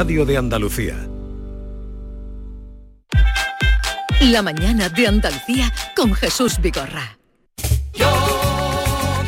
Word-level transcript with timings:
Radio 0.00 0.24
de 0.24 0.38
Andalucía. 0.38 0.96
La 4.22 4.40
mañana 4.40 4.88
de 4.88 5.06
Andalucía 5.06 5.70
con 5.94 6.14
Jesús 6.14 6.58
Vigorra. 6.58 7.18
Yo 7.92 8.10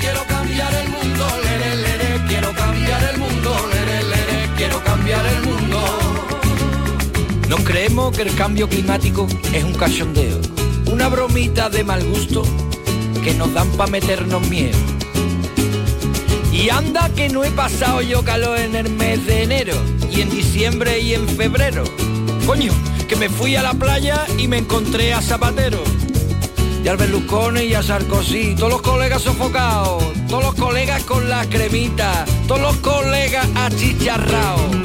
quiero 0.01 0.25
cambiar 0.27 0.73
el 0.73 0.89
mundo, 0.89 1.27
lere, 1.45 1.77
lere, 1.77 2.27
quiero 2.27 2.53
cambiar 2.55 3.03
el 3.05 3.19
mundo, 3.19 3.55
lere, 3.71 4.03
lere, 4.03 4.49
quiero 4.57 4.83
cambiar 4.83 5.27
el 5.27 5.43
mundo. 5.43 5.79
Nos 7.51 7.61
creemos 7.65 8.17
que 8.17 8.23
el 8.23 8.35
cambio 8.35 8.67
climático 8.67 9.27
es 9.53 9.65
un 9.65 9.75
cachondeo, 9.75 10.41
una 10.91 11.09
bromita 11.09 11.69
de 11.69 11.85
mal 11.85 12.03
gusto 12.03 12.45
que 13.23 13.35
nos 13.35 13.53
dan 13.53 13.69
para 13.73 13.91
meternos 13.91 14.49
miedo. 14.49 14.79
Y 16.51 16.71
anda 16.71 17.11
que 17.11 17.29
no 17.29 17.45
he 17.45 17.51
pasado 17.51 18.01
yo 18.01 18.25
calor 18.25 18.59
en 18.59 18.75
el 18.75 18.89
mes 18.89 19.27
de 19.27 19.43
enero, 19.43 19.75
y 20.15 20.21
en 20.21 20.31
diciembre 20.31 21.01
y 21.01 21.15
en 21.15 21.27
febrero. 21.27 21.85
Coño, 22.47 22.73
que 23.09 23.17
me 23.17 23.29
fui 23.29 23.57
a 23.57 23.63
la 23.63 23.73
playa 23.73 24.27
y 24.37 24.47
me 24.47 24.59
encontré 24.59 25.13
a 25.15 25.23
Zapatero. 25.23 25.83
Y 26.85 26.89
al 26.89 26.97
Berlusconi 26.97 27.63
y 27.63 27.75
a 27.75 27.83
Sarkozy, 27.83 28.55
todos 28.57 28.73
los 28.73 28.83
colegas 28.83 29.23
sofocados, 29.23 30.03
todos 30.29 30.45
los 30.45 30.55
colegas 30.55 31.03
con 31.05 31.29
la 31.29 31.47
cremita, 31.47 32.25
todos 32.47 32.61
los 32.61 32.77
colegas 32.79 33.47
achicharrados. 33.55 34.77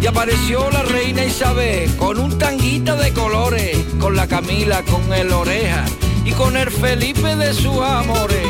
Y 0.00 0.06
apareció 0.06 0.70
la 0.70 0.82
reina 0.82 1.24
Isabel 1.24 1.94
con 1.96 2.18
un 2.18 2.38
tanguita 2.38 2.96
de 2.96 3.12
colores, 3.12 3.76
con 4.00 4.16
la 4.16 4.26
Camila, 4.26 4.82
con 4.82 5.12
el 5.12 5.32
oreja 5.32 5.84
y 6.24 6.30
con 6.32 6.56
el 6.56 6.70
Felipe 6.70 7.36
de 7.36 7.52
sus 7.52 7.78
amores. 7.80 8.46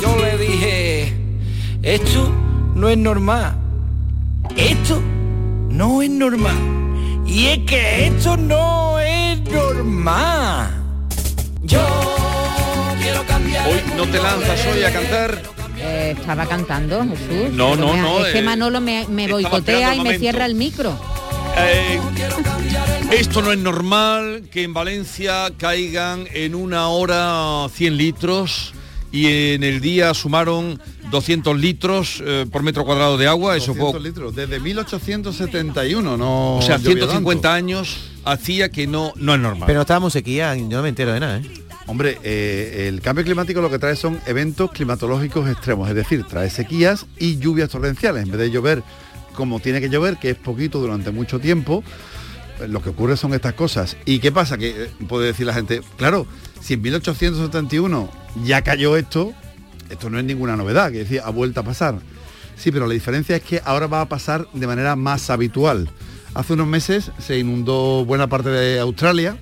Yo 0.00 0.16
le 0.18 0.38
dije, 0.38 1.16
esto 1.82 2.32
no 2.74 2.88
es 2.88 2.96
normal. 2.96 3.56
Esto 4.56 5.02
no 5.76 6.02
es 6.02 6.10
normal. 6.10 6.56
Y 7.26 7.46
es 7.48 7.58
que 7.60 8.06
esto 8.06 8.36
no 8.36 8.98
es 9.00 9.40
normal. 9.50 10.70
Yo 11.62 11.80
quiero 13.00 13.24
cambiar. 13.26 13.68
Hoy 13.68 13.80
no 13.96 14.04
te 14.06 14.18
lanzas 14.18 14.66
hoy 14.66 14.82
a 14.84 14.92
cantar. 14.92 15.42
Eh, 15.78 16.14
estaba 16.18 16.46
cantando, 16.46 17.02
Jesús. 17.04 17.52
No, 17.52 17.76
no, 17.76 17.92
me- 17.92 18.00
no, 18.00 18.24
Es 18.24 18.32
que 18.32 18.38
eh, 18.38 18.42
Manolo 18.42 18.80
me, 18.80 19.06
me 19.08 19.28
boicotea 19.30 19.94
y 19.94 20.00
me 20.00 20.18
cierra 20.18 20.46
el 20.46 20.54
micro. 20.54 20.98
Eh, 21.58 22.00
esto 23.12 23.40
no 23.42 23.52
es 23.52 23.58
normal 23.58 24.48
que 24.50 24.62
en 24.62 24.74
Valencia 24.74 25.50
caigan 25.58 26.26
en 26.32 26.54
una 26.54 26.88
hora 26.88 27.66
100 27.72 27.96
litros 27.96 28.72
y 29.16 29.54
en 29.54 29.62
el 29.62 29.80
día 29.80 30.12
sumaron 30.12 30.78
200 31.10 31.58
litros 31.58 32.22
eh, 32.24 32.44
por 32.52 32.62
metro 32.62 32.84
cuadrado 32.84 33.16
de 33.16 33.26
agua. 33.26 33.56
Eso 33.56 33.68
200 33.68 33.92
fue, 33.92 34.00
litros, 34.00 34.34
desde 34.34 34.60
1871, 34.60 36.16
no 36.18 36.56
o 36.56 36.62
sea, 36.62 36.76
llovía 36.76 37.06
150 37.06 37.42
tanto. 37.42 37.56
años 37.56 37.96
hacía 38.24 38.70
que 38.70 38.86
no, 38.86 39.14
no 39.16 39.34
es 39.34 39.40
normal. 39.40 39.66
Pero 39.66 39.80
estábamos 39.80 40.12
sequía, 40.12 40.54
yo 40.54 40.68
no 40.68 40.82
me 40.82 40.90
entero 40.90 41.14
de 41.14 41.20
nada, 41.20 41.38
¿eh? 41.38 41.50
Hombre, 41.86 42.18
eh, 42.24 42.88
el 42.88 43.00
cambio 43.00 43.24
climático 43.24 43.62
lo 43.62 43.70
que 43.70 43.78
trae 43.78 43.96
son 43.96 44.20
eventos 44.26 44.70
climatológicos 44.72 45.48
extremos, 45.48 45.88
es 45.88 45.94
decir, 45.94 46.24
trae 46.24 46.50
sequías 46.50 47.06
y 47.16 47.38
lluvias 47.38 47.70
torrenciales. 47.70 48.24
En 48.24 48.30
vez 48.30 48.40
de 48.40 48.50
llover 48.50 48.82
como 49.34 49.60
tiene 49.60 49.80
que 49.80 49.88
llover, 49.88 50.18
que 50.18 50.30
es 50.30 50.36
poquito 50.36 50.80
durante 50.80 51.10
mucho 51.10 51.38
tiempo, 51.38 51.84
eh, 52.60 52.68
lo 52.68 52.82
que 52.82 52.90
ocurre 52.90 53.16
son 53.16 53.32
estas 53.32 53.54
cosas. 53.54 53.96
¿Y 54.04 54.18
qué 54.18 54.32
pasa? 54.32 54.58
Que 54.58 54.90
puede 55.08 55.28
decir 55.28 55.46
la 55.46 55.54
gente, 55.54 55.80
claro, 55.96 56.26
si 56.60 56.74
en 56.74 56.82
1871 56.82 58.25
ya 58.44 58.62
cayó 58.62 58.96
esto, 58.96 59.32
esto 59.90 60.10
no 60.10 60.18
es 60.18 60.24
ninguna 60.24 60.56
novedad, 60.56 60.90
que 60.90 60.98
decía, 60.98 61.22
ha 61.24 61.30
vuelto 61.30 61.60
a 61.60 61.62
pasar. 61.62 61.98
Sí, 62.56 62.72
pero 62.72 62.86
la 62.86 62.94
diferencia 62.94 63.36
es 63.36 63.42
que 63.42 63.60
ahora 63.64 63.86
va 63.86 64.00
a 64.00 64.08
pasar 64.08 64.48
de 64.52 64.66
manera 64.66 64.96
más 64.96 65.30
habitual. 65.30 65.90
Hace 66.34 66.54
unos 66.54 66.66
meses 66.66 67.10
se 67.18 67.38
inundó 67.38 68.04
buena 68.04 68.26
parte 68.26 68.48
de 68.50 68.78
Australia, 68.80 69.36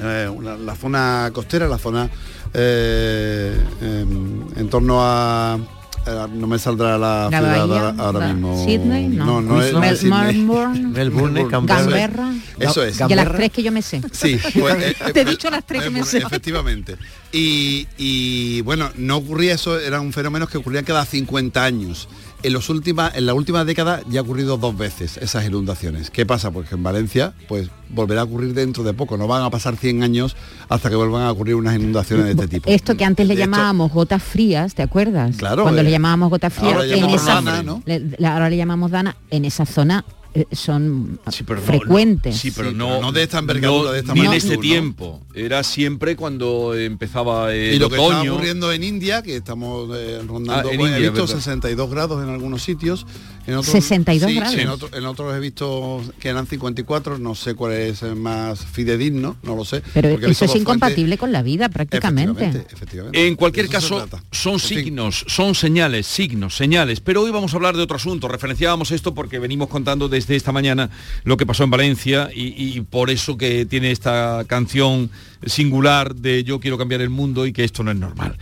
eh, 0.00 0.30
la 0.64 0.74
zona 0.76 1.30
costera, 1.32 1.68
la 1.68 1.78
zona 1.78 2.10
eh, 2.54 3.56
em, 3.80 4.46
en 4.56 4.68
torno 4.68 4.98
a, 5.00 5.58
a- 6.06 6.26
no 6.32 6.46
me 6.46 6.58
saldrá 6.58 6.96
la, 6.98 7.28
La 7.30 7.38
ciudad 7.38 7.42
bahía, 7.42 7.62
ahora, 7.62 7.94
ahora 7.98 8.18
la- 8.20 8.32
mismo. 8.32 8.64
Sydney, 8.64 9.08
no. 9.08 9.24
no, 9.26 9.40
no 9.42 9.62
es, 9.62 9.72
no. 10.04 10.18
Melbourne, 10.20 10.80
Melbourne, 10.88 11.46
Canberra. 11.48 12.32
Eso 12.58 12.82
es. 12.84 12.98
De 12.98 13.14
las 13.16 13.32
tres 13.32 13.50
que 13.50 13.62
yo 13.62 13.72
me 13.72 13.82
sé. 13.82 14.00
Sí, 14.12 14.38
pues, 14.58 14.74
eh, 14.82 14.96
eh, 15.06 15.12
Te 15.12 15.20
he 15.20 15.24
dicho 15.24 15.50
las 15.50 15.64
tres 15.64 15.82
que 15.82 15.90
me 15.90 16.04
sé. 16.04 16.18
Efectivamente. 16.18 16.96
Y, 17.32 17.86
y, 17.96 18.60
bueno, 18.62 18.90
no 18.96 19.18
ocurría 19.18 19.54
eso, 19.54 19.78
eran 19.78 20.12
fenómenos 20.12 20.48
que 20.50 20.58
ocurrían 20.58 20.84
cada 20.84 21.04
50 21.04 21.62
años. 21.64 22.08
En, 22.42 22.52
los 22.54 22.70
última, 22.70 23.10
en 23.14 23.26
la 23.26 23.34
última 23.34 23.64
década 23.64 24.00
ya 24.08 24.20
ha 24.20 24.22
ocurrido 24.22 24.56
dos 24.56 24.76
veces 24.76 25.16
esas 25.18 25.44
inundaciones. 25.46 26.10
¿Qué 26.10 26.24
pasa? 26.24 26.50
Pues 26.50 26.68
que 26.68 26.74
en 26.74 26.82
Valencia 26.82 27.34
pues 27.48 27.68
volverá 27.90 28.22
a 28.22 28.24
ocurrir 28.24 28.54
dentro 28.54 28.82
de 28.82 28.94
poco. 28.94 29.16
No 29.18 29.26
van 29.26 29.42
a 29.42 29.50
pasar 29.50 29.76
100 29.76 30.02
años 30.02 30.36
hasta 30.68 30.88
que 30.88 30.96
vuelvan 30.96 31.22
a 31.22 31.30
ocurrir 31.32 31.54
unas 31.56 31.76
inundaciones 31.76 32.24
de 32.26 32.30
este 32.32 32.48
tipo. 32.48 32.70
Esto 32.70 32.96
que 32.96 33.04
antes 33.04 33.26
le 33.26 33.34
Esto- 33.34 33.44
llamábamos 33.44 33.92
gotas 33.92 34.22
frías, 34.22 34.74
¿te 34.74 34.82
acuerdas? 34.82 35.36
Claro, 35.36 35.62
Cuando 35.64 35.80
eh, 35.82 35.84
le 35.84 35.90
llamábamos 35.90 36.30
gotas 36.30 36.52
frías, 36.52 36.74
ahora 36.74 36.86
en 36.86 37.10
esa, 37.10 37.34
Dana, 37.34 37.62
¿no? 37.62 37.82
le- 37.84 38.00
le- 38.00 38.26
ahora 38.26 38.48
le 38.48 38.56
llamamos 38.56 38.90
Dana, 38.90 39.16
en 39.30 39.44
esa 39.44 39.66
zona 39.66 40.04
eh, 40.34 40.46
son 40.52 41.18
Sí, 41.30 41.42
pero 41.44 41.60
no- 41.60 41.66
frecuentes. 41.66 42.36
sí, 42.36 42.50
pero 42.50 42.70
Sí, 42.70 42.76
no, 42.76 42.88
pero 42.88 43.00
no 43.02 43.12
de 43.12 43.22
esta 43.22 43.38
envergadura, 43.38 43.88
no- 43.88 43.92
de 43.92 43.98
esta 44.00 44.14
ni 44.14 44.20
en 44.26 44.32
este 44.32 44.54
¿no? 44.54 44.60
tiempo. 44.60 45.20
Era 45.34 45.62
siempre 45.62 46.16
cuando 46.16 46.74
empezaba 46.74 47.52
el 47.54 47.74
y 47.74 47.78
lo 47.78 47.88
que 47.88 47.96
está 47.96 48.06
otoño. 48.16 48.32
ocurriendo 48.34 48.70
en 48.72 48.84
India, 48.84 49.22
que 49.22 49.36
estamos 49.36 49.90
eh, 49.96 50.20
rondando, 50.26 50.68
Ah, 50.68 50.72
en 50.72 50.78
pues, 50.78 50.92
he 50.92 50.98
visto 51.00 51.12
verdad. 51.22 51.34
62 51.36 51.90
grados 51.90 52.22
en 52.22 52.28
algunos 52.30 52.62
sitios. 52.62 53.06
En 53.46 53.54
otros, 53.56 53.72
62 53.72 54.30
sí, 54.30 54.36
grados. 54.36 54.54
En, 54.56 54.68
otro- 54.68 54.88
en 54.96 55.06
otros 55.06 55.34
he 55.34 55.40
visto 55.40 56.02
que 56.20 56.28
eran 56.28 56.46
54, 56.46 57.18
no 57.18 57.34
sé 57.34 57.54
cuál 57.54 57.72
es 57.72 58.02
el 58.02 58.14
más 58.16 58.64
fidedigno, 58.66 59.36
no 59.42 59.56
lo 59.56 59.64
sé. 59.64 59.82
Pero 59.94 60.08
eso 60.10 60.44
es 60.44 60.54
incompatible 60.56 61.18
con 61.18 61.32
la 61.32 61.42
vida 61.42 61.68
prácticamente. 61.68 62.32
Efectivamente, 62.44 62.74
efectivamente. 62.74 63.26
En 63.26 63.34
cualquier 63.36 63.68
caso, 63.68 64.06
son 64.30 64.54
En 64.54 64.60
fin. 64.60 64.78
signos, 64.78 65.24
son 65.26 65.54
señales, 65.54 66.06
signos, 66.06 66.54
señales. 66.56 67.00
Pero 67.00 67.22
hoy 67.22 67.30
vamos 67.30 67.52
a 67.52 67.56
hablar 67.56 67.76
de 67.76 67.82
otro 67.82 67.96
asunto. 67.96 68.28
Referenciábamos 68.28 68.90
esto 68.92 69.14
porque 69.14 69.38
venimos 69.38 69.68
contando 69.68 70.08
desde 70.08 70.36
esta 70.36 70.52
mañana 70.52 70.90
lo 71.24 71.36
que 71.36 71.46
pasó 71.46 71.64
en 71.64 71.70
Valencia 71.70 72.30
y, 72.34 72.76
y 72.76 72.80
por 72.82 73.10
eso 73.10 73.36
que 73.36 73.66
tiene 73.66 73.90
esta 73.90 74.44
canción 74.46 75.10
singular 75.46 76.14
de 76.14 76.44
Yo 76.44 76.60
quiero 76.60 76.76
cambiar 76.76 77.00
el 77.00 77.08
mundo 77.10 77.46
y 77.46 77.52
que 77.52 77.64
esto 77.64 77.82
no 77.82 77.90
es 77.90 77.96
normal. 77.96 78.36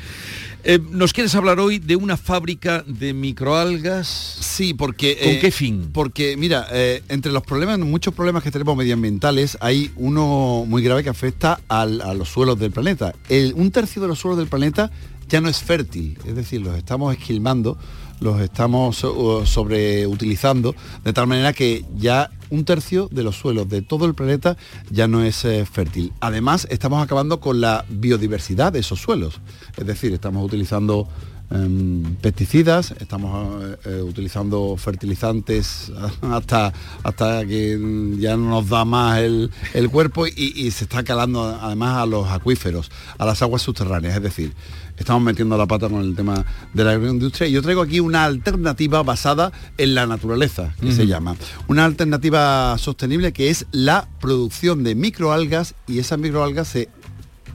Eh, 0.64 0.78
¿Nos 0.90 1.12
quieres 1.12 1.34
hablar 1.34 1.60
hoy 1.60 1.78
de 1.78 1.94
una 1.96 2.16
fábrica 2.16 2.84
de 2.86 3.14
microalgas? 3.14 4.08
Sí, 4.08 4.74
porque... 4.74 5.16
¿Con 5.22 5.32
eh, 5.34 5.38
qué 5.40 5.50
fin? 5.50 5.90
Porque, 5.92 6.36
mira, 6.36 6.66
eh, 6.72 7.02
entre 7.08 7.30
los 7.32 7.42
problemas, 7.44 7.78
muchos 7.78 8.12
problemas 8.12 8.42
que 8.42 8.50
tenemos 8.50 8.76
medioambientales, 8.76 9.56
hay 9.60 9.92
uno 9.96 10.64
muy 10.66 10.82
grave 10.82 11.04
que 11.04 11.10
afecta 11.10 11.60
al- 11.68 12.00
a 12.02 12.12
los 12.12 12.28
suelos 12.28 12.58
del 12.58 12.72
planeta. 12.72 13.14
El- 13.28 13.54
un 13.54 13.70
tercio 13.70 14.02
de 14.02 14.08
los 14.08 14.18
suelos 14.18 14.36
del 14.38 14.48
planeta 14.48 14.90
ya 15.28 15.40
no 15.40 15.48
es 15.48 15.58
fértil, 15.58 16.18
es 16.26 16.34
decir, 16.34 16.60
los 16.60 16.76
estamos 16.76 17.14
esquilmando, 17.16 17.78
los 18.20 18.40
estamos 18.40 19.02
uh, 19.04 19.44
sobreutilizando, 19.44 20.74
de 21.04 21.12
tal 21.12 21.26
manera 21.26 21.52
que 21.52 21.84
ya 21.96 22.30
un 22.50 22.64
tercio 22.64 23.08
de 23.10 23.22
los 23.22 23.36
suelos 23.36 23.68
de 23.68 23.82
todo 23.82 24.06
el 24.06 24.14
planeta 24.14 24.56
ya 24.90 25.08
no 25.08 25.22
es 25.22 25.44
eh, 25.44 25.66
fértil. 25.66 26.12
Además, 26.20 26.66
estamos 26.70 27.02
acabando 27.02 27.40
con 27.40 27.60
la 27.60 27.84
biodiversidad 27.88 28.72
de 28.72 28.80
esos 28.80 29.00
suelos, 29.00 29.40
es 29.76 29.86
decir, 29.86 30.12
estamos 30.12 30.44
utilizando 30.44 31.08
em, 31.50 32.02
pesticidas, 32.16 32.94
estamos 33.00 33.64
eh, 33.64 33.76
eh, 33.86 34.02
utilizando 34.02 34.76
fertilizantes 34.76 35.92
hasta, 36.22 36.72
hasta 37.02 37.46
que 37.46 37.78
ya 38.18 38.36
no 38.36 38.50
nos 38.50 38.68
da 38.68 38.84
más 38.84 39.18
el, 39.18 39.50
el 39.74 39.90
cuerpo 39.90 40.26
y 40.26 40.70
se 40.70 40.84
está 40.84 41.02
calando 41.02 41.44
además 41.44 41.98
a 41.98 42.06
los 42.06 42.28
acuíferos, 42.28 42.90
a 43.18 43.26
las 43.26 43.42
aguas 43.42 43.62
subterráneas, 43.62 44.16
es 44.16 44.22
decir, 44.22 44.52
estamos 44.98 45.22
metiendo 45.22 45.56
la 45.56 45.66
pata 45.66 45.88
con 45.88 46.00
el 46.02 46.14
tema 46.14 46.44
de 46.74 46.84
la 46.84 46.92
agroindustria 46.92 47.48
y 47.48 47.52
yo 47.52 47.62
traigo 47.62 47.82
aquí 47.82 48.00
una 48.00 48.24
alternativa 48.24 49.02
basada 49.02 49.52
en 49.76 49.94
la 49.94 50.06
naturaleza, 50.06 50.74
que 50.80 50.92
se 50.92 51.06
llama. 51.06 51.36
Una 51.68 51.84
alternativa 51.84 52.76
sostenible 52.78 53.32
que 53.32 53.50
es 53.50 53.66
la 53.72 54.08
producción 54.20 54.84
de 54.84 54.94
microalgas 54.94 55.74
y 55.86 55.98
esas 55.98 56.18
microalgas 56.18 56.68
se 56.68 56.88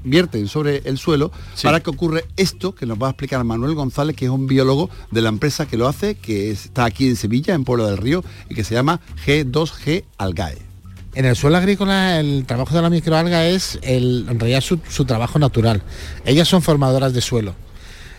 vierten 0.06 0.48
sobre 0.50 0.82
el 0.86 0.98
suelo 0.98 1.32
Sí. 1.56 1.64
para 1.66 1.80
que 1.80 1.90
ocurre 1.90 2.26
esto 2.36 2.76
que 2.76 2.86
nos 2.86 3.02
va 3.02 3.08
a 3.08 3.10
explicar 3.12 3.42
Manuel 3.46 3.74
González, 3.74 4.16
que 4.18 4.26
es 4.26 4.32
un 4.32 4.48
biólogo 4.48 4.90
de 5.12 5.22
la 5.22 5.30
empresa 5.30 5.66
que 5.66 5.78
lo 5.78 5.88
hace, 5.88 6.16
que 6.16 6.52
está 6.52 6.84
aquí 6.86 7.08
en 7.08 7.16
Sevilla, 7.16 7.54
en 7.54 7.64
Pueblo 7.64 7.88
del 7.88 7.98
Río, 7.98 8.22
y 8.50 8.56
que 8.56 8.66
se 8.66 8.74
llama 8.76 9.00
G2G 9.26 10.04
Algae. 10.18 10.73
En 11.16 11.26
el 11.26 11.36
suelo 11.36 11.58
agrícola 11.58 12.20
el 12.20 12.46
trabajo 12.48 12.76
de 12.76 12.82
la 12.82 12.90
microalga 12.90 13.46
es 13.46 13.78
el, 13.84 14.26
en 14.30 14.40
realidad 14.40 14.62
su, 14.62 14.80
su 14.90 15.06
trabajo 15.06 15.38
natural. 15.38 15.84
Ellas 16.26 16.48
son 16.48 16.62
formadoras 16.62 17.14
de 17.14 17.22
suelo. 17.22 17.56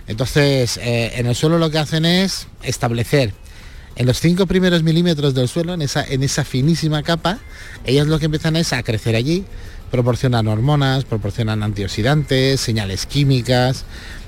Entonces, 0.07 0.77
eh, 0.77 1.13
en 1.17 1.27
el 1.27 1.35
suelo 1.35 1.59
lo 1.59 1.71
que 1.71 1.79
hacen 1.79 2.05
es 2.05 2.47
establecer 2.63 3.33
en 3.97 4.07
los 4.07 4.21
cinco 4.21 4.47
primeros 4.47 4.83
milímetros 4.83 5.35
del 5.35 5.49
suelo, 5.49 5.75
en 5.75 5.83
esa, 5.83 6.05
en 6.05 6.23
esa 6.23 6.45
finísima 6.45 7.03
capa, 7.03 7.39
ellas 7.85 8.07
lo 8.07 8.19
que 8.19 8.27
empiezan 8.27 8.57
es 8.57 8.73
a 8.73 8.83
crecer 8.83 9.15
allí, 9.15 9.45
proporcionan 9.91 10.49
hormonas, 10.49 11.05
proporcionan 11.05 11.63
antioxidantes, 11.63 12.61
señales 12.61 13.07
químicas, 13.07 13.85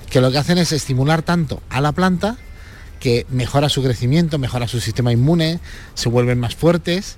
que 0.09 0.21
lo 0.21 0.31
que 0.31 0.37
hacen 0.37 0.57
es 0.57 0.71
estimular 0.71 1.21
tanto 1.21 1.61
a 1.69 1.81
la 1.81 1.91
planta 1.91 2.37
que 3.01 3.25
mejora 3.29 3.69
su 3.69 3.83
crecimiento, 3.83 4.39
mejora 4.39 4.67
su 4.67 4.79
sistema 4.79 5.11
inmune, 5.11 5.59
se 5.93 6.09
vuelven 6.09 6.39
más 6.39 6.55
fuertes 6.55 7.17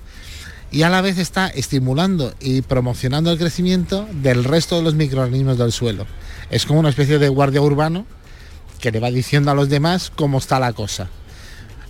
y 0.71 0.83
a 0.83 0.89
la 0.89 1.01
vez 1.01 1.17
está 1.17 1.47
estimulando 1.47 2.33
y 2.39 2.61
promocionando 2.61 3.31
el 3.31 3.37
crecimiento 3.37 4.07
del 4.11 4.43
resto 4.43 4.77
de 4.77 4.83
los 4.83 4.95
microorganismos 4.95 5.57
del 5.57 5.71
suelo. 5.71 6.05
Es 6.49 6.65
como 6.65 6.79
una 6.79 6.89
especie 6.89 7.19
de 7.19 7.29
guardia 7.29 7.61
urbano 7.61 8.05
que 8.79 8.91
le 8.91 8.99
va 8.99 9.11
diciendo 9.11 9.51
a 9.51 9.55
los 9.55 9.69
demás 9.69 10.11
cómo 10.15 10.37
está 10.37 10.59
la 10.59 10.73
cosa. 10.73 11.09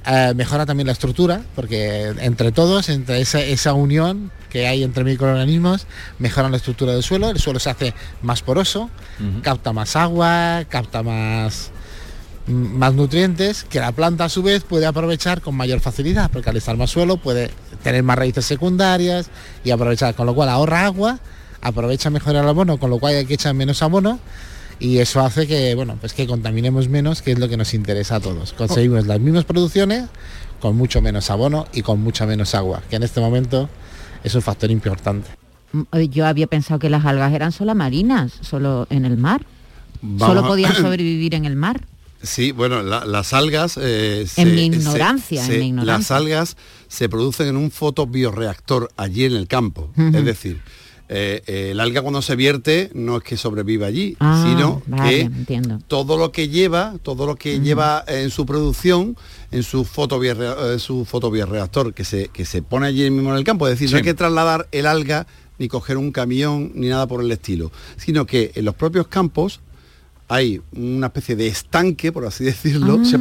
Eh, 0.05 0.33
mejora 0.35 0.65
también 0.65 0.87
la 0.87 0.93
estructura, 0.93 1.41
porque 1.55 2.13
entre 2.21 2.51
todos, 2.51 2.89
entre 2.89 3.21
esa, 3.21 3.41
esa 3.41 3.73
unión 3.73 4.31
que 4.49 4.65
hay 4.65 4.83
entre 4.83 5.03
microorganismos, 5.03 5.85
mejoran 6.17 6.51
la 6.51 6.57
estructura 6.57 6.93
del 6.93 7.03
suelo, 7.03 7.29
el 7.29 7.39
suelo 7.39 7.59
se 7.59 7.69
hace 7.69 7.93
más 8.21 8.41
poroso, 8.41 8.89
capta 9.43 9.73
más 9.73 9.95
agua, 9.95 10.65
capta 10.67 11.03
más, 11.03 11.71
más 12.49 12.93
nutrientes, 12.93 13.63
que 13.63 13.79
la 13.79 13.91
planta 13.91 14.25
a 14.25 14.29
su 14.29 14.43
vez 14.43 14.63
puede 14.63 14.85
aprovechar 14.85 15.41
con 15.41 15.55
mayor 15.55 15.79
facilidad, 15.79 16.29
porque 16.31 16.49
al 16.49 16.57
estar 16.57 16.75
más 16.77 16.89
suelo 16.89 17.17
puede 17.17 17.51
tener 17.83 18.03
más 18.03 18.17
raíces 18.17 18.45
secundarias 18.45 19.29
y 19.63 19.71
aprovechar, 19.71 20.15
con 20.15 20.25
lo 20.25 20.35
cual 20.35 20.49
ahorra 20.49 20.85
agua, 20.85 21.19
aprovecha 21.61 22.09
mejor 22.09 22.35
el 22.35 22.47
abono, 22.47 22.77
con 22.77 22.89
lo 22.89 22.99
cual 22.99 23.15
hay 23.15 23.25
que 23.25 23.35
echar 23.35 23.53
menos 23.53 23.81
abono 23.81 24.19
y 24.79 24.99
eso 24.99 25.19
hace 25.19 25.45
que 25.45 25.75
bueno 25.75 25.97
pues 25.99 26.13
que 26.13 26.25
contaminemos 26.25 26.87
menos 26.87 27.21
que 27.21 27.33
es 27.33 27.39
lo 27.39 27.49
que 27.49 27.57
nos 27.57 27.73
interesa 27.73 28.15
a 28.15 28.19
todos 28.21 28.53
conseguimos 28.53 29.07
las 29.07 29.19
mismas 29.19 29.43
producciones 29.43 30.05
con 30.61 30.77
mucho 30.77 31.01
menos 31.01 31.29
abono 31.29 31.67
y 31.73 31.81
con 31.81 32.01
mucha 32.01 32.25
menos 32.25 32.55
agua 32.55 32.81
que 32.89 32.95
en 32.95 33.03
este 33.03 33.19
momento 33.19 33.69
es 34.23 34.35
un 34.35 34.41
factor 34.41 34.71
importante 34.71 35.31
Mm, 35.71 35.81
eh, 35.91 36.09
Yo 36.09 36.25
había 36.25 36.47
pensado 36.47 36.79
que 36.79 36.89
las 36.89 37.05
algas 37.05 37.33
eran 37.33 37.51
solo 37.51 37.75
marinas, 37.75 38.33
solo 38.41 38.87
en 38.89 39.05
el 39.05 39.17
mar. 39.17 39.45
Vamos 40.01 40.35
Solo 40.35 40.47
podían 40.47 40.75
sobrevivir 40.75 41.35
en 41.35 41.45
el 41.45 41.55
mar. 41.55 41.81
Sí, 42.21 42.51
bueno, 42.51 42.81
la- 42.83 43.05
las 43.05 43.33
algas... 43.33 43.77
eh, 43.81 44.25
En 44.35 44.53
mi 44.55 44.65
ignorancia, 44.65 45.45
en 45.45 45.59
mi 45.59 45.67
ignorancia. 45.67 45.97
Las 45.97 46.11
algas 46.11 46.57
se 46.87 47.07
producen 47.09 47.47
en 47.47 47.57
un 47.57 47.71
fotobioreactor 47.71 48.91
allí 48.97 49.25
en 49.25 49.33
el 49.33 49.47
campo. 49.47 49.89
Es 49.97 50.25
decir, 50.25 50.59
eh, 51.11 51.41
eh, 51.47 51.69
el 51.71 51.79
alga 51.79 52.01
cuando 52.01 52.21
se 52.21 52.35
vierte 52.35 52.91
no 52.93 53.17
es 53.17 53.23
que 53.23 53.35
sobreviva 53.37 53.87
allí, 53.87 54.15
Ah, 54.19 54.45
sino 54.47 54.81
vale, 54.85 55.09
que 55.09 55.21
entiendo. 55.21 55.79
todo 55.87 56.17
lo 56.17 56.31
que 56.31 56.49
lleva, 56.49 56.95
todo 57.01 57.25
lo 57.25 57.35
que 57.35 57.59
lleva 57.61 58.03
en 58.07 58.29
su 58.29 58.45
producción, 58.45 59.17
en 59.51 59.63
su, 59.63 59.81
eh, 59.81 60.75
su 60.79 61.05
fotobioreactor 61.05 61.93
que 61.93 62.03
se, 62.03 62.27
que 62.27 62.45
se 62.45 62.61
pone 62.61 62.85
allí 62.87 63.09
mismo 63.09 63.31
en 63.31 63.37
el 63.37 63.43
campo. 63.43 63.67
Es 63.67 63.73
decir, 63.75 63.89
no 63.91 63.97
hay 63.97 64.03
que 64.03 64.13
trasladar 64.13 64.67
el 64.71 64.85
alga 64.85 65.25
ni 65.57 65.67
coger 65.67 65.97
un 65.97 66.11
camión 66.11 66.71
ni 66.75 66.87
nada 66.89 67.07
por 67.07 67.21
el 67.23 67.31
estilo, 67.31 67.71
sino 67.97 68.25
que 68.25 68.51
en 68.55 68.65
los 68.65 68.75
propios 68.75 69.07
campos 69.07 69.61
hay 70.29 70.61
una 70.73 71.07
especie 71.07 71.35
de 71.35 71.47
estanque, 71.47 72.11
por 72.11 72.25
así 72.25 72.43
decirlo, 72.45 72.99
Ah. 73.01 73.05
Se 73.05 73.17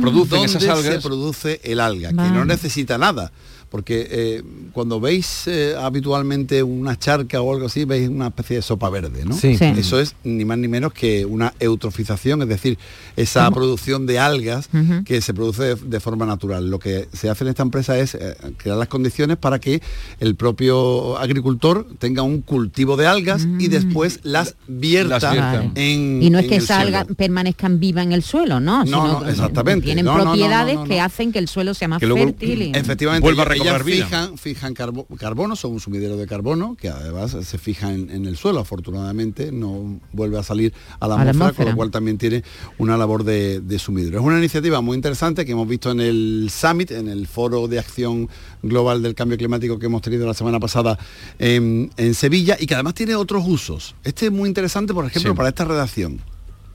algas. 0.71 0.95
se 0.95 1.01
produce 1.09 1.61
el 1.65 1.81
alga, 1.81 2.11
que 2.11 2.15
no 2.15 2.45
necesita 2.45 2.99
nada. 2.99 3.33
Porque 3.71 4.09
eh, 4.11 4.43
cuando 4.73 4.99
veis 5.01 5.47
eh, 5.47 5.75
habitualmente 5.79 6.63
una 6.63 6.99
charca 6.99 7.41
o 7.43 7.53
algo 7.53 7.67
así, 7.67 7.85
veis 7.85 8.09
una 8.09 8.29
especie 8.29 8.57
de 8.57 8.63
sopa 8.63 8.89
verde, 8.89 9.25
¿no? 9.27 9.35
Sí. 9.35 9.57
Sí. 9.59 9.65
Eso 9.77 10.01
es 10.01 10.15
ni 10.25 10.45
más 10.45 10.57
ni 10.59 10.69
menos 10.69 10.93
que 10.93 11.25
una 11.27 11.53
eutrofización, 11.61 12.43
es 12.43 12.49
decir, 12.49 12.79
esa 13.17 13.51
producción 13.51 14.07
de 14.07 14.19
algas 14.19 14.69
que 15.05 15.21
se 15.21 15.35
produce 15.35 15.63
de, 15.63 15.75
de 15.75 16.01
forma 16.01 16.25
natural. 16.27 16.71
Lo 16.71 16.79
que 16.79 17.09
se 17.13 17.29
hace 17.29 17.45
en 17.45 17.49
esta 17.49 17.63
empresa 17.63 17.99
es 17.99 18.15
eh, 18.15 18.37
crear 18.57 18.77
las 18.79 18.89
condiciones 18.89 19.37
para 19.37 19.59
que 19.59 19.83
el 20.21 20.35
propio 20.35 21.19
agricultor 21.19 21.87
tenga 21.99 22.23
un 22.23 22.41
cultivo 22.43 22.97
de 22.97 23.07
algas 23.07 23.47
y 23.59 23.69
después 23.69 24.21
las 24.23 24.55
vierta, 24.67 25.19
Las 25.21 25.31
vierta. 25.33 25.71
En 25.75 26.23
Y 26.23 26.31
no 26.31 26.39
es 26.39 26.47
que 26.47 26.57
esas 26.57 26.79
algas 26.79 27.07
permanezcan 27.17 27.81
vivas 27.81 28.05
en 28.07 28.13
el 28.13 28.23
suelo, 28.23 28.61
¿no? 28.61 28.79
No, 28.81 28.85
Sino 28.87 29.21
no, 29.21 29.29
exactamente. 29.29 29.85
Tienen 29.85 30.05
No, 30.05 30.13
no, 30.13 30.19
no, 30.19 30.25
no, 30.25 30.31
propiedades 30.33 30.75
no, 30.75 30.81
no. 30.83 30.89
que 30.89 31.01
hacen 31.01 31.33
que 31.33 31.39
el 31.39 31.49
suelo 31.49 31.75
sea 31.75 31.89
más 31.89 32.01
Que 32.01 32.07
luego- 32.07 32.25
fértil. 32.25 32.63
y- 32.63 32.73
Efectivamente, 32.75 33.23
Vuelva 33.23 33.43
a 33.43 33.47
ellas- 33.63 33.83
fijan, 33.83 34.39
fijan 34.39 34.75
carbo- 34.75 35.07
carbono, 35.19 35.57
son 35.57 35.73
un 35.73 35.81
sumidero 35.81 36.17
de 36.17 36.27
carbono 36.27 36.77
que 36.77 36.89
además 36.89 37.37
se 37.43 37.59
fija 37.59 37.93
en, 37.93 38.11
en 38.11 38.27
el 38.27 38.37
suelo, 38.37 38.61
afortunadamente 38.61 39.53
no 39.53 40.01
vuelve 40.13 40.39
a 40.39 40.43
salir 40.43 40.73
a 41.01 41.09
la 41.09 41.15
A 41.21 41.25
la 41.25 41.31
atmósfera, 41.31 41.57
con 41.57 41.67
lo 41.73 41.77
cual 41.77 41.91
también 41.91 42.19
tiene 42.19 42.43
una 42.79 42.97
labor 42.97 43.25
de, 43.25 43.61
de 43.61 43.79
sumidero. 43.79 44.19
Es 44.19 44.25
una 44.25 44.39
iniciativa 44.39 44.81
muy 44.81 44.95
interesante 44.97 45.45
que 45.45 45.53
hemos 45.53 45.69
visto 45.69 45.91
en 45.91 46.01
el 46.01 46.51
Summit, 46.53 46.91
en 46.93 47.09
el 47.09 47.27
foro 47.27 47.69
de 47.69 47.79
acción 47.79 48.29
global 48.63 49.03
del 49.03 49.15
cambio 49.15 49.39
climático 49.39 49.79
que 49.79 49.87
hemos 49.87 50.03
tenido 50.03 50.27
la 50.27 50.35
semana 50.35 50.59
pasada 50.61 50.99
en, 51.39 51.91
en 51.97 52.15
Sevilla 52.15 52.57
y 52.59 52.67
que 52.67 52.75
además 52.75 52.95
tiene 52.95 53.15
otros 53.15 53.45
usos. 53.47 53.95
Este 54.05 54.27
es 54.27 54.33
muy 54.33 54.49
interesante, 54.49 54.93
por 54.95 55.05
ejemplo, 55.07 55.33
Sí. 55.33 55.37
para 55.37 55.49
esta 55.49 55.65
redacción. 55.65 56.21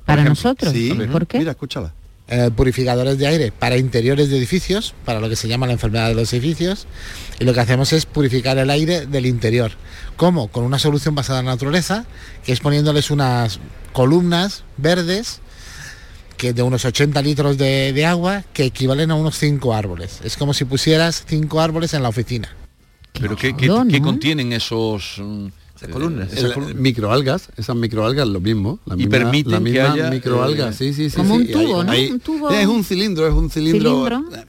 Para 0.05 0.21
ejemplo, 0.23 0.41
nosotros. 0.43 0.73
Sí, 0.73 0.93
¿Por 1.11 1.27
qué? 1.27 1.39
Mira, 1.39 1.51
escúchala. 1.51 1.93
Eh, 2.35 2.49
purificadores 2.49 3.19
de 3.19 3.27
aire 3.27 3.51
para 3.51 3.77
interiores 3.77 4.29
de 4.31 4.37
edificios, 4.37 4.95
para 5.05 5.19
lo 5.19 5.29
que 5.29 5.35
se 5.35 5.47
llama 5.47 5.67
la 5.67 5.73
enfermedad 5.73 6.07
de 6.07 6.15
los 6.15 6.33
edificios, 6.33 6.87
y 7.39 7.43
lo 7.43 7.53
que 7.53 7.59
hacemos 7.59 7.93
es 7.93 8.07
purificar 8.07 8.57
el 8.57 8.71
aire 8.71 9.05
del 9.05 9.27
interior. 9.27 9.73
¿Cómo? 10.17 10.47
Con 10.47 10.63
una 10.63 10.79
solución 10.79 11.13
basada 11.13 11.41
en 11.41 11.45
la 11.45 11.51
naturaleza, 11.51 12.05
que 12.43 12.51
es 12.51 12.59
poniéndoles 12.59 13.11
unas 13.11 13.59
columnas 13.91 14.63
verdes 14.77 15.41
que 16.37 16.53
de 16.53 16.63
unos 16.63 16.85
80 16.85 17.21
litros 17.21 17.59
de, 17.59 17.93
de 17.93 18.05
agua 18.07 18.43
que 18.53 18.65
equivalen 18.65 19.11
a 19.11 19.15
unos 19.15 19.37
5 19.37 19.71
árboles. 19.75 20.19
Es 20.23 20.35
como 20.35 20.55
si 20.55 20.65
pusieras 20.65 21.25
5 21.27 21.61
árboles 21.61 21.93
en 21.93 22.01
la 22.01 22.09
oficina. 22.09 22.49
Pero 23.13 23.35
¿qué, 23.35 23.55
qué- 23.55 23.67
qué 23.91 24.01
contienen 24.01 24.53
esos... 24.53 25.21
Esas 25.83 25.93
columnas. 25.93 26.31
esas 26.33 26.43
El- 26.45 26.53
columnas? 26.53 26.75
microalgas, 26.77 27.49
esas 27.57 27.75
microalgas 27.75 28.27
lo 28.27 28.39
mismo. 28.39 28.79
La 28.85 28.95
Y 28.95 28.97
misma- 28.97 29.11
permiten 29.11 29.51
la 29.51 29.57
que 29.59 29.63
misma 29.63 29.93
haya, 29.93 30.09
microalgas, 30.09 30.81
eh, 30.81 30.93
sí, 30.93 30.93
sí, 30.93 31.09
sí. 31.09 31.15
como 31.17 31.35
sí, 31.35 31.41
un 31.41 31.51
tubo, 31.51 31.83
¿no? 31.83 31.91
Un 31.91 32.19
tubo- 32.19 32.51
Es 32.51 32.67
un 32.67 32.83
cilindro, 32.83 33.27
es 33.27 33.33
un 33.33 33.49
cilindro. 33.49 34.05
Cilindro. 34.07 34.43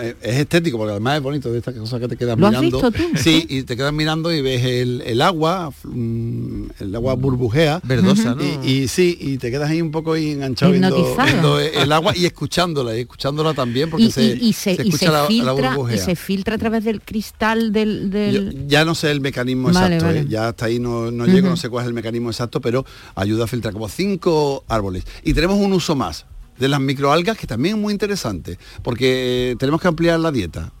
Eh, 0.00 0.14
Es 0.22 0.36
estético 0.36 0.78
porque 0.78 0.92
además 0.92 1.16
es 1.16 1.22
bonito 1.22 1.50
de 1.52 1.58
estas 1.58 1.74
cosas 1.74 2.00
que 2.00 2.08
te 2.08 2.16
quedas 2.16 2.38
¿Lo 2.38 2.46
has 2.46 2.52
mirando. 2.52 2.80
visto 2.80 2.92
tú? 2.92 3.04
Sí, 3.16 3.46
y 3.48 3.62
te 3.62 3.76
quedas 3.76 3.92
mirando 3.92 4.32
y 4.32 4.40
ves 4.42 4.64
el, 4.64 5.02
el 5.06 5.20
agua, 5.22 5.72
mm, 5.84 6.64
el 6.80 6.94
agua 6.94 7.14
burbujea. 7.14 7.80
Verdosa, 7.84 8.34
¿no? 8.34 8.42
Y, 8.42 8.68
y 8.68 8.88
sí, 8.88 9.16
y 9.20 9.38
te 9.38 9.50
quedas 9.50 9.70
ahí 9.70 9.80
un 9.82 9.90
poco 9.90 10.12
ahí 10.12 10.30
enganchado 10.32 10.72
viendo, 10.72 11.16
viendo 11.24 11.58
el 11.60 11.92
agua 11.92 12.16
y 12.16 12.26
escuchándola, 12.26 12.96
y 12.96 13.00
escuchándola 13.00 13.54
también 13.54 13.90
porque 13.90 14.06
Y, 14.06 14.10
se, 14.10 14.24
y- 14.24 14.48
y 14.48 14.52
se, 14.52 14.72
y 14.72 14.74
escucha 14.74 14.98
se 14.98 15.06
la, 15.06 15.20
la 15.22 15.26
filtra, 15.26 15.52
y 15.52 15.56
burbujea. 15.76 16.04
se 16.04 16.16
filtra 16.16 16.54
a 16.54 16.58
través 16.58 16.84
del 16.84 17.00
cristal 17.00 17.72
del... 17.72 18.10
Yo- 18.52 18.58
ya 18.66 18.84
no 18.84 18.94
sé 18.94 19.10
el 19.10 19.20
mecanismo 19.20 19.68
Vale, 19.72 19.96
exacto, 19.96 20.04
vale. 20.06 20.20
¿eh? 20.20 20.26
ya 20.28 20.48
hasta 20.48 20.66
ahí 20.66 20.78
no, 20.78 21.10
no 21.10 21.26
llego, 21.26 21.48
no 21.48 21.56
sé 21.56 21.68
cuál 21.68 21.84
es 21.84 21.88
el 21.88 21.94
mecanismo 21.94 22.30
exacto, 22.30 22.60
pero 22.60 22.84
ayuda 23.14 23.44
a 23.44 23.46
filtrar 23.46 23.72
como 23.74 23.88
cinco 23.88 24.64
árboles. 24.68 25.04
Y 25.24 25.34
tenemos 25.34 25.56
un 25.58 25.72
uso 25.72 25.94
más 25.94 26.26
de 26.58 26.68
las 26.68 26.80
microalgas 26.80 27.36
que 27.36 27.46
también 27.46 27.76
es 27.76 27.80
muy 27.80 27.92
interesante, 27.92 28.58
porque 28.82 29.52
eh, 29.52 29.56
tenemos 29.58 29.80
que 29.80 29.88
ampliar 29.88 30.18
la 30.20 30.30
dieta. 30.32 30.72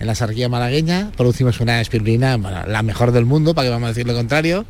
En 0.00 0.06
la 0.06 0.14
sarquía 0.14 0.48
malagueña 0.48 1.10
producimos 1.16 1.58
una 1.58 1.80
espirulina, 1.80 2.36
bueno, 2.36 2.62
la 2.68 2.84
mejor 2.84 3.10
del 3.10 3.24
mundo, 3.24 3.52
para 3.52 3.66
que 3.66 3.70
vamos 3.72 3.86
a 3.86 3.88
decir 3.88 4.06
lo 4.06 4.14
contrario, 4.14 4.64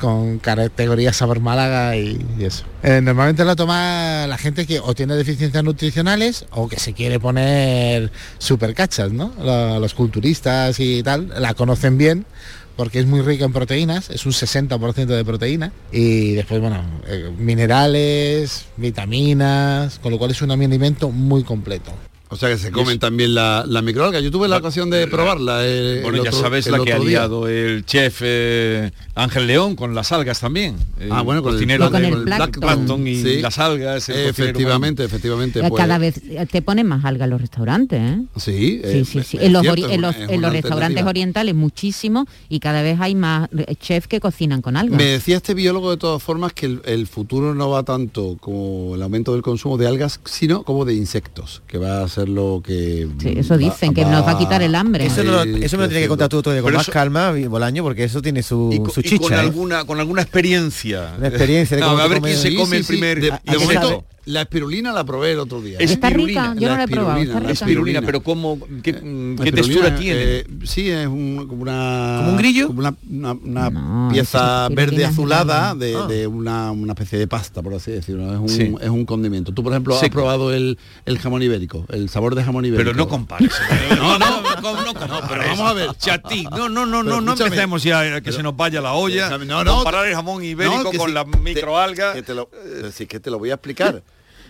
con 0.00 0.40
categoría 0.40 1.12
sabor 1.12 1.38
Málaga 1.38 1.96
y, 1.96 2.18
y 2.36 2.44
eso. 2.44 2.64
Eh, 2.82 3.00
normalmente 3.00 3.44
lo 3.44 3.54
toma 3.54 4.26
la 4.26 4.36
gente 4.38 4.66
que 4.66 4.80
o 4.80 4.92
tiene 4.92 5.14
deficiencias 5.14 5.62
nutricionales 5.62 6.46
o 6.50 6.68
que 6.68 6.80
se 6.80 6.94
quiere 6.94 7.20
poner 7.20 8.10
super 8.38 8.74
cachas, 8.74 9.12
¿no? 9.12 9.32
Lo- 9.40 9.78
Los 9.78 9.94
culturistas 9.94 10.80
y 10.80 11.04
tal, 11.04 11.32
la 11.38 11.54
conocen 11.54 11.96
bien 11.96 12.26
porque 12.76 13.00
es 13.00 13.06
muy 13.06 13.20
rica 13.20 13.44
en 13.44 13.52
proteínas, 13.52 14.10
es 14.10 14.26
un 14.26 14.32
60% 14.32 15.06
de 15.06 15.24
proteína 15.24 15.72
y 15.90 16.32
después, 16.32 16.60
bueno, 16.60 16.82
eh, 17.06 17.30
minerales, 17.36 18.66
vitaminas, 18.76 19.98
con 19.98 20.12
lo 20.12 20.18
cual 20.18 20.30
es 20.30 20.42
un 20.42 20.50
alimento 20.50 21.10
muy 21.10 21.44
completo. 21.44 21.92
O 22.32 22.36
sea 22.36 22.48
que 22.48 22.56
se 22.56 22.70
comen 22.72 22.98
también 22.98 23.34
la, 23.34 23.62
la 23.68 23.82
microalga. 23.82 24.18
Yo 24.20 24.30
tuve 24.30 24.48
la 24.48 24.56
ocasión 24.56 24.88
de 24.88 25.06
probarla. 25.06 25.66
eh, 25.66 26.00
Bueno, 26.02 26.16
el 26.18 26.24
ya 26.24 26.30
otro- 26.30 26.40
sabes 26.40 26.64
el 26.66 26.72
la 26.72 26.78
que 26.82 26.92
ha 26.94 26.98
día. 26.98 27.06
liado 27.08 27.46
el 27.46 27.84
chef 27.84 28.20
eh, 28.24 28.90
Ángel 29.14 29.46
León 29.46 29.76
con 29.76 29.94
las 29.94 30.12
algas 30.12 30.40
también. 30.40 30.76
El 30.98 31.12
Ah, 31.12 31.20
bueno, 31.20 31.42
con 31.42 31.52
el, 31.52 31.58
con 31.78 31.92
de- 31.92 32.08
el 32.08 32.14
con 32.14 32.24
plancton. 32.24 32.60
plancton 32.62 33.06
y 33.06 33.16
Sí. 33.22 33.40
las 33.42 33.58
algas. 33.58 34.08
el 34.08 34.28
Efectivamente, 34.30 35.04
efectivamente. 35.04 35.60
Eh, 35.60 35.64
pues, 35.68 35.78
Cada 35.78 35.98
vez 35.98 36.22
te 36.50 36.62
ponen 36.62 36.86
más 36.86 37.04
alga 37.04 37.24
en 37.24 37.30
los 37.32 37.40
restaurantes, 37.42 38.00
¿eh? 38.00 38.22
Sí, 38.36 38.42
Sí, 38.42 38.80
eh, 38.82 39.04
sí, 39.04 39.22
sí. 39.22 39.38
En 39.38 39.52
los, 39.52 39.60
cierto, 39.62 39.90
en 39.90 40.04
en 40.44 40.50
restaurantes 40.50 41.04
orientales 41.04 41.54
muchísimo 41.54 42.26
y 42.48 42.60
cada 42.60 42.80
vez 42.80 42.98
hay 42.98 43.14
más 43.14 43.50
eh, 43.58 43.74
chefs 43.78 44.08
que 44.08 44.20
cocinan 44.20 44.62
con 44.62 44.78
algas. 44.78 44.96
Me 44.96 45.04
decía 45.04 45.36
este 45.36 45.52
biólogo 45.52 45.90
de 45.90 45.98
todas 45.98 46.22
formas 46.22 46.54
que 46.54 46.64
el, 46.64 46.80
el 46.86 47.06
futuro 47.06 47.54
no 47.54 47.68
va 47.68 47.82
tanto 47.82 48.38
como 48.40 48.94
el 48.94 49.02
aumento 49.02 49.32
del 49.34 49.42
consumo 49.42 49.76
de 49.76 49.86
algas, 49.86 50.18
sino 50.24 50.62
como 50.62 50.86
de 50.86 50.94
insectos, 50.94 51.60
que 51.66 51.76
va 51.76 52.02
a 52.02 52.08
ser 52.08 52.21
lo 52.28 52.62
que... 52.64 53.08
Sí, 53.20 53.34
eso 53.36 53.56
dicen, 53.56 53.94
que 53.94 54.04
nos 54.04 54.26
va 54.26 54.32
a 54.32 54.38
quitar 54.38 54.62
el 54.62 54.74
hambre. 54.74 55.06
Eso, 55.06 55.22
no, 55.24 55.42
eso 55.42 55.76
me 55.76 55.84
lo 55.84 55.88
tiene 55.88 56.02
que 56.02 56.08
contar 56.08 56.28
tú 56.28 56.38
otro 56.38 56.52
día 56.52 56.62
con 56.62 56.68
Pero 56.68 56.78
más 56.78 56.84
eso- 56.88 56.92
calma, 56.92 57.32
Bolaño, 57.48 57.82
porque 57.82 58.04
eso 58.04 58.20
tiene 58.22 58.42
su, 58.42 58.70
Y, 58.72 58.78
co- 58.80 58.90
su 58.90 59.00
y 59.00 59.04
chicha. 59.04 59.22
con 59.22 59.32
¿eh? 59.34 59.36
alguna 59.36 59.84
con 59.84 60.00
alguna 60.00 60.22
experiencia. 60.22 61.14
Una 61.18 61.28
experiencia 61.28 61.76
de 61.76 61.80
No, 61.82 61.90
cómo 61.90 62.02
a 62.02 62.08
ver 62.08 62.20
quién 62.20 62.36
se 62.36 62.54
come 62.54 62.70
sí, 62.70 62.76
el 62.76 62.84
sí. 62.84 62.92
primer. 62.92 63.20
De- 63.20 63.30
de 63.30 63.58
momento- 63.58 64.04
La 64.24 64.42
espirulina 64.42 64.92
la 64.92 65.02
probé 65.04 65.32
el 65.32 65.40
otro 65.40 65.60
día. 65.60 65.78
Está 65.80 66.06
Espirulina, 66.08 66.52
rica, 66.54 66.60
yo 66.60 66.68
no 66.70 66.76
la 66.76 66.84
he 66.84 66.88
probado. 66.88 67.18
espirulina, 67.18 67.22
Está 67.22 67.34
la 67.34 67.40
rica. 67.40 67.52
Espirulina, 67.52 67.98
espirulina. 67.98 68.06
pero 68.06 68.22
¿cómo, 68.22 68.58
qué, 68.82 68.92
mm, 68.92 69.36
La 69.38 69.44
qué 69.44 69.52
textura 69.52 69.96
tiene? 69.96 70.20
eh, 70.22 70.46
sí, 70.62 70.90
es 70.90 71.06
un- 71.08 71.46
como 71.48 71.62
una... 71.62 72.14
¿Como 72.18 72.30
un 72.30 72.36
grillo? 72.36 72.66
Como 72.68 72.78
una, 72.80 72.94
una- 73.10 73.32
una 73.32 73.70
No, 73.70 74.08
pieza 74.12 74.68
verde 74.68 75.04
azulada 75.04 75.74
de, 75.74 75.96
Ah. 75.96 76.06
de 76.06 76.26
una, 76.28 76.70
una 76.70 76.92
especie 76.92 77.18
de 77.18 77.26
pasta, 77.26 77.62
por 77.62 77.74
así 77.74 77.90
decirlo. 77.90 78.32
Es 78.32 78.38
un, 78.38 78.48
Sí. 78.48 78.74
es 78.80 78.88
un 78.90 79.04
condimento. 79.04 79.52
Tú, 79.52 79.64
por 79.64 79.72
ejemplo, 79.72 79.94
has 79.94 80.00
Seco. 80.00 80.12
probado 80.14 80.52
el, 80.52 80.78
el 81.04 81.18
jamón 81.18 81.42
ibérico, 81.42 81.84
el 81.88 82.08
sabor 82.08 82.36
de 82.36 82.44
jamón 82.44 82.64
ibérico. 82.64 82.84
Pero 82.90 82.96
no 82.96 83.08
compares. 83.08 83.50
No, 84.02 84.18
no, 84.18 84.40
no, 84.40 84.84
no, 85.06 85.20
pero 85.28 85.42
vamos 85.48 85.60
a 85.70 85.72
ver. 85.72 85.88
Si 85.98 86.10
a 86.10 86.18
ti, 86.22 86.44
no, 86.44 86.68
no, 86.68 86.86
no, 86.86 87.02
Pero 87.02 87.20
no, 87.20 87.20
no 87.20 87.32
empecemos 87.32 87.82
ya 87.82 88.16
a 88.16 88.20
que 88.20 88.30
se 88.30 88.42
nos 88.42 88.56
vaya 88.56 88.80
la 88.80 88.92
olla. 88.92 89.28
Déjame- 89.30 89.46
no, 89.46 89.64
no, 89.64 89.76
comparar 89.76 90.06
el 90.06 90.14
jamón 90.14 90.44
ibérico 90.44 90.92
con 90.96 91.08
sí, 91.08 91.12
la 91.12 91.24
microalga. 91.24 92.14
Eh, 92.16 92.90
sí, 92.92 93.06
que 93.06 93.18
te 93.20 93.30
lo 93.30 93.38
voy 93.38 93.50
a 93.50 93.54
explicar. 93.54 94.02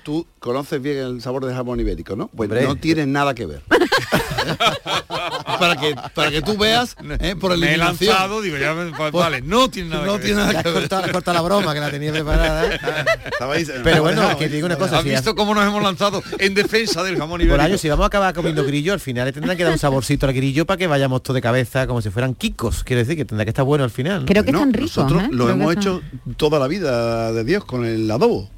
Tú 0.02 0.26
conoces 0.40 0.82
bien 0.82 0.98
el 0.98 1.22
sabor 1.22 1.44
de 1.46 1.54
jamón 1.54 1.78
ibérico, 1.80 2.16
¿no? 2.16 2.28
Pues 2.28 2.48
Hombre. 2.50 2.64
no 2.66 2.74
tiene 2.76 3.06
nada 3.06 3.34
que 3.34 3.46
ver. 3.46 3.62
para 5.58 5.76
que 5.76 5.94
para 6.14 6.30
que 6.30 6.42
tú 6.42 6.56
veas 6.56 6.96
eh, 7.20 7.36
por 7.38 7.56
Me 7.56 7.66
he 7.66 7.74
eliminación. 7.74 8.10
lanzado, 8.10 8.42
digo, 8.42 8.56
ya, 8.58 8.74
me- 8.74 8.90
va- 8.90 9.10
vale, 9.10 9.40
no 9.42 9.68
tiene 9.68 9.90
nada 9.90 10.06
no 10.06 10.16
que 10.18 10.24
tiene 10.26 10.40
ver. 10.44 10.54
nada 10.54 10.62
que 10.62 11.12
cortado 11.12 11.32
la 11.34 11.40
broma 11.42 11.72
que 11.74 11.80
la 11.80 11.90
tenía 11.90 12.12
preparada. 12.12 12.74
¿eh? 12.74 12.78
Pero 13.84 14.02
bueno, 14.02 14.28
que 14.38 14.48
te 14.48 14.54
digo 14.56 14.66
una 14.66 14.76
cosa. 14.76 14.98
¿Has 14.98 15.04
si 15.04 15.10
visto 15.10 15.34
cómo 15.34 15.54
nos 15.54 15.64
hemos 15.66 15.82
lanzado 15.82 16.22
en 16.38 16.54
defensa 16.54 17.02
del 17.02 17.16
jamón 17.16 17.40
ibérico? 17.40 17.56
Por 17.56 17.64
año, 17.64 17.78
si 17.78 17.88
vamos 17.88 18.04
a 18.04 18.06
acabar 18.08 18.34
comiendo 18.34 18.64
grillo, 18.64 18.92
al 18.92 19.00
final 19.00 19.26
le 19.26 19.32
tendrán 19.32 19.56
que 19.56 19.64
dar 19.64 19.72
un 19.72 19.78
saborcito 19.78 20.26
al 20.26 20.32
grillo 20.32 20.66
para 20.66 20.78
que 20.78 20.86
vayamos 20.86 21.22
todo 21.22 21.34
de 21.34 21.40
cabeza 21.42 21.86
como 21.86 22.02
si 22.02 22.10
fueran 22.10 22.34
kikos. 22.34 22.82
Quiero 22.84 23.00
decir 23.00 23.16
que 23.16 23.24
tendrá 23.24 23.44
que 23.44 23.50
estar 23.50 23.64
bueno 23.64 23.84
al 23.84 23.90
final. 23.90 24.20
¿no? 24.20 24.26
Creo 24.26 24.44
que 24.44 24.52
No, 24.52 24.58
están 24.58 24.72
ricos. 24.72 24.96
nosotros 24.96 25.22
¿eh? 25.22 25.28
lo 25.30 25.44
Creo 25.44 25.56
hemos 25.56 25.76
hecho 25.76 26.02
toda 26.36 26.58
la 26.58 26.66
vida 26.66 27.32
de 27.32 27.44
Dios 27.44 27.64
con 27.64 27.84
el 27.84 28.10
adobo. 28.10 28.50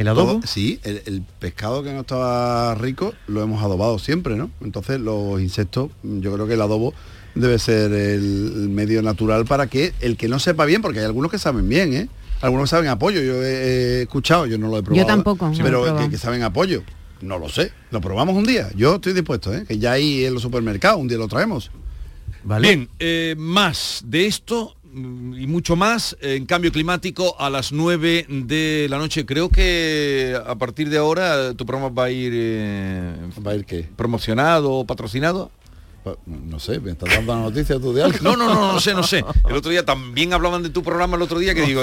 ¿El 0.00 0.08
adobo? 0.08 0.36
Todo- 0.36 0.46
sí, 0.46 0.80
el, 0.82 1.02
el 1.04 1.22
pescado 1.38 1.82
que 1.82 1.92
no 1.92 2.00
estaba 2.00 2.74
rico 2.74 3.12
lo 3.26 3.42
hemos 3.42 3.62
adobado 3.62 3.98
siempre, 3.98 4.34
¿no? 4.34 4.50
Entonces 4.62 4.98
los 4.98 5.42
insectos, 5.42 5.90
yo 6.02 6.32
creo 6.32 6.46
que 6.46 6.54
el 6.54 6.62
adobo 6.62 6.94
debe 7.34 7.58
ser 7.58 7.92
el, 7.92 8.70
medio 8.70 9.02
natural 9.02 9.44
para 9.44 9.66
que 9.66 9.92
el 10.00 10.16
que 10.16 10.26
no 10.26 10.38
sepa 10.38 10.64
bien, 10.64 10.80
porque 10.80 11.00
hay 11.00 11.04
algunos 11.04 11.30
que 11.30 11.38
saben 11.38 11.68
bien, 11.68 11.92
¿eh? 11.92 12.08
Algunos 12.40 12.64
que 12.64 12.76
saben 12.76 12.88
apoyo, 12.88 13.20
yo 13.20 13.42
he, 13.42 14.00
escuchado, 14.00 14.46
yo 14.46 14.56
no 14.56 14.68
lo 14.68 14.78
he 14.78 14.82
probado. 14.82 15.06
tampoco, 15.06 15.48
lo 15.48 15.52
he 15.52 15.62
Pero 15.62 15.96
que, 15.98 16.08
que 16.08 16.16
saben 16.16 16.44
apoyo, 16.44 16.82
no 17.20 17.38
lo 17.38 17.50
sé. 17.50 17.70
Lo 17.90 18.00
probamos 18.00 18.34
un 18.36 18.46
día, 18.46 18.70
yo 18.74 18.94
estoy 18.94 19.12
dispuesto, 19.12 19.52
¿eh? 19.52 19.66
Que 19.68 19.78
ya 19.78 19.92
hay 19.92 20.24
en 20.24 20.32
los 20.32 20.42
supermercados, 20.42 20.98
un 20.98 21.08
día 21.08 21.18
lo 21.18 21.28
traemos. 21.28 21.70
¿Vale? 22.42 22.68
Bien, 22.68 22.88
eh, 22.98 23.34
más 23.36 24.02
de 24.06 24.26
esto 24.26 24.76
y 24.92 25.46
mucho 25.46 25.76
más 25.76 26.16
en 26.20 26.46
cambio 26.46 26.72
climático 26.72 27.36
a 27.38 27.50
las 27.50 27.72
9 27.72 28.26
de 28.28 28.86
la 28.90 28.98
noche. 28.98 29.24
Creo 29.24 29.48
que 29.48 30.36
a 30.46 30.54
partir 30.56 30.88
de 30.90 30.98
ahora 30.98 31.54
tu 31.54 31.64
programa 31.66 31.94
va 31.94 32.04
a 32.04 32.10
ir 32.10 32.32
eh, 32.34 33.14
¿Va 33.46 33.52
a 33.52 33.54
ir 33.54 33.64
qué? 33.64 33.88
promocionado 33.96 34.72
o 34.72 34.86
patrocinado. 34.86 35.50
No 36.26 36.58
sé, 36.58 36.80
me 36.80 36.92
estás 36.92 37.10
dando 37.10 37.34
la 37.34 37.40
noticia 37.42 37.78
tú 37.78 37.92
de 37.92 38.02
algo. 38.02 38.18
No, 38.22 38.36
no, 38.36 38.46
no, 38.54 38.72
no 38.72 38.80
sé, 38.80 38.94
no 38.94 39.02
sé. 39.02 39.22
El 39.48 39.54
otro 39.56 39.70
día 39.70 39.84
también 39.84 40.32
hablaban 40.32 40.62
de 40.62 40.70
tu 40.70 40.82
programa 40.82 41.16
el 41.16 41.22
otro 41.22 41.38
día 41.38 41.54
que 41.54 41.62
digo, 41.62 41.82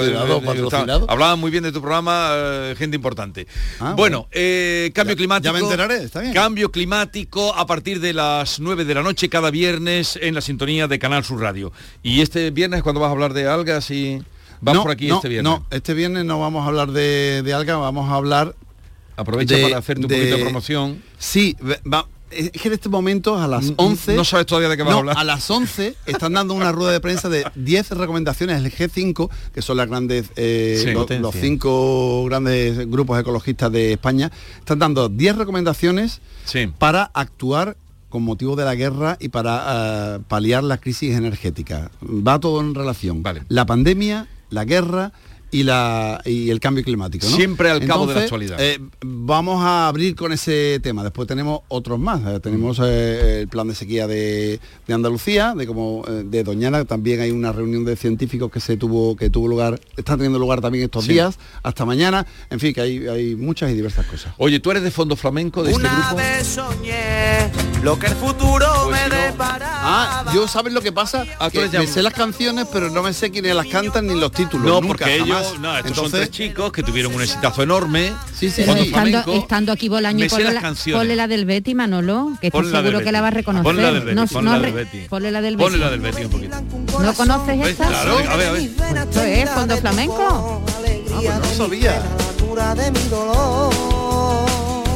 hablaban 1.08 1.38
muy 1.38 1.50
bien 1.50 1.62
de 1.62 1.70
tu 1.72 1.80
programa, 1.80 2.30
eh, 2.32 2.74
gente 2.76 2.96
importante. 2.96 3.46
Ah, 3.80 3.94
bueno, 3.96 4.28
eh, 4.32 4.90
cambio 4.94 5.14
Ya- 5.14 5.18
climático. 5.18 5.44
ya 5.44 5.52
me 5.52 5.64
enteraré, 5.64 6.02
está 6.04 6.20
bien. 6.20 6.32
Cambio 6.34 6.70
climático 6.72 7.54
a 7.54 7.66
partir 7.66 8.00
de 8.00 8.12
las 8.12 8.58
9 8.60 8.84
de 8.84 8.94
la 8.94 9.02
noche 9.02 9.28
cada 9.28 9.50
viernes 9.50 10.18
en 10.20 10.34
la 10.34 10.40
sintonía 10.40 10.88
de 10.88 10.98
Canal 10.98 11.24
Sur 11.24 11.40
Radio. 11.40 11.72
Y 12.02 12.20
este 12.20 12.50
viernes 12.50 12.82
cuando 12.82 13.00
vas 13.00 13.08
a 13.08 13.12
hablar 13.12 13.32
de 13.34 13.46
algas 13.48 13.90
y 13.90 14.20
vas 14.60 14.74
no, 14.74 14.82
por 14.82 14.90
aquí 14.90 15.06
no, 15.08 15.16
este 15.16 15.28
viernes. 15.28 15.52
No, 15.52 15.64
este 15.70 15.94
viernes 15.94 16.24
no 16.24 16.40
vamos 16.40 16.64
a 16.64 16.68
hablar 16.68 16.90
de, 16.90 17.42
de 17.44 17.54
alga, 17.54 17.76
vamos 17.76 18.10
a 18.10 18.14
hablar 18.14 18.54
Aprovecha 19.16 19.56
de- 19.56 19.62
para 19.62 19.78
hacerte 19.78 20.02
un 20.02 20.08
de- 20.08 20.16
poquito 20.16 20.36
de 20.36 20.42
promoción. 20.42 21.02
Sí, 21.18 21.56
va- 21.86 22.06
es 22.30 22.50
que 22.52 22.68
en 22.68 22.74
este 22.74 22.88
momento 22.88 23.38
a 23.38 23.46
las 23.48 23.72
11... 23.76 24.14
No 24.14 24.24
sabes 24.24 24.46
todavía 24.46 24.68
de 24.68 24.76
qué 24.76 24.82
vas 24.82 24.90
a 24.90 24.94
No, 24.94 24.98
hablar. 25.00 25.16
a 25.18 25.24
las 25.24 25.50
11 25.50 25.94
están 26.06 26.32
dando 26.34 26.54
una 26.54 26.72
rueda 26.72 26.92
de 26.92 27.00
prensa 27.00 27.28
de 27.28 27.44
10 27.54 27.90
recomendaciones 27.92 28.62
del 28.62 28.72
G5, 28.72 29.30
que 29.54 29.62
son 29.62 29.76
las 29.76 29.88
grandes, 29.88 30.26
eh, 30.36 30.80
Sí. 30.84 31.18
los 31.18 31.34
cinco 31.34 32.24
grandes 32.24 32.88
grupos 32.90 33.18
ecologistas 33.20 33.70
de 33.72 33.92
España. 33.92 34.30
Están 34.58 34.78
dando 34.78 35.08
10 35.08 35.36
recomendaciones 35.36 36.20
Sí. 36.44 36.68
para 36.78 37.10
actuar 37.14 37.76
con 38.08 38.22
motivo 38.22 38.56
de 38.56 38.64
la 38.64 38.74
guerra 38.74 39.16
y 39.20 39.28
para 39.28 40.16
eh, 40.16 40.18
paliar 40.28 40.64
la 40.64 40.78
crisis 40.78 41.14
energética. 41.14 41.90
Va 42.02 42.38
todo 42.38 42.60
en 42.60 42.74
relación. 42.74 43.22
Vale. 43.22 43.42
La 43.48 43.66
pandemia, 43.66 44.26
la 44.50 44.64
guerra 44.64 45.12
y, 45.50 45.62
la, 45.62 46.20
y 46.24 46.50
el 46.50 46.60
cambio 46.60 46.84
climático. 46.84 47.26
¿no? 47.28 47.36
Siempre 47.36 47.70
al 47.70 47.86
cabo 47.86 48.06
de 48.06 48.14
la 48.14 48.20
actualidad. 48.22 48.56
eh, 48.60 48.78
vamos 49.02 49.62
a 49.64 49.88
abrir 49.88 50.14
con 50.14 50.32
ese 50.32 50.80
tema. 50.82 51.02
Después 51.02 51.26
tenemos 51.28 51.60
otros 51.68 51.98
más. 51.98 52.20
Eh, 52.26 52.40
tenemos 52.40 52.78
eh, 52.82 53.40
el 53.42 53.48
plan 53.48 53.68
de 53.68 53.74
sequía 53.74 54.06
de, 54.06 54.60
de 54.86 54.94
Andalucía, 54.94 55.54
de 55.56 55.66
como 55.66 56.04
eh, 56.06 56.22
de 56.26 56.44
Doñana. 56.44 56.84
También 56.84 57.20
hay 57.20 57.30
una 57.30 57.52
reunión 57.52 57.84
de 57.84 57.96
científicos 57.96 58.50
que 58.50 58.60
se 58.60 58.76
tuvo 58.76 59.16
que 59.16 59.30
tuvo 59.30 59.48
lugar, 59.48 59.80
está 59.96 60.14
teniendo 60.16 60.38
lugar 60.38 60.60
también 60.60 60.84
estos 60.84 61.04
Sí. 61.04 61.12
días, 61.14 61.38
hasta 61.62 61.84
mañana. 61.84 62.26
En 62.50 62.60
fin, 62.60 62.72
que 62.74 62.80
hay, 62.80 63.06
hay 63.08 63.34
muchas 63.36 63.70
y 63.70 63.74
diversas 63.74 64.06
cosas. 64.06 64.34
Oye, 64.38 64.60
tú 64.60 64.70
eres 64.70 64.82
de 64.82 64.90
fondo 64.90 65.16
flamenco 65.16 65.62
de 65.62 65.70
este 65.72 65.80
Una 65.86 65.98
grupo. 66.00 66.16
vez 66.16 66.46
soñé 66.46 67.50
lo 67.82 67.98
que 67.98 68.06
el 68.06 68.14
futuro 68.14 68.66
Pues 68.86 69.00
me 69.02 69.08
no. 69.08 69.22
deparaba. 69.22 69.68
Ah, 69.80 70.24
yo 70.34 70.46
sabes 70.48 70.72
lo 70.72 70.80
que 70.80 70.92
pasa, 70.92 71.24
Ah, 71.38 71.50
que 71.50 71.60
me 71.60 71.70
ya- 71.70 71.86
sé 71.86 72.02
las 72.02 72.12
canciones, 72.12 72.66
pero 72.72 72.90
no 72.90 73.02
me 73.02 73.12
sé 73.12 73.30
quiénes 73.30 73.54
las 73.54 73.66
cantan 73.66 74.06
ni 74.06 74.18
los 74.18 74.32
títulos. 74.32 74.66
No, 74.66 74.74
nunca, 74.80 74.88
porque 74.88 75.16
ellos, 75.16 75.37
jamás. 75.46 75.60
no, 75.60 75.76
estos 75.78 75.96
son 75.96 76.06
Entonces, 76.06 76.30
tres 76.30 76.48
chicos 76.48 76.72
que 76.72 76.82
tuvieron 76.82 77.14
un 77.14 77.22
exitazo 77.22 77.62
enorme. 77.62 78.12
Sí, 78.34 78.50
sí, 78.50 78.62
estando, 78.62 78.84
flamenco, 78.84 79.32
estando 79.34 79.72
aquí 79.72 79.88
Bolaño, 79.88 80.26
ponle 80.28 80.52
la, 80.52 80.74
ponle 80.92 81.16
la 81.16 81.28
del 81.28 81.44
Betty, 81.44 81.74
Manolo, 81.74 82.32
que 82.40 82.48
estoy 82.48 82.70
seguro 82.70 83.00
que 83.00 83.12
la 83.12 83.20
va 83.20 83.28
a 83.28 83.30
reconocer. 83.30 83.64
Ponle 83.64 83.82
la 83.82 83.92
del 83.92 84.04
Betty, 84.04 84.14
no, 84.16 84.26
ponle 84.26 84.50
no 84.50 84.56
la 84.56 84.62
del 84.62 84.72
Betty. 84.72 84.98
ponle 85.08 85.30
la 85.30 85.40
del 85.40 85.56
Betty. 85.56 85.64
Ponle 85.64 85.78
la 85.78 85.90
del 85.90 86.00
Betty 86.00 86.24
un 86.24 86.30
poquito. 86.30 86.56
¿No 87.00 87.14
conoces 87.14 87.58
¿Ves? 87.58 87.68
esta? 87.68 87.88
Claro, 87.88 88.18
a 88.18 88.36
ver, 88.36 88.48
a 88.48 88.52
ver. 88.52 88.62
Esto 88.62 89.22
es 89.22 89.50
fondo 89.50 89.76
flamenco. 89.76 90.62
Ah, 91.14 91.20
pues 91.22 91.58
no 91.58 91.64
sabía. 91.64 92.02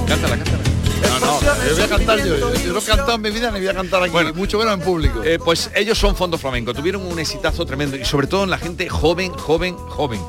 Cántala, 0.08 0.36
cántala. 0.36 0.61
No, 1.08 1.20
no, 1.20 1.40
yo 1.40 1.74
voy 1.74 1.82
a 1.82 1.88
cantar 1.88 2.18
yo. 2.24 2.36
Yo, 2.38 2.72
no 2.72 2.78
he 2.78 2.82
cantado 2.82 3.14
en 3.14 3.22
mi 3.22 3.30
vida 3.30 3.50
ni 3.50 3.58
voy 3.60 3.68
a 3.68 3.74
cantar 3.74 4.02
aquí, 4.02 4.12
Bueno. 4.12 4.32
mucho 4.34 4.58
menos 4.58 4.74
en 4.74 4.80
público. 4.80 5.22
Eh, 5.22 5.38
pues 5.42 5.70
ellos 5.74 5.98
son 5.98 6.16
fondo 6.16 6.38
flamenco, 6.38 6.72
tuvieron 6.74 7.04
un 7.06 7.18
exitazo 7.18 7.64
tremendo 7.66 7.96
y 7.96 8.04
sobre 8.04 8.26
todo 8.26 8.44
en 8.44 8.50
la 8.50 8.58
gente 8.58 8.88
joven, 8.88 9.32
joven, 9.32 9.76
joven. 9.76 10.20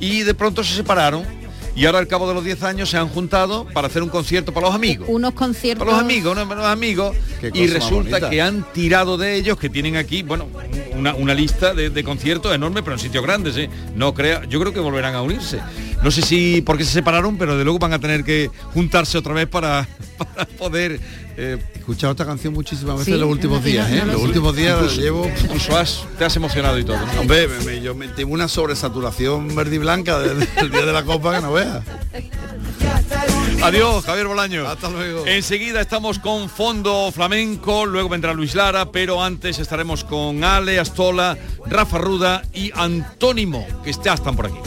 Y 0.00 0.22
de 0.22 0.34
pronto 0.34 0.64
se 0.64 0.74
separaron 0.74 1.24
y 1.74 1.86
ahora 1.86 1.98
al 1.98 2.06
cabo 2.06 2.28
de 2.28 2.34
los 2.34 2.44
10 2.44 2.62
años 2.64 2.90
se 2.90 2.96
han 2.96 3.08
juntado 3.08 3.66
para 3.72 3.86
hacer 3.86 4.02
un 4.02 4.08
concierto 4.08 4.52
para 4.52 4.66
los 4.66 4.74
amigos. 4.74 5.08
Unos 5.10 5.32
conciertos. 5.34 5.84
Para 5.84 5.96
los 5.96 6.04
amigos, 6.04 6.36
los 6.36 6.66
amigos. 6.66 7.16
Y 7.52 7.66
resulta 7.66 8.28
que 8.28 8.42
han 8.42 8.64
tirado 8.72 9.16
de 9.16 9.36
ellos, 9.36 9.58
que 9.58 9.68
tienen 9.70 9.96
aquí, 9.96 10.22
bueno, 10.22 10.48
una, 10.96 11.14
una 11.14 11.34
lista 11.34 11.74
de, 11.74 11.90
de 11.90 12.04
conciertos 12.04 12.54
enorme, 12.54 12.82
pero 12.82 12.94
en 12.94 13.00
sitios 13.00 13.24
grandes, 13.24 13.56
¿eh? 13.56 13.70
No 13.94 14.14
crea, 14.14 14.44
yo 14.44 14.60
creo 14.60 14.72
que 14.72 14.80
volverán 14.80 15.14
a 15.14 15.22
unirse. 15.22 15.60
No 16.02 16.10
sé 16.10 16.22
si 16.22 16.62
porque 16.62 16.84
se 16.84 16.92
separaron, 16.92 17.38
pero 17.38 17.56
de 17.56 17.64
luego 17.64 17.78
van 17.78 17.92
a 17.92 17.98
tener 17.98 18.24
que 18.24 18.50
juntarse 18.74 19.18
otra 19.18 19.34
vez 19.34 19.46
para, 19.46 19.88
para 20.18 20.44
poder. 20.46 21.00
Eh, 21.36 21.58
He 21.74 21.78
escuchado 21.78 22.12
esta 22.12 22.24
canción 22.26 22.52
muchísimas 22.54 22.94
veces 22.94 23.06
Sí, 23.06 23.12
en 23.14 23.20
los 23.20 23.28
últimos 23.30 23.62
días, 23.64 23.88
no, 23.90 23.96
¿eh? 23.96 24.06
los 24.06 24.20
últimos 24.22 24.54
días 24.56 24.76
incluso, 24.78 25.00
llevo... 25.00 25.26
incluso 25.44 25.76
has- 25.76 26.04
te 26.18 26.24
has 26.24 26.36
emocionado 26.36 26.78
y 26.78 26.84
todo. 26.84 26.98
¿no? 26.98 27.20
Hombre, 27.20 27.48
me- 27.48 27.64
me- 27.64 27.80
yo 27.80 27.94
me 27.94 28.08
tengo 28.08 28.32
una 28.34 28.48
sobresaturación 28.48 29.54
verde 29.54 29.76
y 29.76 29.78
blanca 29.78 30.18
desde 30.20 30.48
el 30.60 30.70
día 30.70 30.84
de 30.86 30.92
la 30.92 31.04
copa 31.04 31.34
que 31.36 31.40
no 31.42 31.52
veas. 31.52 31.82
Adiós, 33.62 34.04
Javier 34.04 34.26
Bolaño. 34.26 34.66
Hasta 34.66 34.88
luego. 34.90 35.24
Enseguida 35.26 35.80
estamos 35.80 36.18
con 36.18 36.48
Fondo 36.48 37.10
Flamenco, 37.12 37.86
luego 37.86 38.08
vendrá 38.08 38.32
Luis 38.34 38.54
Lara, 38.54 38.90
pero 38.90 39.22
antes 39.22 39.58
estaremos 39.58 40.02
con 40.04 40.42
Ale, 40.42 40.80
Astola, 40.80 41.38
Rafa 41.66 41.98
Ruda 41.98 42.42
y 42.52 42.72
Antónimo, 42.74 43.66
que 43.84 43.92
ya 43.92 44.14
están 44.14 44.34
por 44.34 44.46
aquí. 44.46 44.58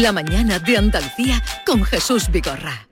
La 0.00 0.12
mañana 0.12 0.58
de 0.58 0.78
Andalucía 0.78 1.44
con 1.66 1.84
Jesús 1.84 2.30
Vigorra. 2.30 2.88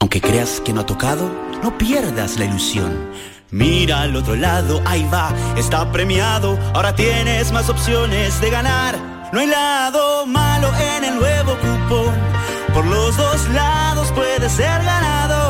Aunque 0.00 0.22
creas 0.22 0.62
que 0.64 0.72
no 0.72 0.80
ha 0.80 0.86
tocado, 0.86 1.30
no 1.62 1.76
pierdas 1.76 2.38
la 2.38 2.46
ilusión. 2.46 3.10
Mira 3.50 4.00
al 4.00 4.16
otro 4.16 4.36
lado, 4.36 4.80
ahí 4.86 5.06
va, 5.12 5.34
está 5.58 5.92
premiado. 5.92 6.58
Ahora 6.72 6.94
tienes 6.94 7.52
más 7.52 7.68
opciones 7.68 8.40
de 8.40 8.48
ganar. 8.48 8.96
No 9.34 9.40
hay 9.40 9.48
lado 9.48 10.24
malo 10.24 10.70
en 10.96 11.04
el 11.04 11.16
nuevo 11.16 11.58
cupón. 11.58 12.14
Por 12.72 12.86
los 12.86 13.18
dos 13.18 13.46
lados 13.50 14.10
puedes 14.12 14.50
ser 14.50 14.82
ganador. 14.82 15.49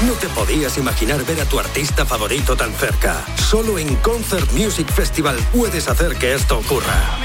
No 0.07 0.13
te 0.13 0.29
podías 0.29 0.79
imaginar 0.79 1.25
ver 1.25 1.41
a 1.41 1.45
tu 1.45 1.59
artista 1.59 2.07
favorito 2.07 2.55
tan 2.57 2.73
cerca. 2.73 3.25
Solo 3.37 3.79
en 3.79 3.97
Concert 3.97 4.53
Music 4.53 4.87
Festival 4.93 5.37
puedes 5.53 5.89
hacer 5.89 6.15
que 6.17 6.35
esto 6.35 6.59
ocurra. 6.59 7.19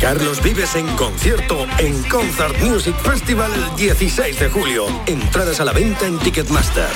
Carlos 0.00 0.42
Vives 0.42 0.76
en 0.76 0.86
concierto 0.96 1.66
en 1.78 2.02
Concert 2.04 2.58
Music 2.62 2.96
Festival 2.96 3.52
el 3.52 3.76
16 3.76 4.40
de 4.40 4.48
julio. 4.48 4.86
Entradas 5.04 5.60
a 5.60 5.66
la 5.66 5.72
venta 5.72 6.06
en 6.06 6.18
Ticketmaster. 6.18 6.88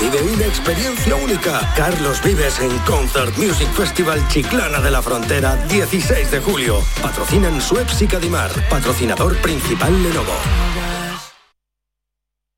Vive 0.00 0.22
una 0.22 0.46
experiencia 0.46 1.14
única. 1.14 1.72
Carlos 1.76 2.22
Vives 2.22 2.60
en 2.60 2.76
Concert 2.80 3.36
Music 3.36 3.68
Festival 3.72 4.26
Chiclana 4.28 4.80
de 4.80 4.90
la 4.90 5.00
Frontera, 5.00 5.56
16 5.68 6.30
de 6.30 6.40
julio. 6.40 6.82
Patrocinan 7.00 7.60
Suez 7.60 8.02
y 8.02 8.06
Cadimar. 8.06 8.50
Patrocinador 8.68 9.36
principal 9.40 10.02
Lenovo. 10.02 10.93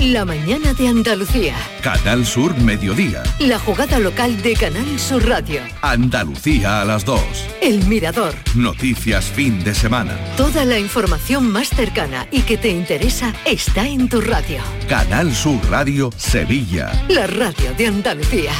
La 0.00 0.24
mañana 0.24 0.74
de 0.74 0.88
Andalucía. 0.88 1.54
Canal 1.80 2.26
Sur 2.26 2.54
Mediodía. 2.58 3.22
La 3.38 3.58
jugada 3.58 3.98
local 3.98 4.42
de 4.42 4.54
Canal 4.54 4.98
Sur 4.98 5.26
Radio. 5.26 5.60
Andalucía 5.80 6.82
a 6.82 6.84
las 6.84 7.04
2. 7.04 7.20
El 7.62 7.86
Mirador. 7.86 8.34
Noticias 8.54 9.24
fin 9.24 9.62
de 9.64 9.72
semana. 9.74 10.18
Toda 10.36 10.64
la 10.64 10.78
información 10.78 11.50
más 11.50 11.68
cercana 11.68 12.26
y 12.30 12.42
que 12.42 12.58
te 12.58 12.68
interesa 12.70 13.32
está 13.46 13.86
en 13.86 14.08
tu 14.08 14.20
radio. 14.20 14.58
Canal 14.88 15.34
Sur 15.34 15.58
Radio 15.70 16.10
Sevilla. 16.16 16.92
La 17.08 17.26
radio 17.26 17.72
de 17.78 17.86
Andalucía. 17.86 18.52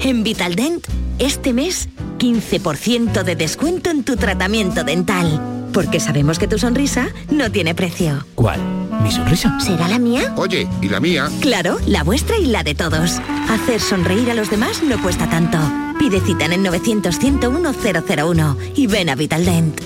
En 0.00 0.24
Vitaldent, 0.24 0.86
este 1.18 1.52
mes, 1.54 1.88
15% 2.18 3.22
de 3.22 3.36
descuento 3.36 3.90
en 3.90 4.04
tu 4.04 4.16
tratamiento 4.16 4.84
dental. 4.84 5.40
Porque 5.72 6.00
sabemos 6.00 6.38
que 6.38 6.48
tu 6.48 6.58
sonrisa 6.58 7.08
no 7.30 7.50
tiene 7.50 7.74
precio. 7.74 8.26
¿Cuál? 8.34 8.60
¿Mi 9.02 9.10
sonrisa? 9.10 9.58
¿Será 9.60 9.88
la 9.88 9.98
mía? 9.98 10.32
Oye, 10.36 10.68
¿y 10.80 10.88
la 10.88 11.00
mía? 11.00 11.28
Claro, 11.40 11.78
la 11.86 12.02
vuestra 12.02 12.38
y 12.38 12.46
la 12.46 12.62
de 12.62 12.74
todos. 12.74 13.20
Hacer 13.48 13.80
sonreír 13.80 14.30
a 14.30 14.34
los 14.34 14.50
demás 14.50 14.82
no 14.82 15.00
cuesta 15.02 15.28
tanto. 15.28 15.58
Pide 15.98 16.20
cita 16.20 16.46
en 16.46 16.52
el 16.54 16.64
900-101-001 16.64 18.56
y 18.74 18.86
ven 18.86 19.08
a 19.08 19.14
Vitaldent. 19.14 19.80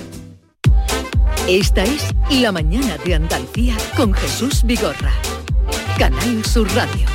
Esta 1.49 1.83
es 1.85 2.15
La 2.31 2.53
mañana 2.53 2.97
de 3.05 3.15
Andalucía 3.15 3.77
con 3.97 4.13
Jesús 4.15 4.63
Vigorra. 4.65 5.13
Canal 5.99 6.45
Sur 6.45 6.69
Radio. 6.75 7.07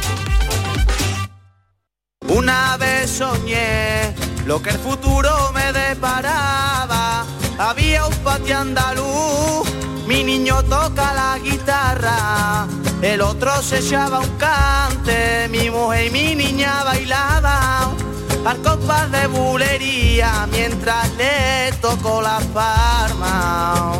Una 2.27 2.75
vez 2.77 3.09
soñé 3.09 4.13
lo 4.45 4.61
que 4.61 4.71
el 4.71 4.77
futuro 4.77 5.51
me 5.53 5.71
deparaba. 5.71 7.25
Había 7.57 8.05
un 8.05 8.13
patio 8.15 8.57
andaluz, 8.57 9.69
mi 10.15 10.23
niño 10.23 10.63
toca 10.63 11.13
la 11.13 11.37
guitarra, 11.39 12.67
el 13.01 13.19
otro 13.19 13.61
se 13.61 13.79
echaba 13.79 14.21
un 14.21 14.29
cante, 14.37 15.49
mi 15.49 15.69
mujer 15.69 16.07
y 16.07 16.09
mi 16.09 16.35
niña 16.35 16.85
bailaban 16.85 17.97
al 18.45 18.57
compás 18.61 19.11
de 19.11 19.27
bulería 19.27 20.47
mientras 20.49 21.13
le 21.15 21.73
tocó 21.81 22.21
la 22.21 22.39
palma. 22.53 23.93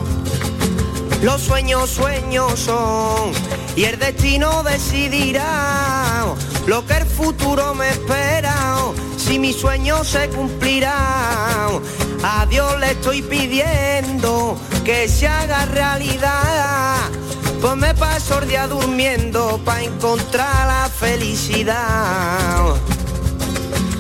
Los 1.22 1.42
sueños, 1.42 1.90
sueños 1.90 2.60
son 2.62 3.34
y 3.76 3.84
el 3.84 4.00
destino 4.00 4.64
decidirá 4.64 6.24
lo 6.66 6.86
que 6.86 6.94
el 6.94 7.06
futuro 7.06 7.76
me 7.76 7.90
espera. 7.90 8.56
Si 9.26 9.40
mi 9.40 9.54
sueño 9.54 10.04
se 10.04 10.30
cumplirá, 10.30 11.68
a 12.24 12.46
Dios 12.46 12.80
le 12.80 12.92
estoy 12.92 13.24
pidiendo 13.24 14.56
que 14.84 15.08
se 15.08 15.28
haga 15.28 15.66
realidad. 15.66 16.98
Pues 17.60 17.76
me 17.76 17.96
paso 17.96 18.40
el 18.40 18.50
día 18.50 18.68
durmiendo 18.68 19.60
para 19.66 19.82
encontrar 19.82 20.68
la 20.68 20.90
felicidad 20.90 22.76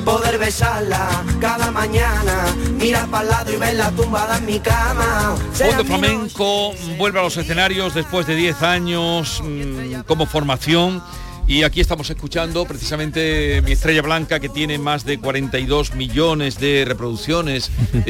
poder 0.05 0.37
besarla 0.37 1.09
cada 1.41 1.71
mañana, 1.71 2.55
mirar 2.79 3.07
para 3.09 3.23
el 3.23 3.29
lado 3.31 3.53
y 3.53 3.55
verla 3.57 3.89
tumbada 3.91 4.37
en 4.37 4.45
mi 4.45 4.59
cama. 4.59 5.35
Fondo 5.51 5.83
Flamenco 5.83 6.73
vuelve 6.99 7.19
a 7.19 7.23
los 7.23 7.35
escenarios 7.35 7.95
después 7.95 8.27
de 8.27 8.35
10 8.35 8.61
años 8.61 9.41
mm, 9.43 10.01
como 10.05 10.27
formación. 10.27 11.01
Y 11.47 11.61
aquí 11.63 11.79
estamos 11.79 12.09
escuchando 12.09 12.65
precisamente 12.65 13.61
Mi 13.63 13.73
Estrella 13.73 14.01
Blanca, 14.01 14.39
que 14.39 14.49
tiene 14.49 14.79
más 14.79 15.05
de 15.05 15.19
42 15.19 15.93
millones 15.93 16.59
de 16.59 16.85
reproducciones 16.87 17.69
en, 17.93 18.03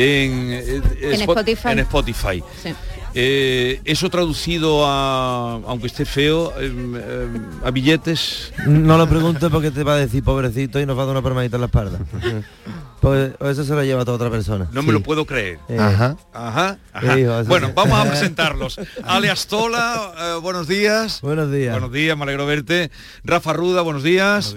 eh, 0.54 0.82
En 1.02 1.12
Spot- 1.22 1.38
Spotify. 1.40 1.68
en 1.70 1.80
Spotify. 1.80 2.44
Sí. 2.64 2.70
Eh, 3.18 3.82
eso 3.86 4.10
traducido 4.10 4.86
a, 4.86 5.54
aunque 5.68 5.88
esté 5.88 6.06
feo, 6.06 6.54
em, 6.60 6.96
em, 6.96 7.02
a 7.64 7.72
billetes. 7.72 8.52
No 8.68 8.98
lo 8.98 9.08
preguntes 9.08 9.50
porque 9.50 9.72
te 9.72 9.84
va 9.84 9.94
a 9.94 9.98
decir 9.98 10.24
pobrecito 10.24 10.80
y 10.82 10.86
nos 10.86 10.98
va 10.98 11.04
a 11.04 11.06
dar 11.06 11.14
una 11.16 11.22
palmadita 11.22 11.56
en 11.58 11.62
la 11.62 11.68
espalda. 11.68 12.00
pues 13.06 13.34
eso 13.52 13.64
se 13.64 13.76
lo 13.76 13.84
lleva 13.84 14.02
a 14.02 14.06
toda 14.06 14.16
otra 14.16 14.32
persona. 14.32 14.68
No 14.72 14.82
me 14.82 14.92
lo 14.92 15.02
puedo 15.02 15.28
creer. 15.28 15.60
Eh, 15.70 15.78
Ajá. 15.78 16.18
Ajá. 16.34 16.80
ajá. 16.92 17.20
Hijo, 17.20 17.40
eso 17.40 17.48
bueno, 17.48 17.68
sí. 17.68 17.74
vamos 17.76 18.00
a 18.00 18.06
presentarlos. 18.10 18.80
Ale 19.04 19.30
Astola, 19.30 20.12
eh, 20.18 20.40
buenos 20.42 20.68
días. 20.68 21.22
Buenos 21.22 21.52
días. 21.52 21.74
Buenos 21.74 21.92
días, 21.92 22.18
me 22.18 22.24
alegro 22.24 22.48
verte. 22.48 22.90
Rafa 23.24 23.54
Ruda, 23.54 23.84
buenos 23.84 24.02
días. 24.02 24.56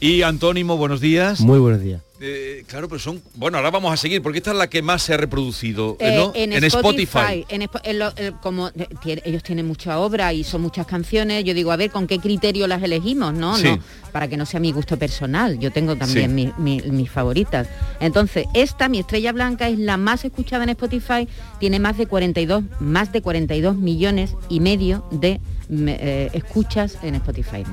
Y 0.00 0.22
Antónimo, 0.22 0.76
buenos 0.76 1.00
días. 1.00 1.40
Muy 1.40 1.58
buenos 1.58 1.80
días. 1.82 2.00
Eh, 2.20 2.64
claro, 2.66 2.88
pero 2.88 2.98
son... 2.98 3.22
Bueno, 3.34 3.58
ahora 3.58 3.70
vamos 3.70 3.92
a 3.92 3.96
seguir, 3.96 4.22
porque 4.22 4.38
esta 4.38 4.50
es 4.50 4.56
la 4.56 4.68
que 4.68 4.82
más 4.82 5.02
se 5.02 5.14
ha 5.14 5.16
reproducido, 5.16 5.96
Eh, 6.00 6.16
¿no? 6.16 6.32
en, 6.34 6.52
Spotify, 6.64 7.44
en 7.48 7.62
Spo- 7.62 7.80
en 7.84 7.98
lo- 8.00 8.12
eh, 8.16 8.32
como 8.42 8.70
tiene- 9.02 9.22
ellos 9.24 9.42
tienen 9.44 9.66
mucha 9.66 9.98
obra 10.00 10.32
y 10.32 10.42
son 10.42 10.62
muchas 10.62 10.86
canciones, 10.86 11.44
yo 11.44 11.54
digo, 11.54 11.70
a 11.70 11.76
ver, 11.76 11.90
¿con 11.92 12.08
qué 12.08 12.18
criterio 12.18 12.66
las 12.66 12.82
elegimos? 12.82 13.34
No, 13.34 13.56
Sí. 13.56 13.64
no, 13.68 13.78
para 14.10 14.26
que 14.26 14.36
no 14.36 14.46
sea 14.46 14.58
mi 14.58 14.72
gusto 14.72 14.96
personal. 14.96 15.60
Yo 15.60 15.70
tengo 15.70 15.94
también 15.94 16.30
Sí. 16.36 16.52
mi- 16.58 16.80
mi- 16.80 16.90
mis 16.90 17.08
favoritas. 17.10 17.68
Entonces, 18.00 18.46
esta, 18.52 18.88
mi 18.88 18.98
estrella 18.98 19.30
blanca, 19.32 19.68
es 19.68 19.78
la 19.78 19.96
más 19.96 20.24
escuchada 20.24 20.64
en 20.64 20.70
Spotify, 20.70 21.28
tiene 21.60 21.78
más 21.78 21.96
de 21.98 22.06
42, 22.06 22.64
más 22.80 23.12
de 23.12 23.22
42 23.22 23.76
millones 23.76 24.34
y 24.48 24.58
medio 24.58 25.04
de 25.12 25.40
me- 25.68 25.98
eh, 26.00 26.30
escuchas 26.32 26.98
en 27.02 27.14
Spotify. 27.16 27.64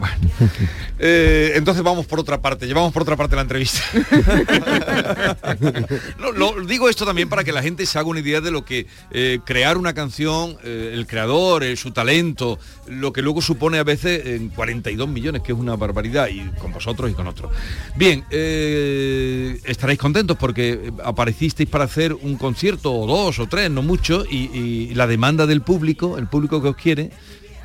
Eh, 0.98 1.52
entonces 1.56 1.84
vamos 1.84 2.06
por 2.06 2.20
otra 2.22 2.42
parte, 2.42 2.66
llevamos 2.68 2.94
por 2.94 3.02
otra 3.02 3.18
parte 3.18 3.36
la 3.36 3.42
entrevista. 3.42 3.82
No, 6.20 6.32
lo- 6.32 6.66
digo 6.66 6.90
esto 6.90 7.06
también 7.06 7.30
para 7.30 7.44
que 7.44 7.52
la 7.52 7.62
gente 7.62 7.86
se 7.86 7.98
haga 8.00 8.08
una 8.08 8.20
idea 8.20 8.42
de 8.42 8.52
lo 8.52 8.64
que 8.66 8.88
eh, 9.12 9.40
crear 9.46 9.78
una 9.78 9.94
canción, 9.94 10.58
eh, 10.64 10.92
el 10.94 11.06
creador, 11.08 11.64
eh, 11.64 11.76
su 11.76 11.92
talento, 11.92 12.60
lo 12.88 13.12
que 13.14 13.22
luego 13.22 13.42
supone 13.42 13.78
a 13.78 13.84
veces 13.84 14.26
en 14.26 14.50
42 14.50 15.08
millones, 15.08 15.42
que 15.42 15.52
es 15.52 15.58
una 15.58 15.76
barbaridad, 15.76 16.28
y 16.30 16.42
con 16.60 16.72
vosotros 16.72 17.12
y 17.12 17.14
con 17.14 17.28
otros. 17.28 17.52
Bien, 17.96 18.24
eh, 18.32 19.60
estaréis 19.66 20.00
contentos 20.00 20.38
porque 20.38 20.92
aparecisteis 21.04 21.70
para 21.70 21.86
hacer 21.86 22.14
un 22.14 22.38
concierto 22.38 22.94
o 22.94 23.06
dos 23.08 23.40
o 23.40 23.48
tres, 23.48 23.70
no 23.70 23.82
mucho, 23.82 24.26
y, 24.30 24.50
y 24.58 24.96
la 24.96 25.08
demanda 25.08 25.46
del 25.46 25.62
público, 25.62 26.18
el 26.18 26.28
público 26.28 26.62
que 26.62 26.70
os 26.70 26.76
quiere, 26.76 27.12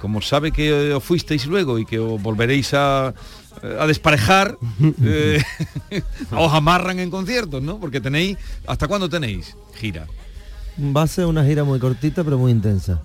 como 0.01 0.21
sabe 0.23 0.51
que 0.51 0.69
eh, 0.69 0.95
os 0.95 1.05
fuisteis 1.05 1.47
luego 1.47 1.79
y 1.79 1.85
que 1.85 1.99
os 1.99 2.21
volveréis 2.21 2.75
a, 2.75 3.09
a 3.09 3.87
desparejar, 3.87 4.57
eh, 5.03 5.43
os 6.33 6.53
amarran 6.53 6.99
en 6.99 7.11
conciertos, 7.11 7.63
¿no? 7.63 7.79
Porque 7.79 8.01
tenéis, 8.01 8.39
¿hasta 8.67 8.89
cuándo 8.89 9.09
tenéis 9.09 9.57
gira? 9.75 10.07
Va 10.79 11.03
a 11.03 11.07
ser 11.07 11.27
una 11.27 11.45
gira 11.45 11.65
muy 11.65 11.79
cortita 11.79 12.25
pero 12.25 12.39
muy 12.39 12.53
intensa. 12.53 13.03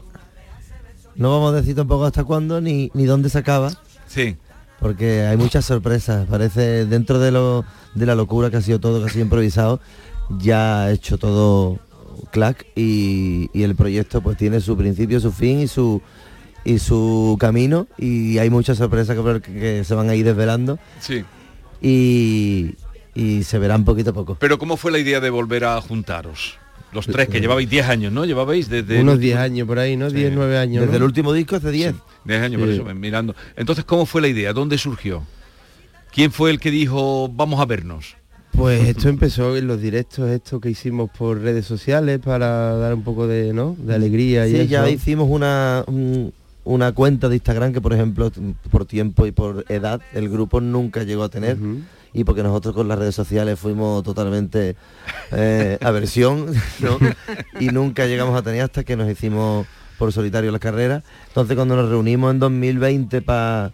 No 1.15 1.31
vamos 1.31 1.53
a 1.53 1.57
decir 1.57 1.75
tampoco 1.75 2.05
hasta 2.05 2.23
cuándo 2.23 2.61
ni, 2.61 2.91
ni 2.93 3.05
dónde 3.05 3.29
se 3.29 3.37
acaba. 3.37 3.71
Sí. 4.07 4.37
Porque 4.79 5.21
hay 5.21 5.37
muchas 5.37 5.65
sorpresas. 5.65 6.27
Parece 6.27 6.85
dentro 6.85 7.19
de 7.19 7.31
lo 7.31 7.65
de 7.93 8.05
la 8.05 8.15
locura 8.15 8.49
que 8.49 8.57
ha 8.57 8.61
sido 8.61 8.79
todo, 8.79 8.99
que 8.99 9.09
ha 9.09 9.13
sido 9.13 9.23
improvisado, 9.23 9.79
ya 10.29 10.83
ha 10.83 10.91
hecho 10.91 11.17
todo 11.17 11.79
clack 12.31 12.65
y, 12.75 13.49
y 13.53 13.63
el 13.63 13.75
proyecto 13.75 14.21
pues 14.21 14.37
tiene 14.37 14.59
su 14.59 14.75
principio, 14.75 15.19
su 15.19 15.31
fin 15.31 15.59
y 15.61 15.67
su 15.67 16.01
y 16.65 16.79
su 16.79 17.37
camino 17.39 17.87
y 17.97 18.37
hay 18.39 18.49
muchas 18.49 18.77
sorpresas 18.79 19.15
que, 19.15 19.41
que 19.53 19.83
se 19.85 19.95
van 19.95 20.09
a 20.09 20.15
ir 20.15 20.25
desvelando 20.25 20.77
Sí. 20.99 21.23
y, 21.81 22.75
y 23.13 23.43
se 23.43 23.59
verán 23.59 23.85
poquito 23.85 24.09
a 24.09 24.13
poco. 24.13 24.35
Pero 24.39 24.57
¿cómo 24.57 24.75
fue 24.77 24.91
la 24.91 24.99
idea 24.99 25.19
de 25.19 25.29
volver 25.29 25.63
a 25.65 25.79
juntaros? 25.81 26.57
Los 26.91 27.07
tres, 27.07 27.27
que 27.27 27.41
llevabais 27.41 27.69
10 27.69 27.87
años, 27.89 28.13
¿no? 28.13 28.23
Llevabais 28.25 28.69
desde... 28.69 29.01
Unos 29.01 29.19
10 29.19 29.37
años 29.37 29.67
por 29.67 29.79
ahí, 29.79 29.97
¿no? 29.97 30.09
10, 30.09 30.31
9 30.33 30.57
años. 30.57 30.81
Desde 30.81 30.93
¿no? 30.93 30.97
el 30.97 31.03
último 31.03 31.33
disco 31.33 31.57
hace 31.57 31.69
10. 31.69 31.93
10 32.23 32.41
años, 32.41 32.59
por 32.61 32.69
Sí. 32.69 32.75
eso, 32.75 32.85
mirando. 32.95 33.35
Entonces, 33.57 33.83
¿cómo 33.83 34.05
fue 34.05 34.21
la 34.21 34.29
idea? 34.29 34.53
¿Dónde 34.53 34.77
surgió? 34.77 35.23
¿Quién 36.13 36.31
fue 36.31 36.51
el 36.51 36.59
que 36.61 36.71
dijo, 36.71 37.27
vamos 37.27 37.59
a 37.59 37.65
vernos? 37.65 38.15
Pues 38.51 38.87
esto 38.87 39.09
empezó 39.09 39.57
en 39.57 39.67
los 39.67 39.81
directos 39.81 40.29
estos 40.29 40.61
que 40.61 40.69
hicimos 40.69 41.09
por 41.09 41.41
redes 41.41 41.65
sociales 41.65 42.19
para 42.23 42.75
dar 42.77 42.93
un 42.93 43.03
poco 43.03 43.27
de, 43.27 43.51
¿no? 43.51 43.75
de 43.77 43.93
alegría 43.93 44.47
y 44.47 44.51
Sí, 44.51 44.57
eso. 44.61 44.65
ya 44.69 44.89
hicimos 44.89 45.27
una, 45.29 45.83
un- 45.87 46.31
una 46.65 46.91
cuenta 46.91 47.29
de 47.29 47.35
Instagram 47.35 47.71
que, 47.71 47.79
por 47.79 47.93
ejemplo, 47.93 48.29
por 48.69 48.85
tiempo 48.85 49.25
y 49.25 49.31
por 49.31 49.63
edad, 49.69 50.01
el 50.13 50.27
grupo 50.29 50.59
nunca 50.59 51.03
llegó 51.03 51.23
a 51.23 51.29
tener. 51.29 51.57
Y 52.13 52.23
porque 52.23 52.43
nosotros 52.43 52.73
con 52.75 52.87
las 52.87 52.97
redes 52.99 53.13
sociales 53.15 53.59
fuimos 53.59 54.01
totalmente 54.03 54.75
eh, 55.31 55.77
aversión, 55.81 56.47
¿no? 56.79 56.97
Y 57.59 57.67
nunca 57.67 58.05
llegamos 58.07 58.37
a 58.37 58.41
tener 58.41 58.61
hasta 58.61 58.83
que 58.83 58.95
nos 58.95 59.09
hicimos 59.09 59.65
por 59.97 60.11
solitario 60.11 60.51
la 60.51 60.59
carrera. 60.59 61.03
Entonces 61.27 61.55
cuando 61.55 61.75
nos 61.75 61.89
reunimos 61.89 62.31
en 62.31 62.39
2020 62.39 63.21
pa- 63.21 63.71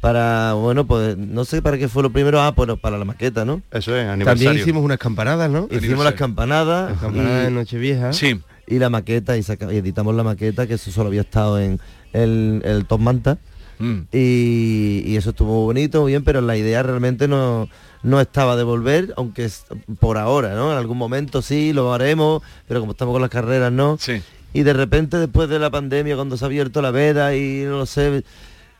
para, 0.00 0.52
bueno, 0.52 0.86
pues 0.86 1.16
no 1.18 1.44
sé 1.44 1.60
para 1.60 1.76
qué 1.76 1.88
fue 1.88 2.02
lo 2.04 2.10
primero, 2.10 2.40
ah, 2.40 2.52
bueno, 2.52 2.76
para 2.76 2.98
la 2.98 3.04
maqueta, 3.04 3.44
¿no? 3.44 3.62
Eso 3.72 3.96
es, 3.96 4.06
También 4.24 4.52
hicimos 4.62 4.84
unas 4.84 4.98
campanadas, 4.98 5.50
¿no? 5.50 5.66
Hicimos 5.70 6.04
las 6.04 6.14
campanadas. 6.14 6.90
Las 6.92 7.00
campanadas 7.00 7.44
de 7.44 7.50
Nochevieja. 7.50 8.12
Sí. 8.12 8.40
Y 8.68 8.78
la 8.78 8.90
maqueta, 8.90 9.36
y, 9.36 9.42
saca- 9.42 9.72
y 9.72 9.76
editamos 9.78 10.14
la 10.14 10.22
maqueta, 10.22 10.66
que 10.66 10.74
eso 10.74 10.90
solo 10.90 11.08
había 11.08 11.22
estado 11.22 11.58
en 11.58 11.80
el, 12.12 12.60
el 12.64 12.84
Top 12.86 13.00
Manta. 13.00 13.38
Mm. 13.78 14.00
Y, 14.12 15.02
y 15.06 15.16
eso 15.16 15.30
estuvo 15.30 15.54
muy 15.54 15.64
bonito, 15.66 16.02
muy 16.02 16.12
bien, 16.12 16.24
pero 16.24 16.40
la 16.40 16.56
idea 16.56 16.82
realmente 16.82 17.28
no, 17.28 17.68
no 18.02 18.20
estaba 18.20 18.56
de 18.56 18.64
volver, 18.64 19.14
aunque 19.16 19.44
es 19.44 19.64
por 20.00 20.18
ahora, 20.18 20.54
¿no? 20.54 20.72
En 20.72 20.78
algún 20.78 20.98
momento 20.98 21.42
sí, 21.42 21.72
lo 21.72 21.94
haremos, 21.94 22.42
pero 22.66 22.80
como 22.80 22.92
estamos 22.92 23.12
con 23.14 23.22
las 23.22 23.30
carreras, 23.30 23.72
¿no? 23.72 23.96
Sí. 23.98 24.20
Y 24.52 24.62
de 24.62 24.72
repente 24.72 25.18
después 25.18 25.48
de 25.48 25.58
la 25.58 25.70
pandemia, 25.70 26.16
cuando 26.16 26.36
se 26.36 26.44
ha 26.44 26.46
abierto 26.46 26.82
la 26.82 26.90
veda 26.90 27.36
y 27.36 27.62
no 27.66 27.78
lo 27.78 27.86
sé, 27.86 28.24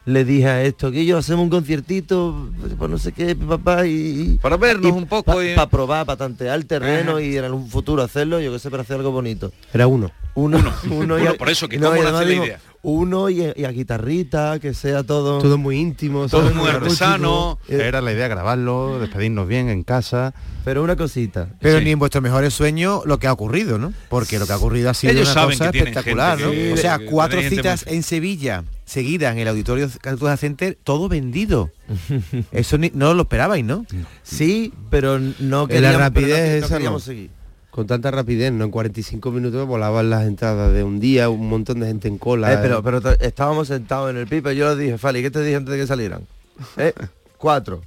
le 0.09 0.25
dije 0.25 0.49
a 0.49 0.62
esto, 0.62 0.90
que 0.90 1.05
yo 1.05 1.18
hacemos 1.18 1.44
un 1.44 1.51
conciertito, 1.51 2.49
pues 2.79 2.90
no 2.90 2.99
sé 2.99 3.12
qué, 3.12 3.37
papá, 3.37 3.87
y... 3.87 4.38
Para 4.40 4.57
vernos 4.57 4.92
un 4.92 5.07
poco 5.07 5.33
Para 5.35 5.44
y- 5.64 5.66
probar, 5.68 6.07
para 6.07 6.16
tantear 6.16 6.57
el 6.57 6.66
terreno 6.66 7.12
Ajá. 7.12 7.23
y 7.23 7.37
en 7.37 7.53
un 7.53 7.68
futuro 7.68 8.03
hacerlo, 8.03 8.40
yo 8.40 8.51
que 8.53 8.59
sé, 8.59 8.71
para 8.71 8.83
hacer 8.83 8.97
algo 8.97 9.11
bonito. 9.12 9.53
Era 9.73 9.87
uno. 9.87 10.11
Uno, 10.35 10.59
uno, 10.90 11.18
y 11.23 11.27
a- 11.27 11.35
por 11.35 11.51
eso, 11.51 11.68
que 11.68 11.79
no, 11.79 11.94
la 11.94 12.21
digo, 12.25 12.44
idea. 12.47 12.61
Uno 12.81 13.29
y, 13.29 13.42
y 13.57 13.64
a 13.64 13.71
guitarrita, 13.71 14.59
que 14.61 14.73
sea 14.73 15.03
todo... 15.03 15.40
Todo 15.40 15.59
muy 15.59 15.77
íntimo. 15.79 16.29
Todo 16.29 16.42
¿sabes? 16.42 16.57
muy 16.57 16.68
artesano. 16.71 17.59
Era 17.68 18.01
la 18.01 18.12
idea 18.12 18.29
grabarlo, 18.29 19.01
despedirnos 19.01 19.47
bien 19.49 19.68
en 19.68 19.83
casa. 19.83 20.33
Pero 20.64 20.85
una 20.85 20.94
cosita. 20.97 21.49
Pero 21.61 21.81
Sí. 21.81 21.85
ni 21.85 21.90
en 21.90 21.99
vuestros 21.99 22.23
mejores 22.23 22.55
sueños 22.55 23.03
lo 23.05 23.18
que 23.18 23.27
ha 23.27 23.33
ocurrido, 23.33 23.79
¿no? 23.79 23.92
Porque 24.09 24.38
lo 24.38 24.47
que 24.47 24.53
ha 24.53 24.57
ocurrido 24.57 24.90
ha 24.90 24.94
sido 24.94 25.12
Ellos 25.12 25.33
una 25.33 25.44
cosa 25.47 25.64
espectacular, 25.71 26.38
gente 26.38 26.47
¿no? 26.47 26.53
que- 26.53 26.73
o 26.73 26.77
sea, 26.77 26.99
cuatro 27.05 27.42
citas 27.42 27.85
en 27.88 28.03
Sevilla 28.05 28.62
seguidas 28.88 29.33
en 29.35 29.38
el 29.40 29.48
auditorio 29.48 29.88
Cartuja 30.01 30.37
Center, 30.37 30.77
todo 30.83 31.09
vendido. 31.09 31.70
Eso 32.53 32.79
ni- 32.79 32.90
no 32.94 33.12
lo 33.14 33.22
esperabais, 33.22 33.64
¿no? 33.64 33.85
Sí, 34.22 34.72
pero 34.90 35.18
no 35.18 35.66
En 35.68 35.83
la 35.83 35.92
no- 35.92 35.98
rapidez 35.98 36.61
no 36.61 36.66
esa 36.66 36.74
queríamos 36.77 37.03
no. 37.03 37.07
seguir. 37.12 37.31
Con 37.70 37.87
tanta 37.87 38.11
rapidez, 38.11 38.51
¿no? 38.53 38.64
En 38.64 38.70
45 38.72 39.31
minutos 39.31 39.64
volaban 39.68 40.11
las 40.11 40.27
entradas 40.27 40.72
de 40.72 40.83
un 40.83 40.98
día, 40.98 41.29
un 41.29 41.48
montón 41.48 41.79
de 41.81 41.87
gente 41.87 42.09
en 42.09 42.18
cola. 42.18 42.53
Eh, 42.55 42.59
pero 42.61 42.83
pero 42.83 43.01
estábamos 43.20 43.68
sentados 43.68 44.11
en 44.11 44.16
el 44.16 44.27
pipe, 44.27 44.57
yo 44.57 44.74
le 44.74 44.83
dije, 44.83 44.98
Fali, 44.98 45.22
¿qué 45.22 45.31
te 45.31 45.40
dije 45.42 45.57
antes 45.57 45.72
de 45.74 45.81
que 45.81 45.87
salieran? 45.87 46.22
Eh, 46.77 46.92
Cuatro. 47.37 47.83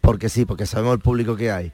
Porque 0.00 0.28
sí, 0.28 0.44
porque 0.44 0.66
sabemos 0.66 0.94
el 0.94 1.00
público 1.00 1.36
que 1.36 1.50
hay. 1.52 1.72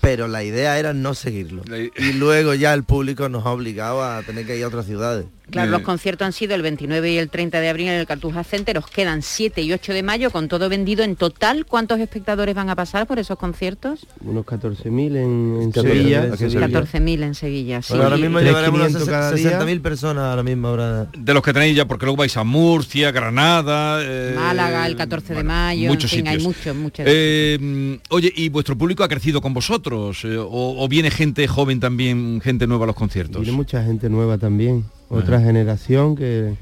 Pero 0.00 0.28
la 0.28 0.44
idea 0.44 0.78
era 0.78 0.92
no 0.92 1.14
seguirlo. 1.14 1.62
Y 1.98 2.12
luego 2.14 2.54
ya 2.54 2.72
el 2.74 2.84
público 2.84 3.28
nos 3.28 3.46
ha 3.46 3.50
obligado 3.50 4.02
a 4.04 4.22
tener 4.22 4.46
que 4.46 4.56
ir 4.56 4.64
a 4.64 4.68
otras 4.68 4.86
ciudades. 4.86 5.26
Claro, 5.50 5.70
los 5.70 5.82
conciertos 5.82 6.26
han 6.26 6.32
sido 6.32 6.54
el 6.54 6.62
29 6.62 7.12
y 7.12 7.18
el 7.18 7.30
30 7.30 7.60
de 7.60 7.68
abril 7.68 7.88
en 7.88 7.94
el 7.94 8.06
Cartuja 8.06 8.44
Center, 8.44 8.78
os 8.78 8.86
quedan 8.86 9.22
7 9.22 9.62
y 9.62 9.72
8 9.72 9.92
de 9.92 10.02
mayo 10.02 10.30
con 10.30 10.48
todo 10.48 10.68
vendido. 10.68 11.04
En 11.04 11.16
total, 11.16 11.64
¿cuántos 11.66 12.00
espectadores 12.00 12.54
van 12.54 12.70
a 12.70 12.76
pasar 12.76 13.06
por 13.06 13.18
esos 13.18 13.38
conciertos? 13.38 14.06
Unos 14.20 14.44
14.000 14.44 14.88
en, 15.16 15.62
en 15.62 15.72
14.000 15.72 15.82
Sevilla. 15.82 16.24
en 16.26 16.36
Sevilla. 16.38 16.68
14.000 16.68 17.22
en 17.22 17.34
Sevilla, 17.34 17.82
sí. 17.82 17.92
Bueno, 17.92 18.04
ahora 18.04 18.16
mismo 18.18 18.40
llevaremos 18.40 18.80
unas 18.80 18.88
500 18.88 19.08
cada 19.08 19.32
día. 19.32 19.60
60.000 19.60 19.80
personas 19.80 20.24
ahora 20.24 20.42
mismo. 20.42 20.68
Ahora. 20.68 21.06
De 21.16 21.34
los 21.34 21.42
que 21.42 21.52
tenéis 21.52 21.76
ya, 21.76 21.86
porque 21.86 22.04
luego 22.06 22.16
vais 22.18 22.36
a 22.36 22.44
Murcia, 22.44 23.10
Granada... 23.10 24.00
eh, 24.02 24.34
Málaga, 24.36 24.86
el 24.86 24.96
14 24.96 25.34
de 25.34 25.44
mayo, 25.44 25.88
muchos 25.88 26.12
en 26.12 26.18
fin, 26.18 26.28
hay 26.28 26.36
sitios. 26.40 26.56
muchos, 26.56 26.76
muchos. 26.76 27.06
Eh, 27.08 27.98
oye, 28.10 28.32
¿y 28.36 28.48
vuestro 28.50 28.76
público 28.76 29.02
ha 29.04 29.08
crecido 29.08 29.40
con 29.40 29.54
vosotros? 29.54 30.24
Eh, 30.24 30.36
o, 30.36 30.46
o 30.84 30.88
viene 30.88 31.10
gente 31.10 31.48
joven 31.48 31.80
también, 31.80 32.40
gente 32.42 32.66
nueva 32.66 32.84
a 32.84 32.88
los 32.88 32.96
conciertos? 32.96 33.40
Viene 33.42 33.56
mucha 33.56 33.82
gente 33.84 34.08
nueva 34.08 34.38
también. 34.38 34.84
Otra 35.10 35.40
generación 35.40 36.16
que 36.16 36.54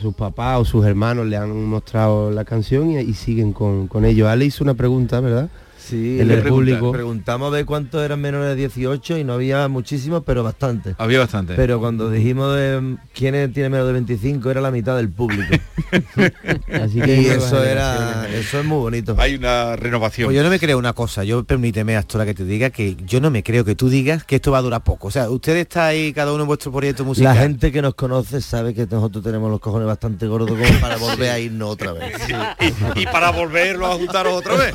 sus 0.00 0.14
papás 0.14 0.60
o 0.60 0.64
sus 0.64 0.84
hermanos 0.84 1.26
le 1.26 1.36
han 1.36 1.64
mostrado 1.64 2.30
la 2.30 2.44
canción 2.44 2.90
y, 2.90 2.98
y 2.98 3.14
siguen 3.14 3.52
con, 3.52 3.88
con 3.88 4.04
ello. 4.04 4.28
Ale 4.28 4.44
hizo 4.44 4.64
una 4.64 4.74
pregunta, 4.74 5.20
¿verdad? 5.20 5.48
Sí, 5.86 6.18
el 6.18 6.28
le 6.28 6.36
del 6.36 6.48
público. 6.48 6.92
preguntamos 6.92 7.48
a 7.48 7.50
ver 7.50 7.66
cuántos 7.66 8.02
eran 8.02 8.18
menores 8.18 8.48
de 8.48 8.54
18 8.56 9.18
y 9.18 9.24
no 9.24 9.34
había 9.34 9.68
muchísimos, 9.68 10.22
pero 10.24 10.42
bastante. 10.42 10.94
Había 10.96 11.18
bastante. 11.18 11.54
Pero 11.54 11.78
cuando 11.78 12.10
dijimos 12.10 12.56
de 12.56 12.80
mm, 12.80 12.96
quiénes 13.12 13.52
tienen 13.52 13.70
menos 13.70 13.86
de 13.86 13.92
25 13.92 14.50
era 14.50 14.62
la 14.62 14.70
mitad 14.70 14.96
del 14.96 15.10
público. 15.10 15.42
Así 16.72 16.98
y 16.98 17.00
nuevas 17.00 17.36
eso 17.36 17.62
era, 17.62 18.28
eso 18.30 18.60
es 18.60 18.64
muy 18.64 18.78
bonito. 18.78 19.14
Hay 19.18 19.34
una 19.34 19.76
renovación. 19.76 20.28
Pues 20.28 20.36
yo 20.36 20.42
no 20.42 20.48
me 20.48 20.58
creo 20.58 20.78
una 20.78 20.94
cosa, 20.94 21.22
yo 21.22 21.44
permíteme, 21.44 21.96
Astora, 21.96 22.24
que 22.24 22.32
te 22.34 22.44
diga 22.44 22.70
que 22.70 22.96
yo 23.04 23.20
no 23.20 23.30
me 23.30 23.42
creo 23.42 23.64
que 23.64 23.74
tú 23.74 23.90
digas 23.90 24.24
que 24.24 24.36
esto 24.36 24.52
va 24.52 24.58
a 24.58 24.62
durar 24.62 24.82
poco. 24.84 25.08
O 25.08 25.10
sea, 25.10 25.28
ustedes 25.28 25.60
está 25.62 25.86
ahí 25.88 26.14
cada 26.14 26.32
uno 26.32 26.44
en 26.44 26.48
vuestro 26.48 26.72
proyecto 26.72 27.04
musical. 27.04 27.34
La 27.34 27.40
gente 27.42 27.70
que 27.70 27.82
nos 27.82 27.94
conoce 27.94 28.40
sabe 28.40 28.72
que 28.72 28.86
nosotros 28.86 29.22
tenemos 29.22 29.50
los 29.50 29.60
cojones 29.60 29.86
bastante 29.86 30.26
gordos 30.26 30.50
como 30.50 30.80
para 30.80 30.96
volver 30.98 31.30
a 31.30 31.38
irnos 31.38 31.70
otra 31.70 31.92
vez. 31.92 32.16
y, 32.96 33.00
y 33.00 33.04
para 33.06 33.30
volverlo 33.30 33.86
a 33.86 33.96
juntaros 33.96 34.38
otra 34.38 34.54
vez. 34.54 34.74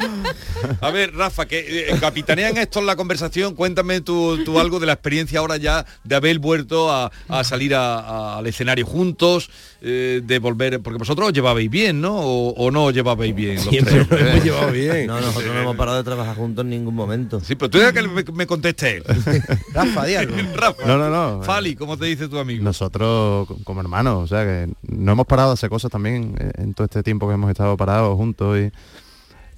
A 0.81 0.91
ver, 0.91 0.98
Rafa, 1.07 1.45
que 1.47 1.89
eh, 1.89 1.95
capitanean 1.99 2.57
esto 2.57 2.79
en 2.79 2.85
la 2.85 2.95
conversación, 2.95 3.55
cuéntame 3.55 4.01
tú, 4.01 4.43
tú 4.43 4.59
algo 4.59 4.79
de 4.79 4.85
la 4.85 4.93
experiencia 4.93 5.39
ahora 5.39 5.57
ya 5.57 5.85
de 6.03 6.15
haber 6.15 6.39
vuelto 6.39 6.91
a, 6.91 7.11
a 7.27 7.43
salir 7.43 7.75
a- 7.75 7.99
a- 7.99 8.37
al 8.37 8.47
escenario 8.47 8.85
juntos, 8.85 9.49
eh, 9.81 10.21
de 10.23 10.39
volver, 10.39 10.81
porque 10.81 10.97
vosotros 10.99 11.27
os 11.29 11.33
llevabais 11.33 11.69
bien, 11.69 12.01
¿no? 12.01 12.17
O, 12.19 12.49
o 12.53 12.71
no 12.71 12.85
os 12.85 12.93
llevabais 12.93 13.33
bien. 13.35 13.55
Los 13.55 13.65
Siempre 13.65 14.05
tres? 14.05 14.09
nos 14.09 14.29
hemos 14.31 14.43
llevado 14.43 14.71
bien. 14.71 15.07
No, 15.07 15.21
nosotros 15.21 15.53
no 15.53 15.61
hemos 15.61 15.75
parado 15.75 15.97
de 15.97 16.03
trabajar 16.03 16.35
juntos 16.35 16.63
en 16.63 16.69
ningún 16.71 16.95
momento. 16.95 17.39
Sí, 17.39 17.55
pero 17.55 17.69
tú 17.69 17.77
deja 17.79 17.93
que 17.93 18.01
me, 18.03 18.23
me 18.23 18.45
conteste 18.47 18.97
él. 18.97 19.03
Rafa, 19.73 20.05
di 20.05 20.15
algo. 20.15 20.35
Rafa. 20.55 20.85
No, 20.85 20.97
no, 20.97 21.09
no. 21.09 21.43
Fali, 21.43 21.75
¿cómo 21.75 21.97
te 21.97 22.05
dice 22.05 22.27
tu 22.27 22.37
amigo? 22.39 22.63
Nosotros 22.63 23.47
co- 23.47 23.57
como 23.63 23.81
hermanos, 23.81 24.23
o 24.23 24.27
sea 24.27 24.43
que 24.43 24.69
no 24.87 25.11
hemos 25.13 25.25
parado 25.25 25.49
de 25.49 25.53
hacer 25.53 25.69
cosas 25.69 25.89
también 25.91 26.35
eh, 26.39 26.51
en 26.57 26.73
todo 26.73 26.85
este 26.85 27.03
tiempo 27.03 27.27
que 27.27 27.35
hemos 27.35 27.49
estado 27.49 27.77
parados 27.77 28.15
juntos 28.17 28.57
y, 28.59 28.71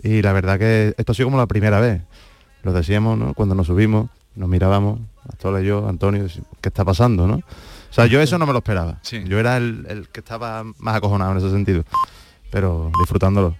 y 0.03 0.21
la 0.21 0.33
verdad 0.33 0.59
que 0.59 0.93
esto 0.97 1.11
ha 1.11 1.15
sido 1.15 1.27
como 1.27 1.37
la 1.37 1.47
primera 1.47 1.79
vez. 1.79 2.01
Lo 2.63 2.73
decíamos, 2.73 3.17
¿no? 3.17 3.33
Cuando 3.33 3.55
nos 3.55 3.67
subimos, 3.67 4.09
nos 4.35 4.47
mirábamos, 4.47 4.99
Astola 5.27 5.61
y 5.61 5.65
yo, 5.65 5.87
Antonio, 5.87 6.25
¿qué 6.61 6.69
está 6.69 6.85
pasando, 6.85 7.27
no? 7.27 7.35
O 7.35 7.93
sea, 7.93 8.05
yo 8.05 8.21
eso 8.21 8.37
no 8.37 8.45
me 8.45 8.53
lo 8.53 8.59
esperaba. 8.59 8.99
Yo 9.25 9.39
era 9.39 9.57
el, 9.57 9.85
el 9.89 10.09
que 10.09 10.21
estaba 10.21 10.63
más 10.77 10.95
acojonado 10.95 11.31
en 11.31 11.37
ese 11.37 11.51
sentido. 11.51 11.83
Pero 12.51 12.91
disfrutándolo. 13.01 13.55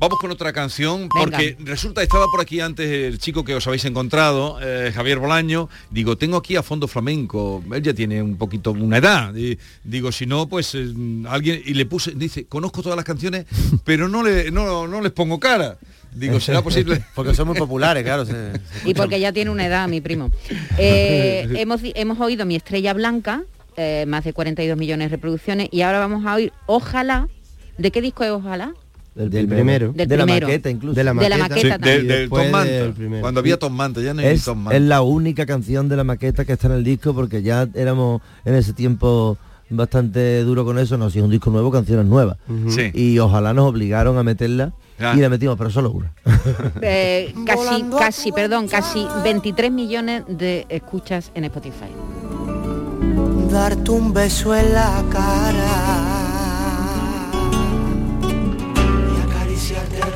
Vamos 0.00 0.18
con 0.20 0.30
otra 0.30 0.52
canción, 0.52 1.08
porque 1.08 1.56
resulta, 1.58 2.04
estaba 2.04 2.26
por 2.30 2.40
aquí 2.40 2.60
antes 2.60 2.88
el 2.88 3.18
chico 3.18 3.44
que 3.44 3.56
os 3.56 3.66
habéis 3.66 3.84
encontrado, 3.84 4.58
eh, 4.62 4.92
Javier 4.94 5.18
Bolaño, 5.18 5.68
digo, 5.90 6.16
tengo 6.16 6.36
aquí 6.36 6.54
a 6.54 6.62
fondo 6.62 6.86
flamenco, 6.86 7.64
él 7.72 7.82
ya 7.82 7.92
tiene 7.92 8.22
un 8.22 8.36
poquito, 8.36 8.70
una 8.70 8.98
edad, 8.98 9.34
y, 9.34 9.58
digo, 9.82 10.12
si 10.12 10.24
no, 10.24 10.48
pues 10.48 10.76
eh, 10.76 10.94
alguien, 11.28 11.60
y 11.64 11.74
le 11.74 11.84
puse, 11.84 12.12
dice, 12.12 12.46
conozco 12.46 12.80
todas 12.80 12.94
las 12.94 13.04
canciones, 13.04 13.46
pero 13.84 14.08
no, 14.08 14.22
le, 14.22 14.52
no, 14.52 14.86
no 14.86 15.00
les 15.00 15.10
pongo 15.10 15.40
cara. 15.40 15.78
Digo, 16.12 16.38
¿será 16.38 16.62
posible? 16.62 17.04
Porque 17.16 17.34
son 17.34 17.48
muy 17.48 17.58
populares, 17.58 18.04
claro. 18.04 18.24
se- 18.24 18.52
se 18.52 18.88
Y 18.88 18.94
porque 18.94 19.20
ya 19.20 19.30
tiene 19.32 19.50
una 19.50 19.66
edad, 19.66 19.88
mi 19.88 20.00
primo. 20.00 20.30
Eh, 20.78 21.46
hemos, 21.56 21.80
hemos 21.82 22.18
oído 22.20 22.46
Mi 22.46 22.54
Estrella 22.56 22.94
Blanca, 22.94 23.42
eh, 23.76 24.04
más 24.08 24.24
de 24.24 24.32
42 24.32 24.78
millones 24.78 25.10
de 25.10 25.16
reproducciones, 25.16 25.68
y 25.70 25.82
ahora 25.82 25.98
vamos 25.98 26.24
a 26.24 26.34
oír 26.36 26.52
Ojalá. 26.66 27.28
¿De 27.76 27.90
qué 27.90 28.00
disco 28.00 28.24
es 28.24 28.30
Ojalá? 28.30 28.74
Del, 29.26 29.48
primero. 29.48 29.92
Del 29.92 30.06
de 30.08 30.16
la 30.16 30.24
primero. 30.24 30.46
maqueta 30.46 30.70
incluso. 30.70 30.94
De 30.94 31.04
la 31.04 31.12
De 31.14 31.28
la 31.28 31.36
maqueta. 31.38 31.76
Sí, 31.82 32.06
del- 32.06 32.28
Tom 32.28 32.50
Manta, 32.50 32.64
del 32.72 32.92
primero. 32.92 33.20
cuando 33.22 33.40
había 33.40 33.58
Tom 33.58 33.72
Manta, 33.74 34.00
ya 34.00 34.14
no 34.14 34.20
hay 34.20 34.26
es, 34.28 34.44
Tom 34.44 34.58
Manta. 34.58 34.76
es 34.76 34.82
la 34.82 35.02
única 35.02 35.44
canción 35.46 35.88
de 35.88 35.96
la 35.96 36.04
maqueta 36.04 36.44
que 36.44 36.52
está 36.52 36.68
en 36.68 36.74
el 36.74 36.84
disco 36.84 37.14
porque 37.14 37.42
ya 37.42 37.68
éramos 37.74 38.22
en 38.44 38.54
ese 38.54 38.72
tiempo 38.72 39.36
bastante 39.70 40.42
duro 40.44 40.64
con 40.64 40.78
eso, 40.78 40.96
no, 40.96 41.10
si 41.10 41.18
es 41.18 41.24
un 41.24 41.30
disco 41.30 41.50
nuevo, 41.50 41.70
canciones 41.70 42.06
nuevas. 42.06 42.38
Sí. 42.68 42.90
Y 42.94 43.18
ojalá 43.18 43.52
nos 43.52 43.66
obligaron 43.68 44.16
a 44.18 44.22
meterla 44.22 44.72
Ah. 45.00 45.14
y 45.16 45.20
la 45.20 45.28
metimos, 45.28 45.56
pero 45.58 45.70
solo 45.70 45.90
una. 45.92 46.12
Eh, 46.82 47.34
casi, 47.46 47.84
casi, 47.98 48.32
perdón, 48.32 48.66
casi 48.66 49.06
23 49.22 49.70
millones 49.70 50.22
de 50.28 50.64
escuchas 50.70 51.30
en 51.34 51.44
Spotify. 51.44 51.86
darte 53.50 53.90
un 53.90 54.12
beso 54.12 54.54
en 54.54 54.72
la 54.74 55.02
cara 55.10 56.17
y 59.70 60.07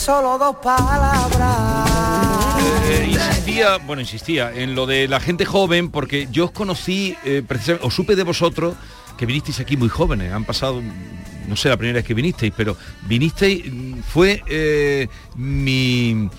solo 0.00 0.38
dos 0.38 0.56
palabras. 0.56 1.90
Eh, 2.88 3.10
insistía, 3.10 3.76
bueno, 3.76 4.00
insistía 4.00 4.50
en 4.50 4.74
lo 4.74 4.86
de 4.86 5.06
la 5.06 5.20
gente 5.20 5.44
joven, 5.44 5.90
porque 5.90 6.26
yo 6.30 6.46
os 6.46 6.50
conocí, 6.52 7.16
eh, 7.24 7.42
precisamente, 7.46 7.86
os 7.86 7.94
supe 7.94 8.16
de 8.16 8.22
vosotros 8.22 8.76
que 9.18 9.26
vinisteis 9.26 9.60
aquí 9.60 9.76
muy 9.76 9.90
jóvenes, 9.90 10.32
han 10.32 10.46
pasado, 10.46 10.80
no 11.46 11.54
sé 11.54 11.68
la 11.68 11.76
primera 11.76 11.96
vez 11.96 12.06
que 12.06 12.14
vinisteis, 12.14 12.52
pero 12.56 12.78
vinisteis, 13.02 13.70
mm, 13.70 13.98
fue 14.00 14.42
eh, 14.46 15.08
mi 15.36 16.30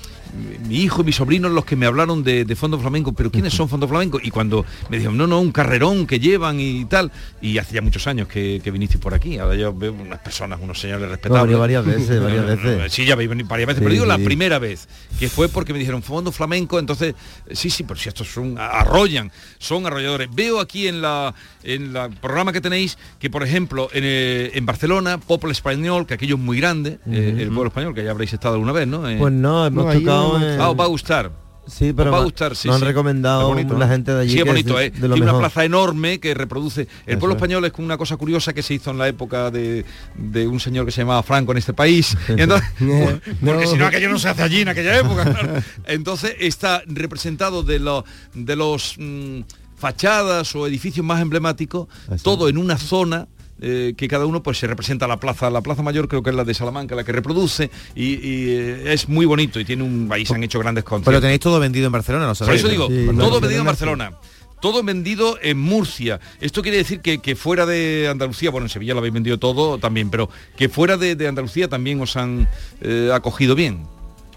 mi 0.67 0.77
hijo 0.77 1.01
y 1.01 1.05
mis 1.05 1.15
sobrinos 1.15 1.51
los 1.51 1.65
que 1.65 1.75
me 1.75 1.85
hablaron 1.85 2.23
de, 2.23 2.45
de 2.45 2.55
Fondo 2.55 2.79
Flamenco, 2.79 3.13
pero 3.13 3.31
¿quiénes 3.31 3.53
son 3.53 3.69
Fondo 3.69 3.87
Flamenco? 3.87 4.19
Y 4.21 4.31
cuando 4.31 4.65
me 4.89 4.97
dijeron, 4.97 5.17
no, 5.17 5.27
no, 5.27 5.39
un 5.39 5.51
carrerón 5.51 6.07
que 6.07 6.19
llevan 6.19 6.59
y 6.59 6.85
tal, 6.85 7.11
y 7.41 7.57
hace 7.57 7.75
ya 7.75 7.81
muchos 7.81 8.07
años 8.07 8.27
que, 8.27 8.61
que 8.63 8.71
vinisteis 8.71 9.01
por 9.01 9.13
aquí, 9.13 9.37
ahora 9.37 9.55
yo 9.55 9.73
veo 9.73 9.93
unas 9.93 10.19
personas, 10.19 10.59
unos 10.61 10.79
señores 10.79 11.09
respetables. 11.09 11.43
venido 11.43 11.59
varias 11.59 11.85
veces, 11.85 12.21
varias 12.21 12.45
veces. 12.45 12.93
Sí, 12.93 13.05
ya 13.05 13.15
varias 13.15 13.67
veces, 13.67 13.75
Sí, 13.75 13.83
pero 13.83 13.93
digo 13.93 14.05
la 14.05 14.17
primera 14.17 14.59
vez, 14.59 14.87
que 15.19 15.29
fue 15.29 15.49
porque 15.49 15.73
me 15.73 15.79
dijeron 15.79 16.03
Fondo 16.03 16.31
Flamenco, 16.31 16.79
entonces, 16.79 17.15
sí, 17.51 17.69
sí, 17.69 17.83
pero 17.83 17.99
si 17.99 18.09
estos 18.09 18.27
son, 18.27 18.57
arrollan, 18.57 19.31
son 19.59 19.85
arrolladores. 19.85 20.29
Veo 20.33 20.59
aquí 20.59 20.87
en 20.87 21.01
la 21.01 21.33
en 21.63 21.93
la 21.93 22.09
programa 22.09 22.51
que 22.53 22.61
tenéis 22.61 22.97
que, 23.19 23.29
por 23.29 23.43
ejemplo, 23.43 23.89
en, 23.93 24.03
eh, 24.05 24.51
en 24.55 24.65
Barcelona, 24.65 25.17
Popol 25.19 25.51
Español, 25.51 26.05
que 26.07 26.13
aquello 26.15 26.35
es 26.35 26.41
muy 26.41 26.57
grande, 26.59 26.99
eh, 27.09 27.35
el 27.39 27.47
pueblo 27.49 27.67
español, 27.67 27.93
que 27.95 28.03
ya 28.03 28.11
habréis 28.11 28.33
estado 28.33 28.55
alguna 28.55 28.71
vez, 28.71 28.87
¿no? 28.87 29.07
Eh, 29.09 29.17
Pues 29.19 29.33
no, 29.33 29.65
hemos 29.65 29.93
tocado 29.93 30.39
no- 30.39 30.47
en- 30.47 30.59
Ah, 30.61 30.69
os 30.69 30.79
va 30.79 30.83
a 30.85 30.87
gustar. 30.87 31.31
Sí, 31.67 31.93
pero 31.95 32.09
Os 32.09 32.15
va 32.15 32.21
a 32.21 32.23
gustar, 32.23 32.55
sí, 32.55 32.67
nos 32.67 32.75
han 32.77 32.81
sí. 32.81 32.87
recomendado 32.87 33.41
Es 33.41 33.47
bonito, 33.47 33.77
la 33.77 33.85
¿no? 33.85 33.91
gente 33.91 34.11
de 34.11 34.21
allí 34.21 34.31
Sí, 34.31 34.39
es 34.39 34.43
que 34.43 34.49
bonito, 34.49 34.77
de- 34.77 34.85
¿eh? 34.87 34.89
de 34.89 35.07
lo 35.07 35.13
Tiene 35.13 35.29
una 35.29 35.39
plaza 35.39 35.63
enorme 35.63 36.19
que 36.19 36.33
reproduce. 36.33 36.81
El 36.81 36.87
Eso 37.13 37.19
pueblo 37.19 37.35
es. 37.35 37.37
español 37.37 37.63
es 37.65 37.71
una 37.77 37.97
cosa 37.97 38.17
curiosa 38.17 38.51
que 38.51 38.63
se 38.63 38.73
hizo 38.73 38.89
en 38.89 38.97
la 38.97 39.07
época 39.07 39.51
de, 39.51 39.85
de 40.15 40.47
un 40.47 40.59
señor 40.59 40.85
que 40.85 40.91
se 40.91 41.01
llamaba 41.01 41.21
Franco 41.21 41.51
en 41.51 41.59
este 41.59 41.73
país. 41.73 42.17
Y 42.35 42.41
entonces- 42.41 42.67
porque 43.45 43.67
si 43.67 43.77
no 43.77 43.85
aquello 43.85 44.09
no 44.09 44.17
se 44.17 44.29
hace 44.29 44.41
allí 44.41 44.61
en 44.61 44.69
aquella 44.69 44.97
época. 44.99 45.23
claro. 45.23 45.61
Entonces 45.85 46.35
está 46.39 46.81
representado 46.87 47.61
de, 47.61 47.77
lo- 47.79 48.05
de 48.33 48.55
los 48.55 48.95
mm, 48.97 49.41
fachadas 49.81 50.55
o 50.55 50.67
edificios 50.67 51.05
más 51.05 51.19
emblemáticos, 51.21 51.87
todo 52.23 52.47
en 52.47 52.57
una 52.57 52.77
zona 52.77 53.27
eh, 53.59 53.93
que 53.97 54.07
cada 54.07 54.25
uno 54.25 54.41
pues 54.41 54.57
se 54.59 54.67
representa 54.67 55.07
la 55.07 55.17
plaza, 55.17 55.49
la 55.49 55.61
plaza 55.61 55.81
mayor 55.83 56.07
creo 56.07 56.23
que 56.23 56.29
es 56.29 56.35
la 56.35 56.43
de 56.43 56.53
Salamanca, 56.53 56.95
la 56.95 57.03
que 57.03 57.11
reproduce 57.11 57.69
y, 57.95 58.05
y, 58.13 58.49
eh, 58.49 58.93
es 58.93 59.09
muy 59.09 59.25
bonito 59.25 59.59
y 59.59 59.65
tiene 59.65 59.83
un 59.83 60.07
ahí 60.11 60.25
se 60.25 60.33
han 60.33 60.43
hecho 60.43 60.59
grandes 60.59 60.83
conciertos. 60.83 61.11
Pero 61.11 61.21
tenéis 61.21 61.39
todo 61.41 61.59
vendido 61.59 61.87
en 61.87 61.91
Barcelona, 61.91 62.25
¿no 62.25 62.29
Por 62.31 62.37
sabéis? 62.37 62.61
eso 62.61 62.69
digo, 62.69 62.87
Sí, 62.87 63.07
todo 63.17 63.39
vendido 63.39 63.61
en 63.61 63.67
Barcelona. 63.67 64.13
Todo 64.61 64.83
vendido 64.83 65.39
en 65.41 65.59
Murcia. 65.59 66.19
Esto 66.39 66.61
quiere 66.61 66.77
decir 66.77 67.01
que, 67.01 67.17
que 67.17 67.35
fuera 67.35 67.65
de 67.65 68.07
Andalucía, 68.11 68.51
bueno, 68.51 68.65
en 68.65 68.69
Sevilla 68.69 68.93
lo 68.93 68.99
habéis 68.99 69.13
vendido 69.15 69.39
todo 69.39 69.79
también, 69.79 70.11
pero 70.11 70.29
que 70.55 70.69
fuera 70.69 70.97
de, 70.97 71.15
de 71.15 71.27
Andalucía 71.27 71.67
también 71.67 71.99
os 71.99 72.15
han 72.15 72.47
eh, 72.81 73.09
acogido 73.11 73.55
bien. 73.55 73.87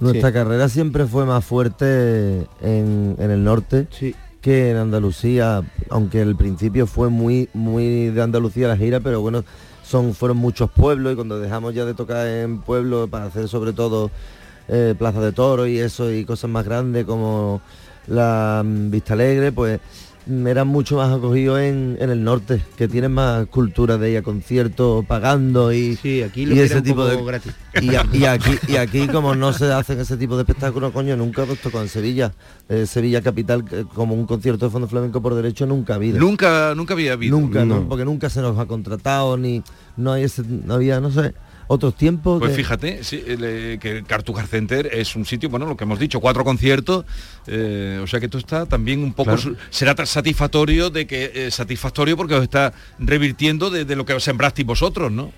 Nuestra 0.01 0.33
carrera 0.33 0.69
siempre 0.69 1.07
fue 1.07 1.25
más 1.27 1.45
fuerte 1.45 2.47
en, 2.63 3.17
en 3.19 3.31
el 3.31 3.45
norte 3.45 3.87
que 4.45 4.73
en 4.73 4.77
Andalucía, 4.77 5.63
aunque 5.89 6.21
al 6.21 6.37
principio 6.37 6.87
fue 6.87 7.09
muy, 7.09 7.49
muy 7.55 8.11
de 8.11 8.21
Andalucía 8.21 8.69
la 8.69 8.77
gira, 8.77 9.01
pero 9.01 9.23
bueno, 9.23 9.43
son, 9.83 10.13
fueron 10.13 10.37
muchos 10.37 10.71
pueblos 10.71 11.15
y 11.15 11.17
cuando 11.17 11.41
dejamos 11.41 11.73
ya 11.73 11.87
de 11.87 11.95
tocar 11.95 12.27
en 12.27 12.59
pueblos 12.59 13.09
para 13.09 13.25
hacer 13.25 13.49
sobre 13.49 13.73
todo 13.73 14.11
eh, 14.69 14.95
Plaza 14.99 15.23
de 15.23 15.33
Toro 15.33 15.67
y 15.67 15.79
eso 15.79 16.13
y 16.13 16.27
cosas 16.27 16.51
más 16.51 16.67
grandes 16.67 17.07
como 17.07 17.63
la 18.07 18.63
mm, 18.63 18.91
Vista 18.91 19.15
Alegre, 19.15 19.51
pues 19.51 19.81
eran 20.27 20.69
mucho 20.69 20.97
más 20.97 21.13
acogidos 21.13 21.61
en, 21.61 21.97
en 22.01 22.11
el 22.11 22.25
norte, 22.25 22.63
que 22.77 22.89
tienen 22.89 23.13
más 23.13 23.47
cultura 23.49 23.99
de 23.99 24.13
ir 24.13 24.19
a 24.19 24.23
conciertos 24.23 25.05
pagando 25.05 25.73
y, 25.73 25.99
aquí 26.27 26.47
lo 26.47 26.55
y 26.55 26.61
ese 26.61 26.81
tipo 26.83 27.05
de 27.05 27.23
gratis. 27.23 27.53
y, 27.81 27.95
a- 27.95 28.07
y 28.13 28.25
aquí 28.25 28.51
y 28.69 28.77
aquí 28.77 29.07
como 29.09 29.35
no 29.35 29.53
se 29.53 29.73
hacen 29.73 30.01
ese 30.01 30.17
tipo 30.17 30.37
de 30.37 30.43
espectáculos 30.43 30.93
coño 30.93 31.17
nunca 31.17 31.43
hemos 31.43 31.59
tocado 31.59 31.83
en 31.85 31.89
Sevilla 31.91 32.33
Eh, 32.69 32.87
Sevilla 32.87 33.21
capital 33.21 33.65
que 33.65 33.85
como 33.85 34.15
un 34.15 34.27
concierto 34.27 34.65
de 34.67 34.71
fondo 34.73 34.89
flamenco 34.89 35.21
por 35.21 35.35
derecho 35.35 35.67
nunca 35.67 35.93
ha 35.93 35.97
habido 35.97 36.19
Nunca, 36.19 36.75
nunca 36.75 36.95
había 36.95 37.13
habido. 37.13 37.39
nunca 37.39 37.65
no 37.65 37.81
No. 37.81 37.89
porque 37.89 38.05
nunca 38.07 38.31
se 38.31 38.41
nos 38.41 38.59
ha 38.59 38.67
contratado 38.67 39.37
ni 39.37 39.63
no 39.97 40.13
hay 40.13 40.25
ese 40.25 40.43
no 40.43 40.75
había 40.75 41.01
no 41.01 41.11
sé 41.11 41.35
otros 41.67 41.95
tiempos 41.97 42.39
Pues 42.41 42.55
fíjate 42.55 43.03
sí, 43.05 43.23
el, 43.27 43.41
eh, 43.45 43.79
que 43.81 43.99
el 43.99 44.05
Cartujar 44.05 44.47
Center 44.47 44.89
es 44.93 45.17
un 45.17 45.25
sitio, 45.25 45.49
bueno, 45.49 45.67
lo 45.67 45.77
que 45.77 45.85
hemos 45.85 45.99
dicho, 45.99 46.21
cuatro 46.21 46.45
conciertos, 46.45 47.05
eh, 47.47 48.01
o 48.03 48.07
sea 48.07 48.21
que 48.21 48.27
esto 48.27 48.39
está 48.39 48.67
también 48.67 49.01
un 49.03 49.13
poco, 49.13 49.35
Claro. 49.37 49.57
será 49.71 49.95
tan 49.95 50.07
satisfactorio 50.07 50.91
de 50.91 51.07
que, 51.07 51.31
eh, 51.35 51.51
satisfactorio 51.51 52.17
porque 52.17 52.35
os 52.35 52.43
está 52.43 52.73
revirtiendo 52.99 53.71
de, 53.71 53.85
de 53.85 53.97
lo 53.97 54.05
que 54.05 54.13
os 54.15 54.23
sembrasteis 54.25 54.67
vosotros, 54.67 55.11
¿no? 55.13 55.33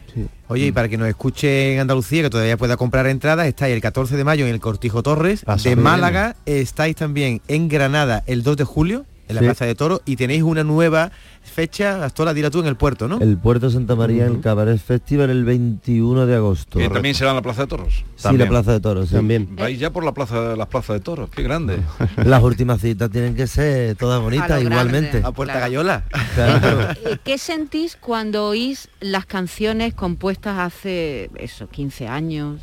Oye, 0.49 0.67
y 0.67 0.73
para 0.73 0.89
que 0.89 0.97
nos 0.97 1.09
escuche 1.09 1.75
en 1.75 1.81
Andalucía, 1.81 2.23
que 2.23 2.31
todavía 2.31 2.57
pueda 2.57 2.77
comprar 2.77 3.07
entradas, 3.07 3.47
estáis 3.47 3.75
el 3.75 3.81
14 3.83 4.17
de 4.17 4.25
mayo 4.25 4.47
en 4.47 4.53
el 4.55 4.61
Cortijo 4.61 5.03
Torres, 5.03 5.45
de 5.45 5.55
bien. 5.71 5.83
Málaga, 5.83 6.37
estáis 6.47 6.97
también 6.97 7.43
en 7.49 7.69
Granada 7.69 8.23
el 8.27 8.43
2 8.43 8.57
de 8.57 8.65
julio, 8.65 9.05
en 9.29 9.35
la 9.35 9.41
Sí. 9.41 9.45
Plaza 9.47 9.65
de 9.67 9.75
Toro, 9.75 10.01
y 10.05 10.17
tenéis 10.17 10.43
una 10.43 10.63
nueva 10.65 11.11
fecha, 11.43 12.05
Astola, 12.05 12.35
dila 12.35 12.51
tú, 12.51 12.61
en 12.61 12.67
el 12.67 12.77
puerto, 12.77 13.07
¿no? 13.09 13.19
el 13.21 13.39
puerto 13.39 13.71
Santa 13.71 13.95
María 13.95 14.27
en 14.27 14.35
el 14.37 14.41
Cabaret 14.41 14.79
Festival 14.79 15.31
el 15.31 15.45
21 15.45 16.27
de 16.27 16.35
agosto 16.37 16.79
Que 16.79 16.89
también 16.89 17.15
será 17.15 17.31
en 17.31 17.37
la 17.37 17.43
Plaza 17.43 17.63
de 17.63 17.67
Toros. 17.69 18.05
sí 18.17 18.37
la 18.37 18.49
Plaza 18.49 18.73
de 18.73 18.81
Toros 18.81 19.09
sí. 19.09 19.17
Vais 19.53 19.79
ya 19.79 19.91
por 19.93 20.05
la 20.05 20.13
plaza, 20.13 20.57
las 20.57 20.67
plazas 20.69 20.95
de 20.95 21.01
toros, 21.01 21.31
qué 21.31 21.43
grande. 21.43 21.79
las 22.25 22.43
últimas 22.43 22.81
citas 22.81 23.11
tienen 23.11 23.35
que 23.35 23.47
ser 23.47 23.97
todas 23.97 24.21
bonitas 24.21 24.61
igualmente 24.63 25.21
grande. 25.21 25.29
A 25.29 25.33
Puerta 25.33 25.55
Claro. 25.55 25.67
Gallola. 25.67 26.05
Claro. 26.35 26.79
Eh, 27.07 27.19
¿Qué 27.25 27.39
sentís 27.39 27.97
cuando 27.97 28.47
oís 28.49 28.89
las 29.01 29.27
canciones 29.27 29.95
compuestas 29.95 30.59
hace 30.59 31.31
eso, 31.37 31.69
15 31.69 32.09
años? 32.09 32.63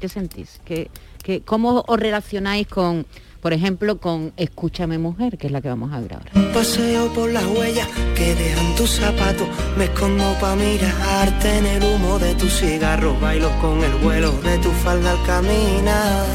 ¿Qué 0.00 0.08
sentís? 0.08 0.60
¿Qué, 0.64 0.90
qué- 1.22 1.40
¿Cómo 1.42 1.84
os 1.86 1.98
relacionáis 2.00 2.66
con, 2.66 3.06
Por 3.46 3.52
ejemplo, 3.52 4.00
con 4.00 4.32
Escúchame 4.36 4.98
Mujer, 4.98 5.38
que 5.38 5.46
es 5.46 5.52
la 5.52 5.60
que 5.60 5.68
vamos 5.68 5.92
a 5.92 6.00
ver 6.00 6.14
ahora. 6.14 6.52
Paseo 6.52 7.06
por 7.12 7.30
las 7.30 7.46
huellas 7.46 7.86
que 8.16 8.34
dejan 8.34 8.74
tus 8.74 8.90
zapatos. 8.90 9.46
Me 9.78 9.84
escondo 9.84 10.24
pa' 10.40 10.56
mirarte 10.56 11.58
en 11.58 11.66
el 11.66 11.84
humo 11.84 12.18
de 12.18 12.34
tu 12.34 12.48
cigarro. 12.48 13.16
Bailo 13.20 13.48
con 13.60 13.84
el 13.84 13.92
vuelo 14.02 14.32
de 14.32 14.58
tu 14.58 14.68
falda 14.82 15.12
al 15.12 15.26
caminar. 15.26 16.26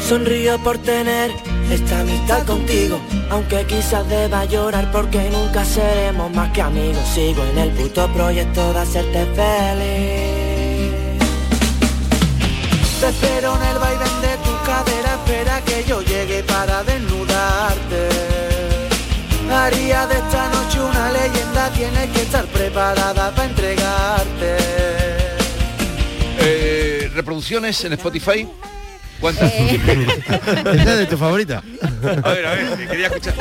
Sonrío 0.00 0.58
por 0.64 0.78
tener 0.78 1.30
esta 1.70 2.00
amistad 2.00 2.44
contigo. 2.44 2.98
Aunque 3.30 3.64
quizás 3.66 4.08
deba 4.08 4.44
llorar 4.46 4.90
porque 4.90 5.30
nunca 5.30 5.64
seremos 5.64 6.28
más 6.34 6.50
que 6.50 6.60
amigos. 6.60 7.06
Sigo 7.14 7.44
en 7.52 7.56
el 7.56 7.70
puto 7.70 8.08
proyecto 8.08 8.72
de 8.72 8.78
hacerte 8.80 9.26
feliz. 9.26 10.41
Te 13.02 13.08
espero 13.08 13.56
en 13.56 13.62
el 13.64 13.78
vaivén 13.80 14.20
de 14.20 14.36
tu 14.44 14.64
cadera, 14.64 15.14
espera 15.14 15.60
que 15.62 15.82
yo 15.88 16.02
llegue 16.02 16.44
para 16.44 16.84
desnudarte. 16.84 18.08
Haría 19.50 20.06
de 20.06 20.14
esta 20.14 20.48
noche 20.50 20.80
una 20.80 21.10
leyenda, 21.10 21.68
tienes 21.70 22.10
que 22.10 22.22
estar 22.22 22.44
preparada 22.44 23.32
para 23.32 23.48
entregarte. 23.48 24.56
Eh, 26.38 27.10
reproducciones 27.12 27.84
en 27.84 27.94
Spotify. 27.94 28.48
¿Cuántas? 29.20 29.50
Eh. 29.52 29.80
¿Esa 30.28 30.92
es 30.92 30.98
de 30.98 31.06
tu 31.06 31.18
favorita? 31.18 31.60
A 32.22 32.30
ver, 32.30 32.46
a 32.46 32.54
ver, 32.54 32.78
que 32.78 32.86
quería 32.86 33.06
escuchar. 33.08 33.34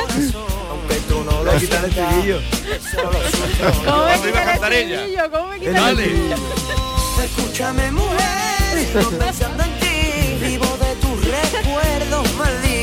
Aunque 0.71 0.95
tú 1.07 1.23
no 1.23 1.43
lo 1.43 1.55
quitar 1.59 1.85
el 1.85 1.91
estribillo. 1.91 2.41
¿Cómo 3.85 4.05
me 4.05 4.17
¿Cuándo 4.17 4.27
iba 4.27 4.41
a 4.41 4.53
quita 4.53 4.67
el 4.69 4.73
estribillo? 4.73 5.31
¿Cómo 5.31 5.47
me 5.49 5.59
quita 5.59 5.89
el 5.91 5.99
estribillo? 5.99 6.35
Escúchame 7.23 7.91
mujer, 7.91 8.50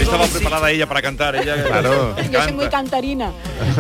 Estaba 0.00 0.26
preparada 0.26 0.70
ella 0.70 0.86
para 0.86 1.02
cantar, 1.02 1.36
ella 1.36 1.62
Claro. 1.64 2.16
Yo 2.30 2.42
soy 2.42 2.52
muy 2.52 2.68
cantarina. 2.68 3.32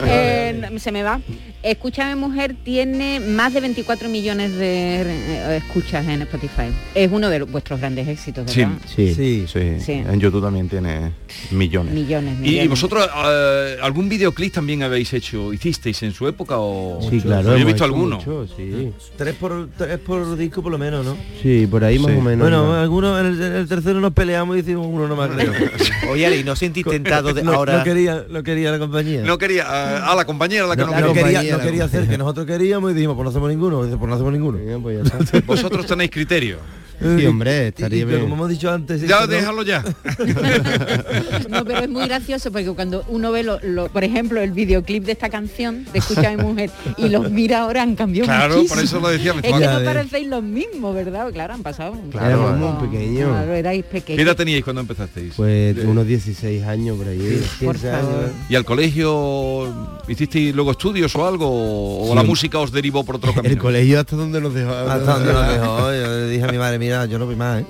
Eh, 0.04 0.68
se 0.78 0.92
me 0.92 1.02
va. 1.02 1.20
Escúchame 1.62 2.14
Mujer 2.14 2.54
tiene 2.64 3.18
más 3.18 3.52
de 3.52 3.60
24 3.60 4.08
millones 4.08 4.54
de 4.54 5.02
eh, 5.02 5.56
escuchas 5.56 6.06
en 6.06 6.22
Spotify. 6.22 6.68
Es 6.94 7.10
uno 7.10 7.28
de 7.28 7.42
vuestros 7.42 7.80
grandes 7.80 8.06
éxitos, 8.06 8.46
¿verdad? 8.46 8.72
sí, 8.86 9.12
Sí. 9.14 9.44
sí, 9.52 9.76
Sí. 9.84 9.92
En 9.92 10.20
YouTube 10.20 10.40
también 10.42 10.68
tiene 10.68 11.12
millones. 11.50 11.92
Millones, 11.92 12.38
millones. 12.38 12.64
¿Y 12.64 12.68
vosotros 12.68 13.08
eh, 13.26 13.76
algún 13.82 14.08
videoclip 14.08 14.54
también 14.54 14.84
habéis 14.84 15.12
hecho, 15.12 15.52
hicisteis 15.52 16.00
en 16.04 16.12
su 16.14 16.28
época 16.28 16.54
o...? 16.58 17.00
Sí, 17.10 17.20
claro. 17.20 17.56
Yo 17.56 17.62
he 17.62 17.64
visto 17.64 17.82
alguno. 17.84 18.16
mucho, 18.18 18.46
sí. 18.56 18.92
Tres 19.16 19.34
por, 19.34 19.68
tres 19.76 19.98
por 19.98 20.36
disco 20.36 20.62
por 20.62 20.70
lo 20.70 20.78
menos, 20.78 21.04
¿no? 21.04 21.16
Sí, 21.42 21.66
por 21.66 21.82
ahí 21.82 21.98
más 21.98 22.12
Sí. 22.12 22.18
o 22.18 22.22
menos. 22.22 22.38
Bueno, 22.48 22.74
algunos 22.74 23.20
en 23.20 23.26
el, 23.26 23.42
en 23.42 23.52
el 23.54 23.68
tercero 23.68 24.00
nos 24.00 24.12
peleamos 24.12 24.56
y 24.56 24.60
hicimos 24.60 24.86
uno 24.88 25.08
nomás 25.08 25.30
creo. 25.30 25.52
Oye, 26.10 26.36
¿y 26.38 26.44
no 26.44 26.54
sentís 26.54 26.84
tentado 26.88 27.34
de 27.34 27.42
no, 27.42 27.52
ahora? 27.52 27.78
no 27.78 27.84
quería, 27.84 28.24
no 28.30 28.42
quería 28.44 28.70
la 28.70 28.78
compañía. 28.78 29.22
No 29.22 29.36
quería, 29.38 29.64
a, 29.66 30.12
a 30.12 30.14
la 30.14 30.24
compañera 30.24 30.64
la 30.68 30.76
que 30.76 30.82
No, 30.82 30.92
no, 30.92 31.00
no 31.08 31.12
quería. 31.12 31.47
No 31.50 31.58
quería 31.60 31.84
hacer 31.84 32.08
que 32.08 32.18
nosotros 32.18 32.46
queríamos 32.46 32.90
y 32.92 32.94
dijimos, 32.94 33.16
pues 33.16 33.24
no 33.24 33.30
hacemos 33.30 33.48
ninguno. 33.48 33.84
Dice, 33.84 33.96
pues 33.96 34.08
no 34.08 34.14
hacemos 34.14 34.32
ninguno. 34.32 34.58
Pues 34.82 34.98
ya 34.98 35.16
está. 35.16 35.40
Vosotros 35.46 35.86
tenéis 35.86 36.10
criterio. 36.10 36.58
Sí, 37.00 37.26
hombre, 37.26 37.68
estaría 37.68 37.98
y- 37.98 38.04
pero 38.04 38.18
bien. 38.18 38.22
como 38.22 38.34
hemos 38.34 38.48
dicho 38.50 38.70
antes, 38.70 39.00
Ya, 39.02 39.20
no- 39.20 39.26
déjalo 39.28 39.62
ya. 39.62 39.84
No, 41.48 41.64
pero 41.64 41.80
es 41.84 41.88
muy 41.88 42.06
gracioso 42.06 42.50
porque 42.50 42.68
cuando 42.70 43.04
uno 43.08 43.32
ve, 43.32 43.42
lo, 43.42 43.58
lo- 43.62 43.88
por 43.88 44.04
ejemplo, 44.04 44.40
el 44.40 44.52
videoclip 44.52 45.04
de 45.04 45.12
esta 45.12 45.28
canción, 45.30 45.84
de 45.92 45.98
Escucha 45.98 46.30
a 46.30 46.36
mi 46.36 46.42
mujer, 46.42 46.70
y 46.96 47.08
los 47.08 47.30
mira 47.30 47.60
ahora 47.60 47.82
han 47.82 47.94
cambiado 47.96 48.26
Claro, 48.26 48.56
muchísimo. 48.56 48.74
por 48.76 48.84
eso 48.84 49.00
lo 49.00 49.08
decía, 49.08 49.34
Es 49.42 49.52
que 49.52 49.66
no 49.66 49.84
parecéis 49.84 50.28
los 50.28 50.42
mismos, 50.42 50.94
¿verdad? 50.94 51.32
Claro, 51.32 51.54
han 51.54 51.62
pasado. 51.62 51.94
Éramos 52.14 52.58
No, 52.58 52.72
muy 52.72 52.88
pequeños. 52.88 53.30
Claro, 53.30 53.54
erais 53.54 53.84
¿Qué 53.84 53.90
pequeños. 54.00 54.22
edad 54.22 54.36
teníais 54.36 54.64
cuando 54.64 54.80
empezasteis? 54.80 55.34
Pues 55.36 55.76
unos 55.84 56.06
16 56.06 56.64
años 56.64 56.96
por 56.96 57.08
ahí. 57.08 57.42
Por 57.64 57.74
15 57.76 57.90
favor. 57.90 58.14
años. 58.24 58.30
¿Y 58.48 58.54
al 58.54 58.64
colegio 58.64 59.98
hicisteis 60.08 60.54
luego 60.54 60.72
estudios 60.72 61.14
o 61.16 61.26
algo? 61.26 61.46
¿O 61.48 62.08
Sí. 62.10 62.14
la 62.14 62.22
música 62.22 62.58
os 62.58 62.72
derivó 62.72 63.04
por 63.04 63.16
otro 63.16 63.32
camino? 63.32 63.52
El 63.52 63.58
colegio 63.60 64.00
hasta 64.00 64.16
donde 64.16 64.40
nos 64.40 64.54
dejó. 64.54 64.72
Hasta 64.72 65.18
donde 65.18 65.32
nos 65.32 65.48
dejó. 65.48 65.78
Yo 65.94 66.06
le 66.08 66.28
dije 66.28 66.44
a 66.44 66.52
mi 66.52 66.58
madre, 66.58 66.78
yo 67.08 67.18
no 67.18 67.26
voy 67.26 67.36
más, 67.36 67.60
¿eh? 67.62 67.66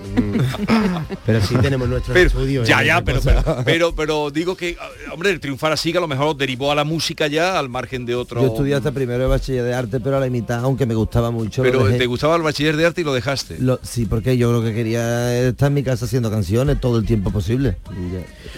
Pero 1.27 1.41
sí 1.43 1.55
tenemos 1.57 1.89
nuestros 1.89 2.15
Pero, 2.15 2.27
estudios. 2.29 2.67
ya, 2.69 2.83
¿eh? 2.83 2.87
ya, 2.87 3.03
pero, 3.05 3.21
pero, 3.23 3.43
pero, 3.65 3.95
pero 3.95 4.31
digo 4.31 4.57
que, 4.57 4.77
ah, 4.81 4.89
hombre, 5.13 5.31
el 5.31 5.41
triunfar 5.41 5.73
así 5.73 5.93
que 5.93 5.99
a 5.99 6.01
lo 6.01 6.09
mejor 6.09 6.29
os 6.29 6.39
derivó 6.39 6.73
a 6.73 6.75
la 6.75 6.85
música 6.85 7.27
ya 7.27 7.59
al 7.59 7.69
margen 7.69 8.07
de 8.07 8.15
otro... 8.15 8.41
Yo 8.41 8.49
estudié 8.49 8.75
hasta 8.75 8.93
primero 8.93 9.21
de 9.21 9.27
bachiller 9.27 9.65
de 9.65 9.75
arte, 9.75 10.01
pero 10.01 10.17
a 10.17 10.21
la 10.21 10.29
mitad, 10.31 10.61
aunque 10.65 10.87
me 10.87 10.95
gustaba 10.95 11.31
mucho. 11.31 11.63
Pero 11.63 11.85
te 11.89 12.07
gustaba 12.07 12.37
el 12.37 12.43
bachiller 12.43 12.77
de 12.77 12.87
arte 12.87 13.01
y 13.03 13.05
lo 13.05 13.13
dejaste. 13.13 13.57
Lo- 13.61 13.81
sí, 13.83 14.07
porque 14.07 14.37
yo 14.39 14.53
lo 14.53 14.63
que 14.63 14.73
quería 14.75 15.37
es 15.39 15.47
estar 15.51 15.69
en 15.69 15.75
mi 15.75 15.83
casa 15.83 16.07
haciendo 16.07 16.31
canciones 16.31 16.81
todo 16.81 16.99
el 16.99 17.05
tiempo 17.05 17.31
posible. 17.31 17.77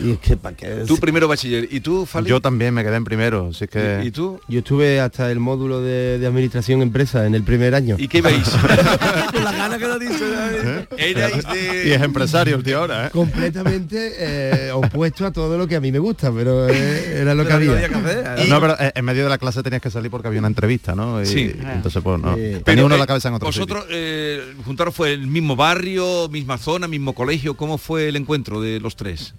Y 0.03 0.12
es 0.12 0.18
que 0.18 0.37
para 0.37 0.57
qué. 0.57 0.85
Tú 0.87 0.96
primero 0.99 1.27
bachiller. 1.29 1.68
¿Y 1.70 1.81
tú, 1.81 2.07
Fali? 2.07 2.29
Yo 2.29 2.40
también 2.40 2.73
me 2.75 2.85
quedé 2.85 2.96
en 2.96 3.05
primero, 3.05 3.49
así 3.51 3.66
que... 3.66 4.01
¿Y, 4.05 4.09
y 4.09 4.11
tú? 4.11 4.40
Yo 4.49 4.61
estuve 4.61 5.01
hasta 5.01 5.31
el 5.31 5.40
módulo 5.40 5.81
de, 5.81 6.18
de 6.18 6.27
administración 6.27 6.83
empresa 6.83 7.27
en 7.27 7.35
el 7.35 7.42
primer 7.42 7.75
año. 7.75 7.96
¿Y 7.99 8.09
qué 8.09 8.23
veis? 8.23 8.49
Con 9.33 9.44
la 9.44 9.53
gana 9.53 9.79
que 9.79 9.87
lo 9.87 9.99
dice. 9.99 10.25
¿Eh? 10.53 11.85
Y 11.87 11.91
es 11.91 12.03
empresario 12.03 12.57
el 12.57 12.63
tío 12.63 12.79
ahora, 12.81 13.07
¿eh? 13.07 13.11
Completamente 13.11 14.13
eh, 14.19 14.73
opuesto 14.73 15.27
a 15.27 15.33
todo 15.33 15.57
lo 15.59 15.67
que 15.67 15.77
a 15.77 15.81
mí 15.81 15.91
me 15.93 15.99
gusta, 15.99 16.33
pero 16.33 16.69
eh, 16.69 17.21
era 17.21 17.35
lo 17.35 17.45
que 17.45 17.49
Pero 17.51 17.65
no 17.65 17.73
había. 17.73 17.87
había 17.87 17.89
que 18.03 18.09
hacer. 18.09 18.49
No, 18.49 18.61
pero 18.61 18.77
en 18.79 19.05
medio 19.05 19.25
de 19.25 19.29
la 19.31 19.39
clase 19.39 19.63
tenías 19.63 19.83
que 19.83 19.91
salir 19.91 20.11
porque 20.11 20.29
había 20.29 20.41
una 20.41 20.49
entrevista, 20.49 20.95
¿no? 20.95 21.21
Y, 21.23 21.27
Sí. 21.27 21.53
Entonces, 21.61 22.03
pues, 22.03 22.21
no. 22.21 22.35
Tenía 22.35 22.61
Pero, 22.65 22.87
uno 22.87 22.95
eh, 22.97 22.99
la 22.99 23.07
cabeza 23.07 23.29
en 23.29 23.35
otro 23.35 23.47
Vosotros, 23.47 23.85
eh, 23.91 24.43
juntaros 24.65 24.95
fue 24.95 25.13
el 25.13 25.27
mismo 25.27 25.57
barrio, 25.57 26.29
misma 26.29 26.59
zona, 26.59 26.89
mismo 26.89 27.15
colegio. 27.15 27.55
¿Cómo 27.57 27.79
fue 27.79 28.09
el 28.09 28.17
encuentro 28.17 28.61
de 28.61 28.81
los 28.81 28.97
tres? 28.97 29.35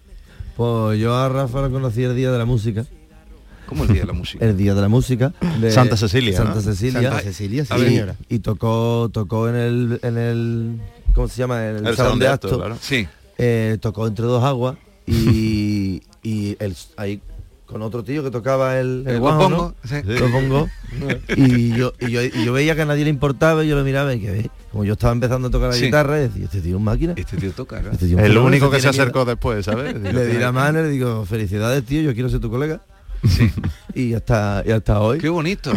Pues 0.56 1.00
yo 1.00 1.15
a 1.15 1.30
Rafa 1.30 1.62
lo 1.62 1.71
conocí 1.71 2.04
el 2.04 2.15
día 2.15 2.32
de 2.32 2.38
la 2.38 2.45
música. 2.45 2.86
¿Cómo 3.65 3.84
el 3.86 3.93
día 3.93 4.02
de 4.02 4.08
la 4.08 4.13
música? 4.13 4.43
El 4.50 4.58
día 4.58 4.74
de 4.76 4.82
la 4.82 4.89
música. 4.89 5.34
de 5.62 5.71
Santa 5.71 5.95
Cecilia, 5.95 6.36
Santa 6.36 6.56
¿no? 6.56 6.62
Cecilia. 6.62 7.02
Santa 7.04 7.19
Cecilia, 7.21 7.63
sí, 7.63 7.74
señora. 7.80 8.15
Y 8.28 8.39
tocó, 8.39 9.10
tocó 9.13 9.47
en 9.47 9.56
el, 9.56 10.00
en 10.04 10.17
el. 10.17 10.82
¿Cómo 11.13 11.28
se 11.28 11.38
llama? 11.38 11.67
En 11.69 11.78
el, 11.78 11.88
El 11.88 11.95
salón 11.95 12.19
de 12.19 12.28
actos. 12.28 12.58
claro. 12.58 12.78
Sí. 12.82 13.08
Eh, 13.38 13.78
tocó 13.82 14.08
entre 14.08 14.26
dos 14.26 14.43
aguas 14.43 14.76
y, 15.08 16.02
y 16.24 16.56
el, 16.60 16.76
ahí 16.97 17.21
con 17.65 17.82
otro 17.82 18.04
tío 18.04 18.21
que 18.21 18.30
tocaba 18.32 18.80
el, 18.80 19.04
el 19.08 19.13
El 19.15 19.19
guajo, 19.21 19.38
guapongo, 19.47 19.76
¿no? 19.82 19.88
sí. 19.89 19.95
Lo 20.04 20.30
pongo. 20.30 20.69
y, 21.38 21.69
yo, 21.74 21.93
y, 22.02 22.12
yo, 22.12 22.21
y 22.21 22.43
yo 22.45 22.52
veía 22.54 22.76
que 22.76 22.82
a 22.82 22.86
nadie 22.86 23.06
le 23.06 23.10
importaba 23.10 23.63
y 23.63 23.69
yo 23.69 23.78
lo 23.78 23.84
miraba 23.86 24.13
y 24.13 24.19
que 24.19 24.30
ve, 24.30 24.50
como 24.71 24.84
yo 24.84 24.93
estaba 24.93 25.13
empezando 25.13 25.47
a 25.47 25.52
tocar 25.52 25.69
la 25.69 25.76
Sí. 25.76 25.86
guitarra, 25.86 26.17
y 26.19 26.21
decía, 26.24 26.43
este 26.45 26.60
tío 26.62 26.71
es 26.71 26.76
un 26.76 26.84
máquina. 26.84 27.13
Este 27.15 27.38
tío 27.38 27.52
toca. 27.54 27.80
Este 27.91 28.08
tío 28.08 28.19
es 28.19 28.26
El 28.26 28.38
único 28.38 28.65
este 28.65 28.78
que 28.78 28.82
se 28.82 28.89
acercó 28.89 29.24
después, 29.26 29.63
¿sabes? 29.65 29.95
miedo". 29.97 30.12
Le 30.19 30.28
di 30.28 30.38
la 30.38 30.52
mano 30.52 30.80
y 30.82 30.84
le 30.84 30.89
digo, 30.89 31.26
felicidades 31.26 31.84
tío, 31.86 32.02
yo 32.02 32.13
quiero 32.13 32.28
ser 32.30 32.41
tu 32.41 32.50
colega. 32.52 32.82
y 33.95 34.13
hasta, 34.15 34.63
y 34.65 34.71
hasta 34.71 35.00
hoy. 35.00 35.19
Qué 35.19 35.30
bonito. 35.30 35.71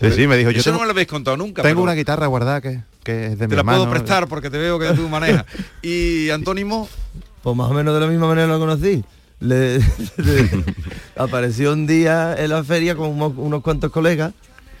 Sí, 0.00 0.10
sí, 0.10 0.26
me 0.26 0.36
dijo, 0.36 0.50
yo 0.50 0.58
Eso 0.60 0.70
tengo, 0.70 0.78
no 0.78 0.80
me 0.82 0.86
lo 0.86 0.90
habéis 0.92 1.08
contado 1.08 1.36
nunca. 1.36 1.62
tengo 1.62 1.76
pero 1.76 1.82
una 1.84 1.94
guitarra 1.94 2.26
guardada 2.26 2.60
que, 2.60 2.80
que 3.06 3.26
es 3.26 3.38
de 3.38 3.46
mi 3.46 3.50
Te 3.50 3.56
la 3.56 3.64
puedo 3.64 3.88
prestar 3.88 4.26
porque 4.26 4.50
te 4.50 4.58
veo 4.58 4.78
que 4.78 4.88
tú 4.92 5.08
manejas. 5.08 5.44
Y 5.82 6.28
Antónimo, 6.30 6.88
Pues 7.42 7.56
más 7.56 7.70
o 7.70 7.74
menos 7.74 7.94
de 7.94 8.00
la 8.00 8.06
misma 8.08 8.26
manera 8.26 8.48
lo 8.48 8.58
conocí. 8.58 9.04
Le, 9.38 9.78
le- 10.16 10.64
apareció 11.16 11.72
un 11.72 11.86
día 11.86 12.34
en 12.36 12.50
la 12.50 12.64
feria 12.64 12.96
con 12.96 13.10
unos, 13.10 13.32
unos 13.36 13.62
cuantos 13.62 13.92
colegas 13.92 14.32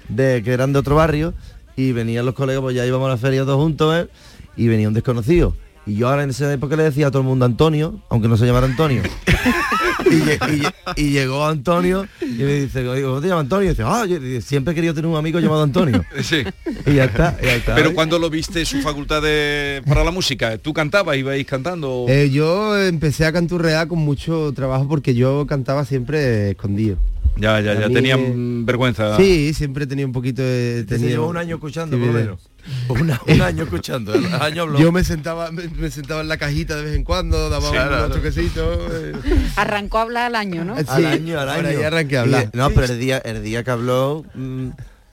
de 0.08 0.42
que 0.42 0.52
eran 0.52 0.72
de 0.72 0.78
otro 0.80 0.96
barrio 0.96 1.34
y 1.76 1.92
venían 1.92 2.24
los 2.26 2.34
colegas, 2.34 2.62
pues 2.62 2.74
ya 2.74 2.84
íbamos 2.86 3.06
a 3.06 3.10
la 3.10 3.16
feria 3.16 3.44
todos 3.44 3.60
juntos 3.62 3.94
¿eh? 3.94 4.08
y 4.56 4.66
venía 4.68 4.88
un 4.88 4.94
desconocido. 4.94 5.54
Y 5.86 5.94
yo 5.94 6.08
ahora 6.08 6.24
en 6.24 6.30
esa 6.30 6.52
época 6.52 6.74
le 6.74 6.82
decía 6.82 7.06
a 7.08 7.10
todo 7.10 7.22
el 7.22 7.28
mundo 7.28 7.44
Antonio, 7.44 8.00
aunque 8.08 8.26
no 8.28 8.36
se 8.36 8.44
llamara 8.46 8.66
Antonio. 8.66 9.02
y, 10.10 10.14
lle- 10.14 10.54
y 10.54 10.60
lle- 10.60 10.72
y 10.96 11.10
llegó 11.10 11.46
Antonio 11.46 12.06
y 12.20 12.26
me 12.42 12.52
dice, 12.60 12.84
¿cómo 13.02 13.20
te 13.20 13.28
llamas 13.28 13.42
Antonio? 13.42 13.66
Y 13.66 13.68
dice, 13.70 13.82
ah, 13.84 14.04
yo 14.06 14.18
siempre 14.40 14.72
he 14.72 14.74
querido 14.74 14.94
tener 14.94 15.08
un 15.10 15.16
amigo 15.16 15.38
llamado 15.40 15.62
Antonio. 15.62 16.04
sí. 16.22 16.42
Y 16.86 16.94
ya 16.94 17.04
está, 17.04 17.36
ya 17.40 17.54
está. 17.56 17.74
Pero 17.74 17.94
cuando 17.94 18.18
lo 18.18 18.30
viste 18.30 18.64
su 18.64 18.80
facultad 18.80 19.22
de, 19.22 19.82
para 19.86 20.04
la 20.04 20.10
música, 20.10 20.58
¿tú 20.58 20.72
cantabas, 20.72 21.16
ibais 21.16 21.46
cantando? 21.46 22.06
Eh, 22.08 22.30
yo 22.30 22.78
empecé 22.80 23.24
a 23.26 23.32
canturrear 23.32 23.88
con 23.88 23.98
mucho 23.98 24.52
trabajo 24.54 24.88
porque 24.88 25.14
yo 25.14 25.46
cantaba 25.46 25.84
siempre 25.84 26.50
escondido. 26.50 26.96
Ya, 27.36 27.60
ya, 27.60 27.74
ya. 27.80 27.88
mí, 27.88 27.94
Tenían 27.94 28.20
eh, 28.20 28.32
vergüenza. 28.64 29.16
Sí, 29.16 29.52
siempre 29.54 29.86
tenía 29.86 30.04
un 30.06 30.12
poquito 30.12 30.42
de... 30.42 30.84
Te 30.86 30.96
tenía- 30.96 31.10
llevó 31.10 31.28
un 31.28 31.36
año 31.36 31.56
escuchando, 31.56 31.96
Sí, 31.96 32.02
por 32.02 32.12
lo 32.12 32.18
menos. 32.20 32.40
Una- 32.88 33.20
un 33.26 33.40
año 33.42 33.64
escuchando, 33.64 34.12
año. 34.40 34.78
Yo 34.78 34.90
me 34.92 35.04
sentaba, 35.04 35.50
me, 35.52 35.68
me 35.68 35.90
sentaba 35.90 36.20
en 36.22 36.28
la 36.28 36.36
cajita 36.36 36.76
de 36.76 36.82
vez 36.84 36.94
en 36.96 37.04
cuando, 37.04 37.48
daba 37.50 37.68
Sí, 37.70 37.76
unos 37.76 37.88
claro. 37.88 38.08
toquecitos. 38.14 38.78
eh. 38.92 39.12
Arrancó 39.56 39.98
a 39.98 40.02
hablar 40.02 40.26
al 40.26 40.34
año, 40.36 40.64
¿no? 40.64 40.76
Sí, 40.76 40.84
al 40.88 41.06
año, 41.06 41.38
al 41.40 41.48
ahora 41.48 41.68
año. 41.68 41.80
ya 41.80 41.86
arranqué 41.86 42.16
a 42.16 42.20
Y, 42.20 42.22
hablar. 42.24 42.50
no, 42.54 42.70
pero 42.70 42.86
el 42.92 42.98
día, 42.98 43.18
el 43.18 43.42
día 43.42 43.62
que 43.64 43.70
habló, 43.70 44.24
mm, 44.34 44.68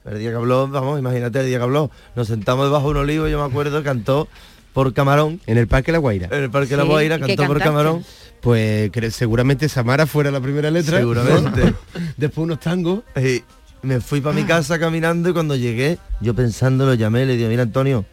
el 0.05 0.19
día 0.19 0.29
que 0.31 0.35
habló, 0.35 0.67
vamos, 0.67 0.99
imagínate 0.99 1.39
el 1.41 1.47
día 1.47 1.57
que 1.57 1.63
habló. 1.63 1.91
Nos 2.15 2.27
sentamos 2.27 2.65
debajo 2.65 2.85
de 2.85 2.91
un 2.91 2.97
olivo, 2.97 3.27
yo 3.27 3.39
me 3.39 3.45
acuerdo, 3.49 3.83
cantó 3.83 4.27
por 4.73 4.93
Camarón, 4.93 5.39
En 5.45 5.57
el 5.57 5.67
Parque 5.67 5.91
La 5.91 5.99
Guaira. 5.99 6.27
en 6.31 6.43
el 6.43 6.49
Parque 6.49 6.75
La 6.75 6.83
Guaira, 6.83 7.15
¿y 7.17 7.21
qué 7.21 7.35
cantó 7.35 7.47
por? 7.47 7.59
Camarón. 7.59 8.03
Pues 8.41 8.91
seguramente 9.11 9.69
Samara 9.69 10.05
fuera 10.05 10.29
la 10.31 10.41
primera 10.41 10.69
letra. 10.69 10.97
Seguramente. 10.97 11.73
Después 12.17 12.43
unos 12.43 12.59
tangos. 12.59 13.03
Y 13.15 13.43
me 13.83 14.01
fui 14.01 14.19
para 14.19 14.35
mi 14.35 14.43
casa 14.43 14.77
caminando 14.79 15.29
y 15.29 15.33
cuando 15.33 15.55
llegué, 15.55 15.97
yo 16.19 16.33
pensando 16.33 16.85
lo 16.85 16.93
llamé, 16.93 17.25
le 17.25 17.37
digo, 17.37 17.49
mira 17.49 17.63
Antonio, 17.63 18.05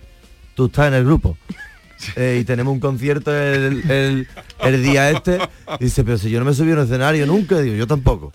tú 0.55 0.67
estás 0.67 0.89
en 0.89 0.95
el 0.95 1.05
grupo. 1.05 1.37
Eh, 2.17 2.39
y 2.41 2.45
tenemos 2.45 2.73
un 2.73 2.81
concierto 2.81 3.35
el, 3.37 3.83
el- 3.91 4.29
el 4.63 4.83
día 4.83 5.11
este. 5.11 5.39
Y 5.79 5.85
dice, 5.85 6.05
pero 6.05 6.19
si 6.19 6.31
yo 6.31 6.39
no 6.39 6.45
me 6.45 6.53
subí 6.55 6.71
a 6.71 6.75
un 6.75 6.81
escenario 6.81 7.27
nunca, 7.27 7.61
digo, 7.61 7.77
yo 7.77 7.87
tampoco. 7.87 8.33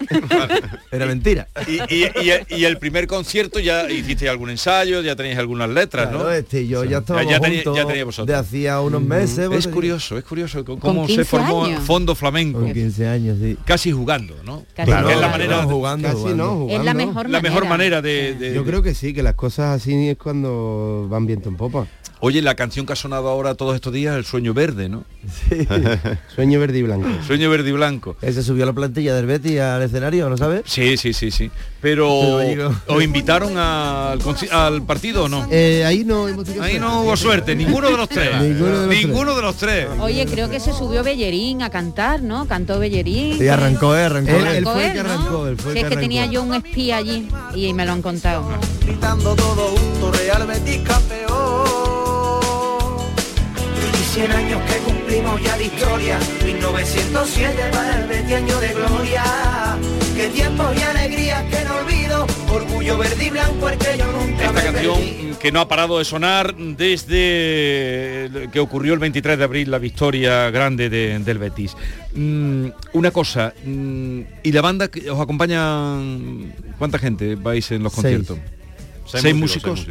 Era 0.91 1.05
mentira. 1.05 1.47
Y, 1.68 1.76
y- 1.93 2.05
y- 2.49 2.55
y 2.55 2.66
el 2.66 2.78
primer 2.78 3.07
concierto 3.07 3.59
ya 3.59 3.89
hiciste 3.91 4.28
algún 4.30 4.49
ensayo, 4.49 5.01
ya 5.01 5.16
tenéis 5.16 5.38
algunas 5.38 5.70
letras, 5.70 6.07
Claro, 6.09 6.24
¿no? 6.26 6.32
este 6.32 6.68
yo 6.68 6.84
ya 6.84 6.99
estábamos 6.99 7.32
ya, 7.32 7.39
tenía- 7.39 7.63
juntos 7.63 8.16
ya 8.18 8.26
de 8.26 8.36
hacía 8.36 8.80
unos 8.82 9.01
meses, 9.01 9.49
Es 9.51 9.68
curioso, 9.68 10.18
es 10.18 10.24
curioso 10.24 10.63
cómo 10.66 11.05
15 11.05 11.16
se 11.16 11.26
formó 11.26 11.66
años. 11.66 11.84
Fondo 11.84 12.16
Flamenco. 12.16 12.59
Con 12.59 12.74
15 12.74 13.07
años, 13.07 13.38
sí. 13.41 13.57
Casi 13.66 13.91
jugando, 13.91 14.36
¿no? 14.43 14.63
Casi 14.76 14.89
Claro, 14.91 15.09
es 15.09 15.20
la 15.20 15.30
manera 15.30 15.61
No, 15.61 15.70
jugando, 15.70 16.07
Casi 16.07 16.20
jugando. 16.22 16.43
no, 16.43 16.49
jugando. 16.55 16.76
Es 16.80 16.86
la 16.86 16.93
mejor 16.93 17.30
la 17.30 17.41
mejor 17.41 17.63
manera. 17.68 17.99
manera 17.99 18.01
de, 18.01 18.34
de- 18.36 18.53
Yo 18.55 18.63
creo 18.66 18.82
que 18.82 18.93
sí, 18.93 19.13
que 19.13 19.24
las 19.24 19.36
cosas 19.36 19.82
así 19.82 20.09
es 20.09 20.18
cuando 20.18 21.07
van 21.09 21.26
viento 21.26 21.49
en 21.49 21.55
popa. 21.57 21.88
Oye, 22.22 22.41
la 22.41 22.55
canción 22.55 22.86
que 22.86 22.93
ha 22.93 22.95
sonado 22.95 23.28
ahora 23.30 23.55
todos 23.55 23.76
estos 23.76 23.93
días, 23.93 24.16
El 24.16 24.26
Sueño 24.26 24.53
Verde, 24.53 24.89
¿no? 24.89 25.03
Sueño 26.36 26.59
verde 26.59 26.80
y 26.80 26.82
blanco. 26.84 27.07
Sueño 27.26 27.49
Verde 27.49 27.70
y 27.70 27.72
Blanco. 27.74 28.16
Él 28.22 28.34
se 28.34 28.43
subió 28.43 28.63
a 28.63 28.68
la 28.68 28.74
plantilla 28.74 29.16
del 29.16 29.26
Betty 29.26 29.57
al 29.57 29.82
escenario, 29.82 30.30
¿no 30.30 30.38
sabes? 30.38 30.61
Sí, 30.66 30.97
sí, 30.97 31.13
sí, 31.13 31.32
sí. 31.32 31.49
Pero. 31.82 32.07
¿os 32.88 33.03
invitaron 33.03 33.57
al, 33.57 34.20
al 34.51 34.82
partido 34.84 35.26
o 35.26 35.30
no? 35.30 35.47
Eh, 35.51 35.84
ahí 35.86 36.03
no 36.03 36.28
hemos 36.28 36.45
tenido 36.45 36.63
Ahí 36.63 36.80
no 36.80 37.01
hubo 37.01 37.18
suerte, 37.18 37.55
ninguno 37.55 37.89
de 37.89 37.97
los 37.97 38.07
tres. 38.09 38.30
Ninguno 38.41 38.66
de 38.66 38.78
los 38.78 38.88
tres. 38.89 39.05
Ninguno 39.07 39.36
de 39.36 39.41
los 39.41 39.55
tres. 39.55 39.88
Oye, 39.99 40.26
creo 40.26 40.49
que 40.49 40.59
se 40.59 40.72
subió 40.74 41.03
Bellerín 41.03 41.61
a 41.63 41.70
cantar, 41.70 42.22
¿no? 42.22 42.47
Cantó 42.47 42.80
Bellerín. 42.80 43.43
Y 43.43 43.47
arrancó, 43.47 43.95
eh, 43.95 44.03
arrancó. 44.03 44.32
Él- 44.32 44.47
él. 44.47 44.55
él 44.57 44.63
fue 44.63 44.86
el 44.88 44.93
que 44.93 45.03
¿no? 45.03 45.09
arrancó, 45.11 45.47
él 45.47 45.57
fue 45.57 45.72
el 45.72 45.78
Sí, 45.78 45.84
es 45.84 45.89
que 45.89 45.95
que 45.95 46.01
tenía 46.01 46.22
arrancó. 46.24 46.34
yo 46.34 46.43
un 46.43 46.53
espía 46.55 46.97
allí 46.97 47.28
y 47.55 47.74
me 47.74 47.86
lo 47.86 47.91
han 47.93 48.01
contado. 48.01 48.47
gritando 48.82 49.36
todo 49.36 49.68
junto, 49.76 50.11
Real 50.11 50.45
Betis 50.47 50.80
campeón. 50.80 51.44
Y 54.16 54.20
100 54.20 54.32
años 54.32 54.61
que 54.72 54.78
cumplimos 54.80 55.41
ya 55.43 55.57
de 55.57 55.66
historia, 55.66 56.20
1907 56.45 57.53
para 57.74 57.99
el 58.01 58.07
Betis 58.07 58.34
año 58.34 58.59
de 58.61 58.68
gloria. 58.70 59.24
Qué 60.16 60.28
tiempos 60.30 60.68
y 60.78 60.82
alegrías 60.84 61.43
que 61.43 61.66
no 61.66 61.76
olvido, 61.76 62.28
orgullo 62.49 62.97
verde 62.97 63.26
y 63.26 63.30
blanco 63.30 63.68
el 63.70 63.78
que 63.78 63.97
yo 63.97 64.05
nunca 64.13 64.45
Esta 64.45 64.51
me 64.53 64.61
canción 64.63 64.95
perdí. 64.95 65.36
que 65.41 65.51
no 65.51 65.59
ha 65.59 65.68
parado 65.68 65.97
de 65.99 66.05
sonar 66.05 66.55
desde 66.55 68.49
que 68.53 68.59
ocurrió 68.61 68.93
el 68.93 68.99
23 68.99 69.38
de 69.38 69.43
abril 69.43 69.70
la 69.70 69.80
victoria 69.80 70.49
grande 70.49 70.89
de- 70.89 71.20
del 71.20 71.38
Betis. 71.38 71.76
Mm, 72.16 72.68
una 72.93 73.11
cosa, 73.11 73.53
mm, 73.66 74.20
¿y 74.43 74.51
la 74.53 74.61
banda 74.61 74.88
que 74.88 75.09
os 75.09 75.20
acompaña? 75.20 75.97
¿Cuánta 76.78 76.99
gente 76.99 77.36
vais 77.36 77.70
en 77.72 77.84
los 77.84 77.91
Seis. 77.91 78.01
conciertos? 78.01 78.39
Seis, 79.07 79.36
músicos. 79.36 79.86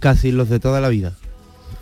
Casi 0.00 0.32
los 0.32 0.48
de 0.48 0.60
toda 0.60 0.80
la 0.80 0.88
vida. 0.88 1.12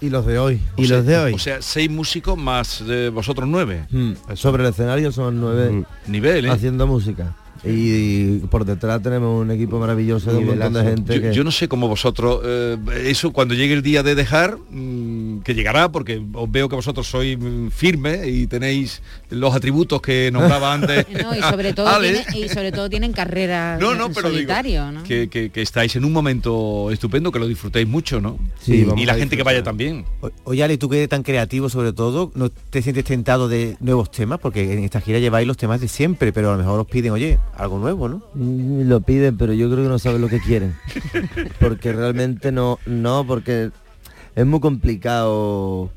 Y 0.00 0.10
los 0.10 0.26
de 0.26 0.38
hoy. 0.38 0.60
Y 0.76 0.86
los 0.86 1.04
de 1.06 1.16
hoy. 1.18 1.32
O 1.32 1.38
sea, 1.38 1.62
seis 1.62 1.90
músicos 1.90 2.36
más 2.36 2.82
eh, 2.86 3.10
vosotros 3.12 3.48
nueve. 3.48 3.86
Mm, 3.90 4.12
Sobre 4.34 4.62
el 4.64 4.70
escenario 4.70 5.12
son 5.12 5.40
nueve 5.40 5.70
Mm. 5.70 5.84
Nivel, 6.12 6.44
¿eh? 6.46 6.50
haciendo 6.50 6.86
música. 6.86 7.34
Y, 7.66 8.38
por 8.50 8.66
detrás 8.66 9.00
tenemos 9.02 9.40
un 9.40 9.50
equipo 9.50 9.78
maravilloso 9.78 10.30
de 10.30 10.36
un 10.38 10.46
montón 10.48 10.74
de 10.74 10.84
gente 10.84 11.14
Yo, 11.14 11.22
que... 11.22 11.32
yo 11.32 11.44
no 11.44 11.50
sé 11.50 11.66
cómo 11.66 11.88
vosotros, 11.88 12.40
eh, 12.44 12.76
eso 13.06 13.32
cuando 13.32 13.54
llegue 13.54 13.72
el 13.72 13.80
día 13.80 14.02
de 14.02 14.14
dejar, 14.14 14.58
mm, 14.70 15.23
que 15.42 15.54
llegará, 15.54 15.90
porque 15.90 16.22
os 16.32 16.50
veo 16.50 16.68
que 16.68 16.76
vosotros 16.76 17.06
sois 17.06 17.38
firmes 17.70 18.26
y 18.28 18.46
tenéis 18.46 19.02
los 19.30 19.54
atributos 19.54 20.00
que 20.02 20.30
nombraba 20.32 20.72
antes. 20.74 21.06
No, 21.22 21.34
y 21.34 21.40
sobre 21.42 21.72
todo 21.72 22.00
tiene- 22.00 22.24
y 22.34 22.48
sobre 22.48 22.70
todo 22.72 22.88
tienen 22.90 23.12
carrera 23.12 23.76
No, 23.80 23.94
no, 23.94 24.08
pero 24.10 24.28
digo, 24.28 24.38
solitario, 24.40 24.92
¿no? 24.92 25.02
que, 25.04 25.28
que- 25.28 25.50
que 25.50 25.62
estáis 25.62 25.96
en 25.96 26.04
un 26.04 26.12
momento 26.12 26.90
estupendo, 26.90 27.32
que 27.32 27.38
lo 27.38 27.46
disfrutéis 27.48 27.88
mucho, 27.88 28.20
¿no? 28.20 28.38
Sí, 28.60 28.74
y 28.76 28.84
vamos 28.84 29.04
la 29.04 29.14
gente 29.14 29.36
que 29.36 29.42
vaya 29.42 29.62
también. 29.62 30.04
O- 30.20 30.30
Oye, 30.44 30.62
Ale, 30.64 30.78
tú 30.78 30.88
que 30.88 30.96
eres 30.98 31.08
tan 31.08 31.22
creativo 31.22 31.68
sobre 31.68 31.92
todo, 31.92 32.30
¿no 32.34 32.50
te 32.50 32.82
sientes 32.82 33.04
tentado 33.04 33.48
de 33.48 33.76
nuevos 33.80 34.10
temas? 34.10 34.38
Porque 34.40 34.72
en 34.72 34.84
esta 34.84 35.00
gira 35.00 35.18
lleváis 35.18 35.46
los 35.46 35.56
temas 35.56 35.80
de 35.80 35.88
siempre, 35.88 36.32
pero 36.32 36.48
a 36.50 36.52
lo 36.52 36.58
mejor 36.58 36.80
os 36.80 36.86
piden, 36.86 37.12
oye, 37.12 37.38
algo 37.56 37.78
nuevo, 37.78 38.08
¿no? 38.08 38.22
Mm, 38.34 38.88
Lo 38.88 39.00
piden, 39.00 39.36
pero 39.36 39.52
yo 39.52 39.70
creo 39.70 39.82
que 39.84 39.88
no 39.88 39.98
saben 39.98 40.20
lo 40.20 40.28
que 40.28 40.40
quieren. 40.40 40.74
Porque 41.60 41.92
realmente 41.92 42.52
no, 42.52 42.78
no, 42.86 43.26
porque 43.26 43.70
es 44.34 44.46
muy 44.46 44.60
complicado 44.60 45.90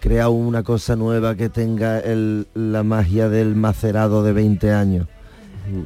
crear 0.00 0.28
una 0.28 0.62
cosa 0.62 0.94
nueva 0.96 1.34
que 1.34 1.48
tenga 1.48 1.98
el- 2.00 2.46
la 2.54 2.82
magia 2.82 3.28
del 3.28 3.54
macerado 3.56 4.22
de 4.22 4.32
20 4.32 4.72
años. 4.72 5.06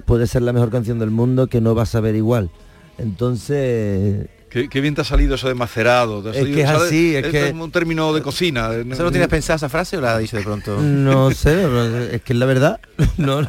Puede 0.04 0.26
ser 0.26 0.42
la 0.42 0.52
mejor 0.52 0.70
canción 0.70 0.98
del 0.98 1.10
mundo 1.10 1.46
que 1.46 1.60
no 1.60 1.74
va 1.74 1.84
a 1.84 1.86
saber 1.86 2.14
igual. 2.14 2.50
Entonces, 2.98 4.28
Qué, 4.50 4.68
qué 4.68 4.80
bien 4.80 4.94
te 4.96 5.00
ha 5.02 5.04
salido 5.04 5.36
eso 5.36 5.46
de 5.48 5.54
macerado. 5.54 6.22
te 6.22 6.30
Es 6.30 6.36
salido- 6.36 6.54
que 6.56 6.62
es 6.62 6.68
¿sabes? 6.68 6.82
así, 6.88 7.14
es 7.16 7.26
que- 7.28 7.52
un 7.52 7.70
término 7.70 8.12
de 8.12 8.20
cocina. 8.20 8.70
¿Eso 8.74 9.04
lo 9.04 9.10
tienes 9.10 9.28
pensada 9.28 9.56
esa 9.56 9.68
frase 9.68 9.96
o 9.96 10.00
la 10.00 10.14
has 10.16 10.20
dicho 10.20 10.36
de 10.36 10.42
pronto? 10.42 10.80
no 10.80 11.30
sé, 11.30 12.14
es 12.16 12.22
que 12.22 12.32
es 12.32 12.38
la 12.38 12.46
verdad. 12.46 12.80
No, 13.16 13.42
no- 13.42 13.48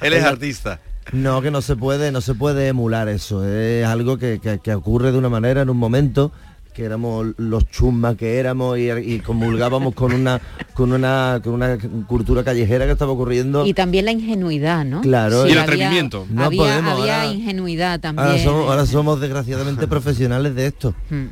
Él 0.00 0.12
es 0.12 0.24
artista. 0.24 0.80
No, 1.12 1.40
que 1.42 1.50
no 1.50 1.62
se 1.62 1.76
puede, 1.76 2.10
no 2.12 2.20
se 2.20 2.34
puede 2.34 2.68
emular 2.68 3.08
eso. 3.08 3.46
Es 3.46 3.86
algo 3.86 4.18
que, 4.18 4.40
que- 4.40 4.58
que 4.58 4.74
ocurre 4.74 5.12
de 5.12 5.18
una 5.18 5.28
manera 5.28 5.62
en 5.62 5.70
un 5.70 5.76
momento 5.78 6.32
que 6.72 6.84
éramos 6.84 7.26
los 7.36 7.66
chusmas 7.68 8.16
que 8.16 8.38
éramos 8.38 8.78
y, 8.78 8.90
y 8.90 9.20
comulgábamos 9.20 9.94
con 9.94 10.12
una 10.12 10.40
con 10.74 10.92
una 10.92 11.40
con 11.44 11.54
una 11.54 11.76
cultura 12.06 12.42
callejera 12.44 12.86
que 12.86 12.92
estaba 12.92 13.12
ocurriendo. 13.12 13.66
Y 13.66 13.74
también 13.74 14.04
la 14.06 14.12
ingenuidad, 14.12 14.84
¿no? 14.84 15.00
Claro, 15.02 15.46
Y 15.46 15.52
el 15.52 15.58
había- 15.58 15.62
atrevimiento. 15.62 16.26
No 16.30 16.44
había, 16.44 16.62
podemos, 16.62 16.92
había 17.00 17.22
ahora- 17.22 17.32
ingenuidad 17.34 18.00
también. 18.00 18.26
ahora 18.28 18.42
somos, 18.42 18.70
ahora 18.70 18.86
somos 18.86 19.20
desgraciadamente 19.20 19.86
profesionales 19.86 20.54
de 20.54 20.66
esto 20.66 20.94
Hmm. 21.10 21.26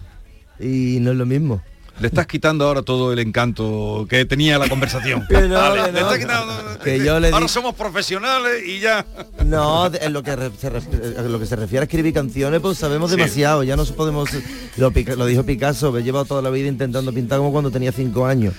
y 0.63 0.99
no 1.01 1.13
es 1.13 1.17
lo 1.17 1.27
mismo. 1.27 1.63
Le 2.01 2.07
estás 2.07 2.27
quitando 2.27 2.67
ahora 2.67 2.83
todo 2.83 3.13
el 3.13 3.19
encanto 3.19 4.07
que 4.09 4.25
tenía 4.25 4.59
la 4.59 4.69
conversación. 4.69 5.27
Que 5.29 5.43
no, 5.43 5.55
Vale, 5.55 5.83
que 5.85 5.93
le 5.93 6.01
estás 6.01 6.19
quitando- 6.19 6.79
Que 6.83 6.99
yo 6.99 7.21
le 7.21 7.29
ahora 7.29 7.41
di- 7.41 7.49
somos 7.49 7.75
profesionales 7.75 8.63
y 8.67 8.81
ya. 8.81 9.05
No, 9.45 9.87
en 9.87 10.13
lo 10.13 10.23
que 10.23 10.35
re- 10.35 10.51
se, 10.59 10.71
lo 11.29 11.39
que 11.39 11.47
se 11.47 11.57
refiere 11.57 11.83
a 11.83 11.85
escribir 11.85 12.15
canciones, 12.15 12.61
pues 12.61 12.79
sabemos 12.79 13.11
Sí. 13.11 13.17
demasiado. 13.17 13.63
Ya 13.65 13.77
no 13.77 13.85
podemos. 13.85 14.31
Lo, 14.77 14.91
Pica- 14.93 15.15
lo 15.15 15.27
dijo 15.27 15.45
Picasso, 15.45 15.93
me 15.93 16.01
he 16.01 16.03
llevado 16.03 16.25
toda 16.25 16.41
la 16.43 16.51
vida 16.51 16.69
intentando 16.69 17.13
pintar 17.13 17.39
como 17.39 17.53
cuando 17.53 17.71
tenía 17.71 17.93
cinco 17.93 18.25
años. 18.27 18.55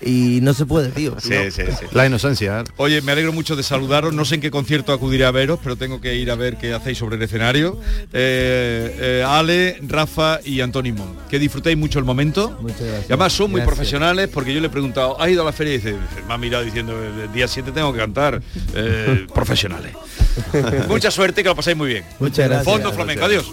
Y 0.00 0.40
no 0.42 0.52
se 0.54 0.66
puede, 0.66 0.88
tío. 0.90 1.14
Sí, 1.20 1.34
sí, 1.50 1.62
sí. 1.78 1.86
La 1.92 2.06
inocencia. 2.06 2.60
¿eh? 2.60 2.64
Oye, 2.78 3.00
me 3.02 3.12
alegro 3.12 3.32
mucho 3.32 3.54
de 3.54 3.62
saludaros. 3.62 4.12
No 4.12 4.24
sé 4.24 4.36
en 4.36 4.40
qué 4.40 4.50
concierto 4.50 4.92
acudiré 4.92 5.24
a 5.24 5.30
veros, 5.30 5.60
pero 5.62 5.76
tengo 5.76 6.00
que 6.00 6.16
ir 6.16 6.30
a 6.30 6.34
ver 6.34 6.56
qué 6.56 6.74
hacéis 6.74 6.98
sobre 6.98 7.16
el 7.16 7.22
escenario. 7.22 7.78
Eh, 8.12 8.96
eh, 9.00 9.24
Ale, 9.26 9.78
Rafa 9.86 10.40
y 10.44 10.60
Antónimo. 10.60 11.16
Que 11.30 11.38
disfrutéis 11.38 11.76
mucho 11.78 11.98
el 12.00 12.04
momento. 12.04 12.58
Muchas 12.72 12.86
gracias. 12.86 13.10
Y 13.10 13.12
además 13.12 13.32
son 13.32 13.50
muy 13.50 13.60
Gracias. 13.60 13.76
profesionales 13.76 14.28
porque 14.32 14.52
yo 14.54 14.60
le 14.60 14.66
he 14.66 14.70
preguntado, 14.70 15.20
¿has 15.20 15.30
ido 15.30 15.42
a 15.42 15.44
la 15.46 15.52
feria? 15.52 15.74
Y 15.74 15.76
dice, 15.78 15.96
me 16.26 16.34
ha 16.34 16.38
mirado 16.38 16.64
diciendo, 16.64 16.94
el 17.02 17.32
día 17.32 17.46
7 17.48 17.72
tengo 17.72 17.92
que 17.92 17.98
cantar. 17.98 18.40
Eh, 18.74 19.26
profesionales. 19.34 19.92
Mucha 20.88 21.10
suerte 21.10 21.40
y 21.40 21.44
que 21.44 21.50
lo 21.50 21.56
paséis 21.56 21.76
muy 21.76 21.88
bien. 21.88 22.04
Muchas 22.18 22.48
gracias. 22.48 22.64
Fondo 22.64 22.90
flamenco, 22.92 23.24
adiós. 23.24 23.52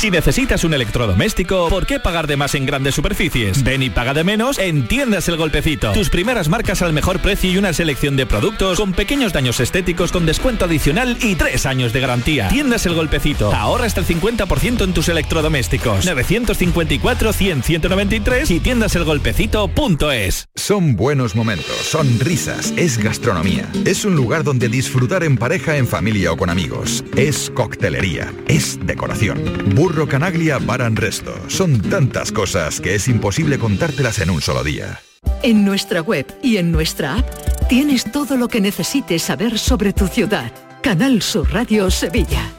Si 0.00 0.10
necesitas 0.10 0.64
un 0.64 0.72
electrodoméstico, 0.72 1.68
¿por 1.68 1.84
qué 1.84 2.00
pagar 2.00 2.26
de 2.26 2.38
más 2.38 2.54
en 2.54 2.64
grandes 2.64 2.94
superficies? 2.94 3.62
Ven 3.62 3.82
y 3.82 3.90
paga 3.90 4.14
de 4.14 4.24
menos 4.24 4.58
en 4.58 4.88
Tiendas 4.88 5.28
El 5.28 5.36
Golpecito. 5.36 5.92
Tus 5.92 6.08
primeras 6.08 6.48
marcas 6.48 6.80
al 6.80 6.94
mejor 6.94 7.18
precio 7.18 7.50
y 7.50 7.58
una 7.58 7.74
selección 7.74 8.16
de 8.16 8.24
productos 8.24 8.80
con 8.80 8.94
pequeños 8.94 9.34
daños 9.34 9.60
estéticos 9.60 10.10
con 10.10 10.24
descuento 10.24 10.64
adicional 10.64 11.18
y 11.20 11.34
tres 11.34 11.66
años 11.66 11.92
de 11.92 12.00
garantía. 12.00 12.48
Tiendas 12.48 12.86
El 12.86 12.94
Golpecito. 12.94 13.54
Ahorra 13.54 13.84
hasta 13.84 14.00
el 14.00 14.06
50% 14.06 14.84
en 14.84 14.94
tus 14.94 15.10
electrodomésticos. 15.10 16.06
954-100-193 16.06 18.50
y 18.52 18.60
tiendaselgolpecito.es. 18.60 20.48
Son 20.54 20.96
buenos 20.96 21.36
momentos, 21.36 21.76
son 21.76 22.18
risas, 22.20 22.72
es 22.78 22.96
gastronomía. 22.96 23.68
Es 23.84 24.06
un 24.06 24.16
lugar 24.16 24.44
donde 24.44 24.70
disfrutar 24.70 25.24
en 25.24 25.36
pareja, 25.36 25.76
en 25.76 25.86
familia 25.86 26.32
o 26.32 26.38
con 26.38 26.48
amigos. 26.48 27.04
Es 27.18 27.50
coctelería, 27.50 28.32
es 28.48 28.78
decoración. 28.86 29.44
Burro 29.80 30.06
Canaglia 30.06 30.58
Bar 30.58 30.82
and 30.82 30.98
Resto. 30.98 31.34
Son 31.48 31.80
tantas 31.80 32.32
cosas 32.32 32.82
que 32.82 32.96
es 32.96 33.08
imposible 33.08 33.58
contártelas 33.58 34.18
en 34.18 34.28
un 34.28 34.42
solo 34.42 34.62
día. 34.62 35.00
En 35.42 35.64
nuestra 35.64 36.02
web 36.02 36.26
y 36.42 36.58
en 36.58 36.70
nuestra 36.70 37.16
app 37.16 37.66
tienes 37.66 38.04
todo 38.12 38.36
lo 38.36 38.48
que 38.48 38.60
necesites 38.60 39.22
saber 39.22 39.58
sobre 39.58 39.94
tu 39.94 40.06
ciudad. 40.06 40.52
Canal 40.82 41.22
Sur 41.22 41.50
Radio 41.50 41.90
Sevilla. 41.90 42.52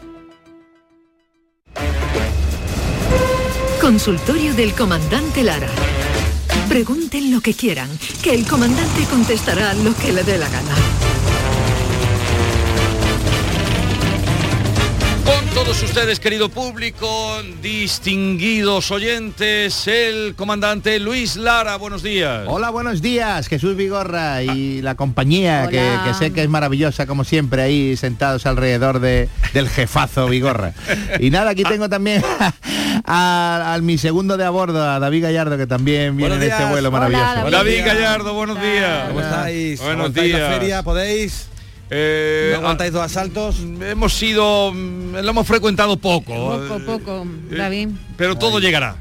Consultorio 3.79 4.55
del 4.55 4.73
Comandante 4.73 5.43
Lara. 5.43 5.69
Pregunten 6.69 7.31
lo 7.31 7.39
que 7.41 7.53
quieran, 7.53 7.91
que 8.23 8.33
el 8.33 8.47
comandante 8.47 9.03
contestará 9.11 9.75
lo 9.75 9.95
que 9.95 10.11
le 10.11 10.23
dé 10.23 10.39
la 10.39 10.49
gana. 10.49 11.00
Todos 15.53 15.83
ustedes, 15.83 16.19
querido 16.19 16.49
público, 16.49 17.07
distinguidos 17.61 18.89
oyentes, 18.89 19.85
el 19.87 20.33
comandante 20.35 20.97
Luis 20.99 21.35
Lara, 21.35 21.75
buenos 21.75 22.01
días. 22.03 22.45
Hola, 22.47 22.69
buenos 22.69 23.01
días, 23.01 23.47
Jesús 23.47 23.75
Vigorra 23.75 24.43
y 24.43 24.81
la 24.81 24.95
compañía 24.95 25.67
que, 25.67 25.81
sé 26.17 26.31
que 26.31 26.43
es 26.43 26.49
maravillosa 26.49 27.05
como 27.05 27.23
siempre 27.25 27.61
ahí 27.61 27.97
sentados 27.97 28.45
alrededor 28.45 28.99
de, 28.99 29.27
del 29.53 29.67
jefazo 29.69 30.27
Vigorra. 30.27 30.73
Y 31.19 31.29
nada, 31.31 31.51
aquí 31.51 31.63
tengo 31.63 31.89
también 31.89 32.23
a, 33.05 33.73
a 33.73 33.77
mi 33.79 33.97
segundo 33.97 34.37
de 34.37 34.45
a 34.45 34.49
bordo, 34.49 34.89
a 34.89 34.99
David 34.99 35.23
Gallardo, 35.23 35.57
que 35.57 35.67
también 35.67 36.15
viene 36.15 36.35
Buenos 36.35 36.37
en 36.45 36.51
este 36.51 36.57
días. 36.57 36.71
vuelo 36.71 36.89
Hola, 36.89 37.09
maravilloso. 37.09 37.51
David 37.51 37.85
Gallardo, 37.85 38.33
buenos 38.33 38.61
días. 38.61 39.07
¿Cómo 39.09 39.19
estáis? 39.21 39.79
Buenos 39.81 39.97
¿Aguantáis 39.99 40.31
la 40.31 40.37
días. 40.37 40.53
feria? 40.53 40.83
¿Podéis? 40.83 41.50
Eh, 41.93 42.51
¿No 42.53 42.59
aguantáis 42.59 42.93
dos 42.93 43.01
asaltos? 43.03 43.57
Hemos 43.59 44.13
sido, 44.13 44.71
mm, 44.73 45.15
lo 45.21 45.29
hemos 45.29 45.45
frecuentado 45.45 45.97
poco, 45.97 46.33
Poco, 46.67 46.79
poco, 46.85 47.27
David. 47.49 47.89
pero 48.17 48.35
todo 48.37 48.59
llegará. 48.59 48.95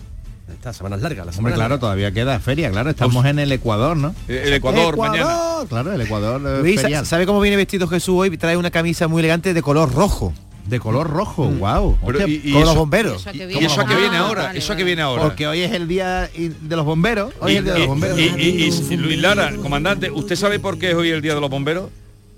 Estas 0.52 0.76
semanas 0.76 1.00
largas, 1.00 1.24
las 1.24 1.38
Hombre, 1.38 1.54
claro, 1.54 1.78
todavía 1.78 2.10
queda 2.12 2.38
feria, 2.40 2.68
claro, 2.70 2.90
estamos 2.90 3.24
en 3.24 3.38
el 3.38 3.50
Ecuador, 3.52 3.96
¿no? 3.96 4.14
Eh, 4.28 4.42
El 4.46 4.54
Ecuador, 4.54 4.96
mañana. 4.98 5.38
Claro, 5.68 5.92
el 5.92 6.00
Ecuador 6.00 6.42
eh, 6.44 6.60
Luis, 6.62 6.80
ferial. 6.82 7.06
¿sabe 7.06 7.24
cómo 7.24 7.40
viene 7.40 7.56
vestido 7.56 7.86
Jesús 7.86 8.16
hoy? 8.18 8.36
Trae 8.36 8.56
una 8.56 8.70
camisa 8.72 9.06
muy 9.08 9.20
elegante 9.20 9.54
de 9.54 9.62
color 9.62 9.94
rojo. 9.94 10.34
De 10.66 10.78
color 10.80 11.08
rojo, 11.08 11.44
wow. 11.46 11.96
Pero, 12.04 12.26
y- 12.28 12.42
y 12.44 12.52
con 12.52 12.60
los 12.62 12.70
eso- 12.70 12.78
bomberos. 12.78 13.26
Y 13.32 13.38
y 13.60 13.64
eso 13.64 13.80
a 13.80 13.86
que 13.86 13.94
viene 13.94 14.16
ahora, 14.18 14.52
eso 14.54 14.72
a 14.72 14.76
que 14.76 14.84
viene 14.84 15.00
ahora. 15.02 15.22
Porque 15.22 15.46
hoy 15.46 15.60
es 15.60 15.72
el 15.72 15.88
día 15.88 16.28
de 16.34 16.76
los 16.76 16.84
bomberos. 16.84 17.32
Hoy 17.40 17.52
Y, 17.52 17.54
es 17.54 17.58
el 17.60 17.64
día 17.64 17.72
de 17.74 17.78
los 17.78 17.86
y- 17.86 17.88
bomberos. 17.88 18.18
y- 18.18 18.22
y- 18.22 18.94
y- 18.94 18.96
Luis 18.96 19.18
Lara, 19.20 19.52
comandante, 19.62 20.10
¿usted 20.10 20.36
sabe 20.36 20.58
por 20.58 20.78
qué 20.78 20.90
es 20.90 20.94
hoy 20.96 21.10
el 21.10 21.22
Día 21.22 21.34
de 21.34 21.40
los 21.40 21.48
Bomberos? 21.48 21.90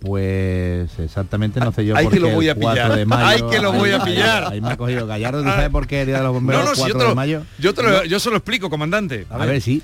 Pues 0.02 0.90
exactamente 0.98 1.60
no 1.60 1.70
sé 1.70 1.84
yo 1.86 1.96
Ay, 1.96 2.04
por 2.06 2.12
que 2.12 2.18
qué 2.20 2.26
lo 2.28 2.34
voy 2.34 2.48
a 2.48 2.54
pillar. 2.56 2.74
4 2.88 2.96
de 2.96 3.06
mayo. 3.06 3.26
Ay, 3.28 3.42
que 3.50 3.58
lo 3.62 3.72
voy 3.72 3.90
a 3.92 4.02
pillar. 4.02 4.44
Ahí 4.52 4.60
me 4.60 4.70
ha 4.70 4.76
cogido 4.76 5.06
Gallardo, 5.06 5.42
¿tú 5.44 5.48
sabes 5.48 5.70
por 5.70 5.86
qué 5.86 6.00
el 6.00 6.08
Día 6.08 6.16
de 6.18 6.24
los 6.24 6.32
Bomberos 6.32 6.64
No, 6.64 6.70
no, 6.70 6.74
si 6.74 6.80
4 6.80 6.92
yo 6.92 6.98
te, 6.98 7.04
de 7.04 7.08
lo, 7.10 7.14
mayo? 7.14 7.42
yo, 7.60 7.72
te 7.72 7.82
lo- 7.84 8.04
yo 8.04 8.18
se 8.18 8.30
lo 8.30 8.36
explico, 8.36 8.68
comandante. 8.68 9.26
A 9.30 9.38
ver, 9.46 9.60
sí. 9.62 9.80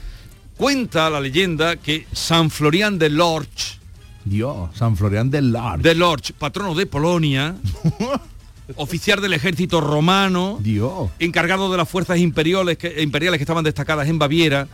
Cuenta 0.56 1.08
la 1.08 1.20
leyenda 1.20 1.76
que 1.76 2.06
San 2.12 2.50
Florian 2.50 2.98
de 2.98 3.10
Lorch, 3.10 3.78
Dios, 4.24 4.70
San 4.76 4.96
Florian 4.96 5.30
del 5.30 5.52
Lar. 5.52 5.78
de 5.80 5.94
Lorch, 5.94 6.32
patrono 6.32 6.74
de 6.74 6.86
Polonia, 6.86 7.54
oficial 8.76 9.20
del 9.20 9.32
ejército 9.32 9.80
romano, 9.80 10.58
Dios. 10.60 11.10
encargado 11.18 11.70
de 11.70 11.76
las 11.78 11.88
fuerzas 11.88 12.18
imperiales 12.18 12.76
que, 12.78 13.02
imperiales 13.02 13.38
que 13.38 13.42
estaban 13.44 13.64
destacadas 13.64 14.08
en 14.08 14.18
Baviera, 14.18 14.68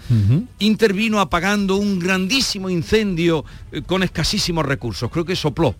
intervino 0.59 1.21
apagando 1.21 1.77
un 1.77 1.99
grandísimo 1.99 2.69
incendio 2.71 3.45
eh, 3.73 3.83
con 3.83 4.03
escasísimos 4.03 4.65
recursos. 4.67 5.11
Creo 5.11 5.25
que 5.25 5.37
sopló. 5.37 5.75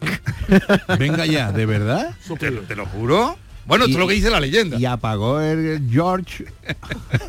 Venga 0.98 1.26
ya, 1.26 1.52
¿de 1.52 1.66
verdad? 1.66 2.14
¿Te, 2.38 2.50
lo- 2.50 2.62
te 2.62 2.74
lo 2.74 2.86
juro? 2.86 3.36
Bueno, 3.66 3.84
esto 3.84 3.98
es 3.98 4.00
lo 4.00 4.08
que 4.08 4.14
dice 4.14 4.30
la 4.30 4.40
leyenda. 4.40 4.78
Y 4.78 4.84
apagó 4.86 5.40
el 5.40 5.86
George. 5.90 6.46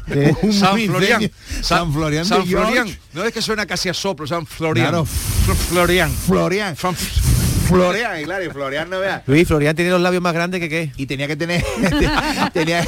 un 0.42 0.54
San. 0.54 0.80
Florian. 0.80 1.30
San 1.62 1.94
Florian 1.94 2.24
de 2.24 2.30
San 2.30 2.48
George. 2.48 2.72
Florian. 2.74 2.98
No 3.14 3.24
es 3.26 3.34
que 3.34 3.42
suena 3.42 3.66
casi 3.66 3.90
a 3.90 3.94
soplo, 3.94 4.26
San 4.26 4.48
Florian. 4.48 4.88
Claro. 4.88 5.04
Fl- 5.06 5.54
Florian. 5.56 6.10
Florian. 6.10 6.76
Florian, 6.76 6.96
y 8.22 8.24
claro, 8.26 8.44
y 8.46 8.50
Florian 8.50 8.90
no 8.90 9.00
vea. 9.00 9.24
Luis, 9.26 9.48
Florian 9.48 9.76
tiene 9.76 9.92
los 9.92 10.02
labios 10.02 10.22
más 10.22 10.34
grandes 10.34 10.60
que 10.60 10.70
qué. 10.70 10.92
Y 10.98 11.06
tenía 11.06 11.28
que 11.28 11.36
tener 11.36 11.64
tenía 12.54 12.86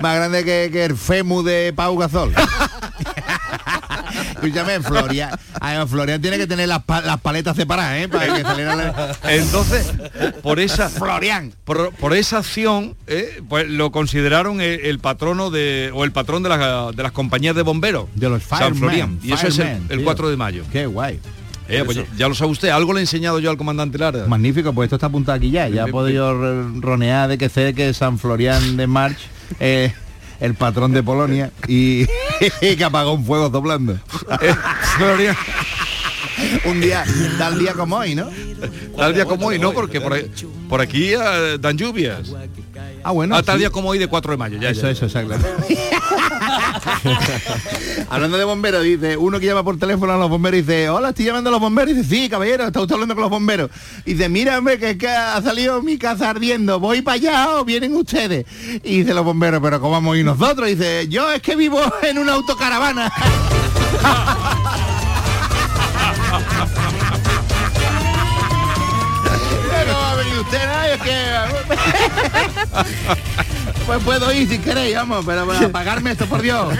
más 0.00 0.16
grande 0.16 0.44
que, 0.44 0.70
que 0.72 0.84
el 0.84 0.96
Femu 0.96 1.42
de 1.42 1.72
Pau 1.74 1.96
Gasol. 1.98 2.32
Escúchame, 4.34 4.80
Florian. 4.80 5.30
Florian 5.88 6.20
tiene 6.20 6.36
que 6.36 6.46
tener 6.46 6.68
las, 6.68 6.82
pa- 6.82 7.00
las 7.00 7.20
paletas 7.20 7.56
separadas, 7.56 7.98
¿eh? 8.02 8.08
Para 8.08 8.34
que 8.34 8.42
saliera 8.42 8.74
la... 8.76 9.16
Entonces, 9.28 9.92
por 10.42 10.58
esa 10.60 10.88
Florian. 10.90 11.52
por, 11.64 11.92
por 11.94 12.12
esa 12.14 12.38
acción, 12.38 12.96
eh, 13.06 13.40
pues 13.48 13.68
lo 13.68 13.92
consideraron 13.92 14.60
el, 14.60 14.80
el 14.84 14.98
patrono 14.98 15.50
de 15.50 15.90
o 15.94 16.04
el 16.04 16.12
patrón 16.12 16.42
de, 16.42 16.48
las 16.48 16.94
de 16.96 17.02
las 17.02 17.12
compañías 17.12 17.54
de 17.54 17.62
bomberos. 17.62 18.06
De 18.14 18.28
los 18.28 18.42
San 18.42 18.74
Florian. 18.74 19.18
Y 19.22 19.32
eso 19.32 19.46
es 19.46 19.58
el, 19.60 19.68
el 19.88 19.88
tío. 19.98 20.04
4 20.04 20.30
de 20.30 20.36
mayo. 20.36 20.64
Qué 20.72 20.86
guay. 20.86 21.20
Eh, 21.68 21.82
pues 21.84 21.98
ya, 22.16 22.28
lo 22.28 22.34
sabe 22.34 22.50
usted, 22.50 22.68
algo 22.68 22.92
le 22.92 22.98
he 23.00 23.02
enseñado 23.02 23.38
yo 23.38 23.50
al 23.50 23.56
comandante 23.56 23.96
Lara. 23.98 24.26
Magnífico, 24.26 24.72
pues 24.72 24.86
esto 24.86 24.96
está 24.96 25.06
apuntado 25.06 25.36
aquí 25.36 25.50
ya. 25.50 25.68
Ya 25.68 25.86
puedo 25.86 26.08
yo 26.08 26.38
re- 26.38 26.80
ronear 26.80 27.28
de 27.28 27.38
que 27.38 27.48
sé 27.48 27.72
que 27.74 27.94
San 27.94 28.18
Florian 28.18 28.76
de 28.76 28.86
March 28.86 29.18
es 29.60 29.92
el 30.40 30.54
patrón 30.54 30.92
de 30.92 31.02
Polonia 31.02 31.50
y, 31.68 32.02
y 32.60 32.76
que 32.76 32.84
apagó 32.84 33.12
un 33.14 33.24
fuego 33.24 33.48
doblando. 33.48 33.96
Florian. 34.98 35.36
un 36.64 36.80
día, 36.80 37.04
tal 37.38 37.58
día 37.58 37.72
como 37.74 37.96
hoy, 37.96 38.14
¿no? 38.16 38.28
Tal 38.96 39.14
día 39.14 39.24
como 39.24 39.46
hoy, 39.46 39.58
no, 39.58 39.72
porque 39.72 40.00
por, 40.68 40.80
aquí 40.80 41.12
eh, 41.14 41.58
dan 41.60 41.78
lluvias. 41.78 42.32
Ah, 43.04 43.10
bueno. 43.12 43.34
Ah, 43.36 43.42
tal 43.42 43.56
sí. 43.56 43.60
día 43.60 43.70
como 43.70 43.88
hoy 43.88 43.98
de 43.98 44.06
4 44.08 44.32
de 44.32 44.36
mayo. 44.36 44.58
Ya, 44.60 44.70
Eso, 44.70 44.82
ya. 44.82 44.90
eso, 44.90 45.06
exacto. 45.06 45.34
Hablando 48.10 48.36
de 48.36 48.44
bomberos, 48.44 48.82
dice, 48.82 49.16
uno 49.16 49.40
que 49.40 49.46
llama 49.46 49.64
por 49.64 49.78
teléfono 49.78 50.12
a 50.12 50.16
los 50.16 50.28
bomberos 50.28 50.66
dice, 50.66 50.88
hola, 50.88 51.10
estoy 51.10 51.26
llamando 51.26 51.50
a 51.50 51.52
los 51.52 51.60
bomberos. 51.60 51.92
Y 51.92 51.98
dice, 51.98 52.08
sí, 52.08 52.28
caballero, 52.28 52.66
está 52.66 52.80
usted 52.80 52.94
hablando 52.94 53.14
con 53.14 53.22
los 53.22 53.30
bomberos. 53.30 53.70
Y 54.04 54.14
dice, 54.14 54.28
mírame, 54.28 54.78
que, 54.78 54.98
que 54.98 55.08
ha 55.08 55.40
salido 55.42 55.82
mi 55.82 55.98
casa 55.98 56.30
ardiendo, 56.30 56.80
voy 56.80 57.02
para 57.02 57.14
allá 57.14 57.56
o 57.56 57.64
vienen 57.64 57.94
ustedes. 57.96 58.46
Y 58.82 58.98
dice 58.98 59.14
los 59.14 59.24
bomberos, 59.24 59.60
pero 59.62 59.80
¿cómo 59.80 59.92
vamos 59.92 60.14
a 60.14 60.18
ir 60.18 60.24
nosotros? 60.24 60.68
Y 60.68 60.74
dice, 60.74 61.08
yo 61.08 61.30
es 61.30 61.42
que 61.42 61.56
vivo 61.56 61.80
en 62.02 62.18
una 62.18 62.34
autocaravana. 62.34 63.12
Pues 73.86 74.02
puedo 74.04 74.32
ir 74.32 74.48
si 74.48 74.58
queréis, 74.58 74.94
vamos, 74.94 75.24
pero 75.26 75.46
para 75.46 75.66
apagarme 75.66 76.12
esto, 76.12 76.26
por 76.26 76.42
Dios. 76.42 76.74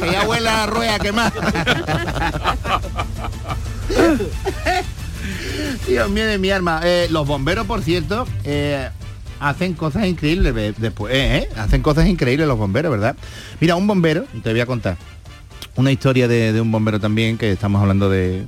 Que 0.00 0.10
ya 0.10 0.26
huele 0.26 0.48
a 0.48 0.66
rueda 0.66 0.98
quemada. 0.98 1.32
Dios 5.86 6.10
mío 6.10 6.26
de 6.26 6.38
mi 6.38 6.50
arma. 6.50 6.80
Eh, 6.84 7.08
los 7.10 7.26
bomberos, 7.26 7.66
por 7.66 7.82
cierto, 7.82 8.26
eh, 8.44 8.88
hacen 9.40 9.74
cosas 9.74 10.06
increíbles 10.06 10.54
después, 10.78 11.14
eh, 11.14 11.48
hacen 11.56 11.82
cosas 11.82 12.06
increíbles 12.06 12.48
los 12.48 12.58
bomberos, 12.58 12.90
¿verdad? 12.90 13.16
Mira, 13.60 13.76
un 13.76 13.86
bombero, 13.86 14.24
te 14.42 14.50
voy 14.50 14.60
a 14.60 14.66
contar 14.66 14.96
una 15.76 15.92
historia 15.92 16.26
de, 16.26 16.52
de 16.52 16.60
un 16.60 16.72
bombero 16.72 16.98
también, 16.98 17.38
que 17.38 17.52
estamos 17.52 17.82
hablando 17.82 18.08
de, 18.08 18.46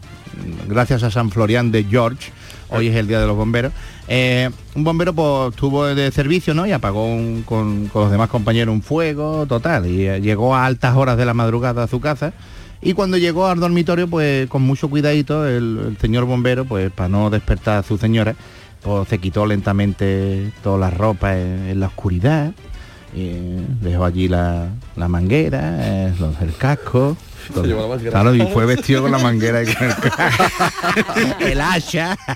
gracias 0.66 1.02
a 1.02 1.11
San 1.11 1.30
Florian 1.30 1.70
de 1.70 1.84
George, 1.84 2.32
hoy 2.70 2.88
es 2.88 2.96
el 2.96 3.06
Día 3.06 3.20
de 3.20 3.26
los 3.26 3.36
Bomberos, 3.36 3.72
eh, 4.09 4.50
un 4.74 4.84
bombero 4.84 5.12
pues 5.12 5.50
estuvo 5.54 5.84
de 5.86 6.11
servicio, 6.11 6.54
¿no? 6.54 6.66
Y 6.66 6.72
apagó 6.72 7.06
con, 7.44 7.86
con 7.88 8.02
los 8.02 8.11
demás 8.11 8.28
compañeros 8.30 8.72
un 8.72 8.82
fuego 8.82 9.46
total, 9.46 9.86
y 9.86 10.06
eh, 10.06 10.20
llegó 10.20 10.54
a 10.54 10.64
altas 10.66 10.96
horas 10.96 11.16
de 11.16 11.26
la 11.26 11.34
madrugada 11.34 11.82
a 11.84 11.88
su 11.88 12.00
casa, 12.00 12.32
y 12.80 12.92
cuando 12.94 13.16
llegó 13.16 13.46
al 13.48 13.61
dormitorio, 13.61 14.09
pues 14.09 14.48
con 14.48 14.62
mucho 14.62 14.88
cuidadito, 14.88 15.46
el, 15.46 15.96
señor 16.00 16.24
bombero, 16.24 16.64
pues 16.64 16.90
para 16.90 17.09
no 17.09 17.28
despertar 17.28 17.78
a 17.78 17.82
su 17.82 17.98
señora, 17.98 18.34
pues 18.82 19.09
se 19.09 19.18
quitó 19.18 19.44
lentamente 19.46 20.52
toda 20.62 20.78
la 20.78 20.90
ropa 20.90 21.36
en, 21.36 21.78
la 21.80 21.88
oscuridad, 21.88 22.52
y 23.14 23.32
dejó 23.82 24.04
allí 24.04 24.28
la, 24.28 24.68
la 24.96 25.09
manguera, 25.09 25.78
eh, 25.80 26.14
los- 26.18 26.40
el 26.40 26.54
casco. 26.54 27.16
Claro, 28.11 28.34
y 28.34 28.41
fue 28.53 28.66
vestido 28.66 29.03
con 29.03 29.12
la 29.12 29.18
manguera 29.18 29.62
y 29.62 29.66
con 29.74 29.86
el, 29.86 31.34
el 31.53 31.61
hacha. 31.61 32.16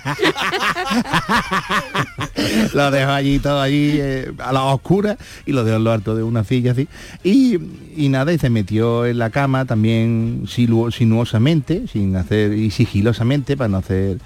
lo 2.73 2.91
dejó 2.91 3.11
allí 3.11 3.39
todo 3.39 3.61
allí 3.61 3.97
eh, 3.99 4.31
a 4.39 4.51
la 4.53 4.63
oscura 4.63 5.17
y 5.45 5.51
lo 5.51 5.63
dejó 5.63 5.77
en 5.77 5.83
lo 5.83 5.91
alto 5.91 6.15
de 6.15 6.23
una 6.23 6.43
silla 6.43 6.71
así. 6.71 6.87
Y, 7.23 7.57
y 7.95 8.09
nada, 8.09 8.33
y 8.33 8.37
se 8.39 8.49
metió 8.49 9.05
en 9.05 9.17
la 9.17 9.29
cama 9.29 9.65
también 9.65 10.43
silu- 10.45 10.91
sinuosamente, 10.91 11.83
sin 11.91 12.15
hacer, 12.15 12.53
y 12.53 12.71
sigilosamente 12.71 13.57
para 13.57 13.67
no 13.69 13.77
hacer 13.77 14.17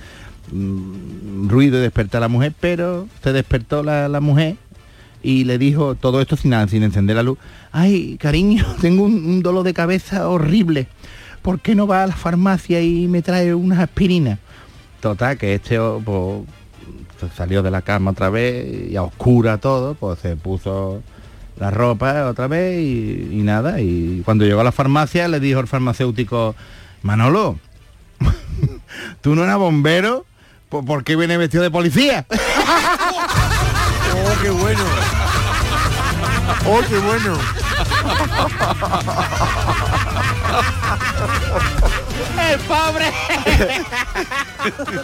mm, 0.52 1.50
ruido 1.50 1.78
y 1.78 1.82
despertar 1.82 2.20
a 2.20 2.26
la 2.26 2.30
mujer, 2.30 2.54
pero 2.60 3.08
se 3.24 3.34
despertó 3.34 3.84
la, 3.84 4.08
la 4.08 4.20
mujer 4.22 4.56
y 5.28 5.44
le 5.44 5.58
dijo 5.58 5.96
todo 5.96 6.22
esto 6.22 6.38
sin, 6.38 6.54
sin 6.70 6.84
encender 6.84 7.18
la 7.18 7.22
luz. 7.24 7.38
Ay, 7.74 8.18
cariño, 8.18 8.66
tengo 8.82 9.04
un, 9.04 9.26
un 9.26 9.44
dolor 9.44 9.64
de 9.64 9.74
cabeza 9.74 10.30
horrible. 10.30 10.88
¿Por 11.42 11.60
qué 11.60 11.76
no 11.76 11.86
va 11.86 12.04
a 12.04 12.08
la 12.08 12.16
farmacia 12.16 12.82
y 12.82 13.10
me 13.10 13.22
trae 13.22 13.54
unas 13.54 13.80
aspirinas? 13.80 14.40
Total, 15.02 15.38
que 15.38 15.56
este 15.56 15.80
oh, 15.80 16.02
pues, 17.20 17.34
salió 17.36 17.62
de 17.62 17.72
la 17.72 17.82
cama 17.82 18.12
otra 18.12 18.30
vez 18.30 18.90
y 18.90 18.96
a 18.96 19.04
oscura 19.04 19.58
todo, 19.58 19.96
pues 19.96 20.18
se 20.20 20.38
puso 20.38 21.04
la 21.60 21.72
ropa 21.72 22.30
otra 22.30 22.48
vez 22.48 22.80
y, 22.80 23.28
y 23.30 23.44
nada. 23.44 23.82
Y 23.82 24.22
cuando 24.24 24.46
llegó 24.46 24.62
a 24.62 24.64
la 24.64 24.72
farmacia 24.72 25.28
le 25.28 25.42
dijo 25.42 25.60
el 25.60 25.68
farmacéutico, 25.68 26.56
Manolo, 27.02 27.60
tú 29.22 29.36
no 29.36 29.44
eras 29.44 29.58
bombero, 29.58 30.26
¿por, 30.70 30.86
por 30.86 31.04
qué 31.04 31.18
viene 31.18 31.36
vestido 31.36 31.64
de 31.64 31.72
policía? 31.72 32.26
Oh, 34.38 34.42
qué 34.44 34.50
bueno. 34.52 34.84
Oh, 36.68 36.82
qué 36.88 36.98
bueno. 37.00 37.38
¡El 42.52 42.60
pobre! 42.60 43.06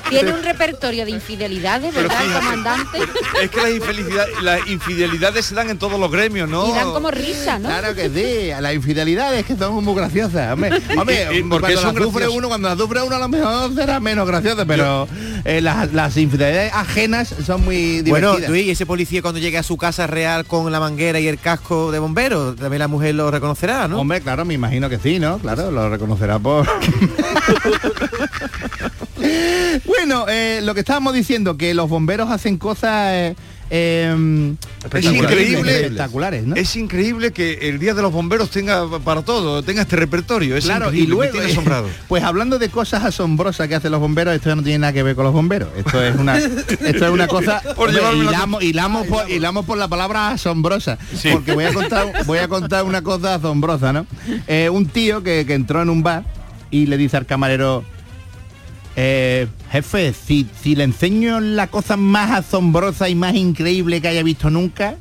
Tiene 0.10 0.32
un 0.34 0.44
repertorio 0.44 1.04
de 1.06 1.12
infidelidades, 1.12 1.94
¿verdad, 1.94 2.20
comandante? 2.40 3.00
Es 3.42 3.50
que 3.50 3.58
las, 3.62 3.72
infelicidad- 3.72 4.28
las 4.42 4.68
infidelidades 4.68 5.46
se 5.46 5.56
dan 5.56 5.70
en 5.70 5.78
todos 5.78 6.00
los 6.00 6.10
gremios, 6.12 6.48
¿no? 6.50 6.68
Y 6.70 6.72
dan 6.74 6.92
como 6.94 7.12
risa, 7.12 7.60
¿no? 7.60 7.68
Claro 7.70 7.96
que 7.96 8.10
sí, 8.10 8.52
a 8.52 8.62
las 8.62 8.74
infidelidades 8.74 9.46
que 9.46 9.56
son 9.58 9.84
muy 9.84 9.96
graciosas. 9.96 10.54
Hombre, 10.54 10.72
hombre 10.98 11.28
¿Y- 11.34 11.38
y 11.40 11.44
por 11.44 11.66
qué 11.66 11.74
cuando 11.74 11.92
las 11.94 12.04
sufre 12.04 12.28
uno, 12.30 12.48
cuando 12.48 12.70
las 12.70 12.78
sufre 12.78 13.02
uno 13.02 13.16
a 13.16 13.20
lo 13.20 13.28
mejor 13.28 13.74
será 13.76 14.00
menos 14.00 14.26
gracioso, 14.28 14.66
pero 14.66 15.08
eh, 15.46 15.62
las, 15.62 15.92
las 15.94 16.16
infidelidades 16.18 16.72
ajenas 16.74 17.36
son 17.46 17.64
muy 17.66 18.02
Bueno, 18.02 18.30
divertidas. 18.30 18.50
Luis, 18.50 18.66
¿y 18.66 18.72
ese 18.72 18.86
policía 18.86 19.22
cuando 19.22 19.40
llegue 19.40 19.58
a 19.58 19.64
su 19.64 19.78
casa 19.78 20.08
real 20.08 20.46
con 20.46 20.72
la 20.72 20.80
manguera 20.80 21.20
y 21.20 21.28
el 21.28 21.38
casco 21.40 21.92
de 21.92 22.00
bombero, 22.00 22.56
también 22.56 22.80
la 22.80 22.88
mujer 22.88 23.16
lo 23.16 23.30
reconocerá, 23.32 23.88
¿no? 23.88 24.00
Hombre, 24.00 24.22
claro, 24.22 24.46
me 24.46 24.54
imagino 24.54 24.90
que 24.90 25.00
sí, 25.00 25.20
¿no? 25.20 25.38
Claro, 25.40 25.72
lo 25.72 25.90
reconocerá 25.90 26.40
por... 26.40 26.68
bueno, 29.86 30.26
eh, 30.30 30.62
lo 30.64 30.74
que 30.74 30.80
estábamos 30.82 31.14
diciendo, 31.14 31.58
que 31.58 31.74
los 31.74 31.90
bomberos 31.90 32.30
hacen 32.30 32.58
cosas... 32.58 33.10
eh, 33.14 33.36
eh, 33.76 34.54
Es 34.94 35.06
increíble, 35.06 35.76
espectaculares, 35.82 36.44
¿no? 36.46 36.56
es 36.56 36.76
increíble 36.76 37.32
que 37.32 37.70
el 37.70 37.80
día 37.80 37.96
de 37.96 38.04
los 38.04 38.12
bomberos 38.12 38.52
tenga 38.52 39.00
para 39.00 39.24
todo, 39.24 39.64
tenga 39.64 39.82
este 39.82 39.96
repertorio. 39.96 40.56
Es 40.56 40.66
Claro, 40.66 40.94
y 40.94 41.00
increíble, 41.02 41.10
me 41.10 41.16
luego, 41.16 41.32
tiene 41.32 41.52
asombrado. 41.52 41.88
pues 42.08 42.24
hablando 42.24 42.60
de 42.60 42.70
cosas 42.70 43.04
asombrosas 43.04 43.68
que 43.68 43.74
hacen 43.76 43.92
los 43.92 44.00
bomberos, 44.00 44.36
esto 44.36 44.50
ya 44.50 44.56
no 44.56 44.62
tiene 44.64 44.78
nada 44.80 44.94
que 44.94 45.02
ver 45.02 45.16
con 45.16 45.26
los 45.26 45.34
bomberos. 45.34 45.70
Esto 45.76 46.04
es 46.04 46.16
una, 46.16 46.38
esto 46.38 47.06
es 47.06 47.12
una 47.12 47.28
cosa. 47.28 47.62
Por 47.76 47.90
hilamos, 47.90 48.62
hilamos 48.64 49.08
por, 49.08 49.30
hilamos 49.30 49.66
por 49.66 49.78
la 49.80 49.88
palabra 49.88 50.30
asombrosa, 50.30 51.00
Sí. 51.16 51.30
porque 51.32 51.54
voy 51.54 51.66
a 51.66 51.74
contar, 51.74 52.26
voy 52.26 52.38
a 52.38 52.48
contar 52.48 52.84
una 52.84 53.02
cosa 53.02 53.36
asombrosa, 53.36 53.92
¿no? 53.92 54.06
Eh, 54.48 54.70
un 54.70 54.86
tío 54.86 55.24
que, 55.24 55.46
que 55.48 55.56
entró 55.56 55.82
en 55.82 55.90
un 55.90 56.04
bar 56.04 56.24
y 56.70 56.86
le 56.86 56.98
dice 56.98 57.18
al 57.18 57.26
camarero, 57.26 57.84
eh, 58.96 59.48
jefe, 59.72 60.14
si, 60.14 60.48
si 60.62 60.76
le 60.76 60.84
enseño 60.84 61.40
la 61.40 61.68
cosa 61.68 61.98
más 61.98 62.32
asombrosa 62.32 63.10
y 63.10 63.16
más 63.16 63.34
increíble 63.36 64.02
que 64.02 64.08
haya 64.08 64.24
visto 64.24 64.50
nunca, 64.50 64.96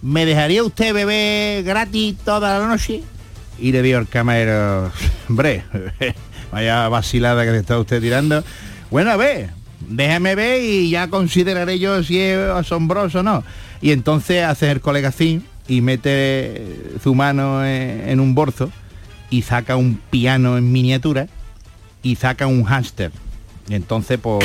¿me 0.00 0.24
dejaría 0.24 0.62
usted 0.62 0.94
beber 0.94 1.62
gratis 1.62 2.16
toda 2.24 2.58
la 2.58 2.66
noche? 2.66 3.02
Y 3.58 3.72
le 3.72 3.82
digo 3.82 3.98
al 3.98 4.08
camarero, 4.08 4.90
hombre, 5.28 5.64
vaya 6.52 6.88
vacilada 6.88 7.44
que 7.44 7.50
le 7.50 7.58
está 7.58 7.78
usted 7.78 8.00
tirando. 8.00 8.42
Bueno, 8.90 9.10
a 9.10 9.16
ver, 9.16 9.50
déjame 9.88 10.34
ver 10.34 10.62
y 10.62 10.88
ya 10.90 11.08
consideraré 11.08 11.78
yo 11.78 12.02
si 12.02 12.18
es 12.18 12.38
asombroso 12.38 13.20
o 13.20 13.22
no. 13.22 13.44
Y 13.82 13.92
entonces 13.92 14.42
hace 14.44 14.70
el 14.70 14.80
colega 14.80 15.10
así 15.10 15.42
y 15.68 15.82
mete 15.82 16.96
su 17.02 17.14
mano 17.14 17.64
en, 17.64 18.08
en 18.08 18.20
un 18.20 18.34
bolso 18.34 18.70
y 19.28 19.42
saca 19.42 19.76
un 19.76 19.96
piano 20.10 20.56
en 20.56 20.72
miniatura 20.72 21.26
y 22.02 22.16
saca 22.16 22.46
un 22.46 22.64
hámster. 22.64 23.12
Y 23.68 23.74
entonces, 23.74 24.18
pues, 24.20 24.44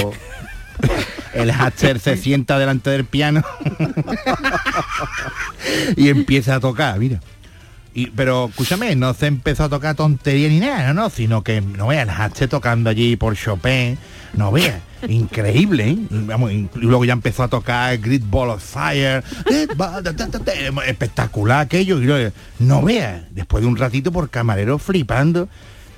el 1.33 1.51
hámster 1.51 1.99
se 1.99 2.17
sienta 2.17 2.57
delante 2.57 2.89
del 2.89 3.05
piano 3.05 3.43
y 5.95 6.09
empieza 6.09 6.55
a 6.55 6.59
tocar, 6.59 6.99
mira. 6.99 7.19
Y, 7.93 8.07
pero 8.07 8.49
escúchame, 8.49 8.95
no 8.95 9.13
se 9.13 9.27
empezó 9.27 9.63
a 9.63 9.69
tocar 9.69 9.95
tontería 9.95 10.47
ni 10.47 10.59
nada, 10.59 10.93
no, 10.93 11.09
sino 11.09 11.43
que 11.43 11.59
no 11.59 11.87
veas 11.87 12.07
el 12.07 12.13
hámster 12.13 12.47
tocando 12.47 12.89
allí 12.89 13.15
por 13.15 13.35
Chopin, 13.35 13.97
no 14.33 14.51
veas, 14.51 14.79
increíble, 15.07 15.89
¿eh? 15.89 15.97
Y, 16.51 16.69
luego 16.75 17.03
ya 17.03 17.13
empezó 17.13 17.43
a 17.43 17.47
tocar 17.47 17.97
Great 17.97 18.21
Ball 18.29 18.51
of 18.51 18.63
Fire, 18.63 19.23
espectacular 20.85 21.61
aquello, 21.61 21.99
y 22.01 22.31
no 22.59 22.83
veas, 22.83 23.23
después 23.31 23.63
de 23.63 23.67
un 23.67 23.75
ratito 23.75 24.11
por 24.11 24.29
camarero 24.29 24.77
flipando, 24.77 25.49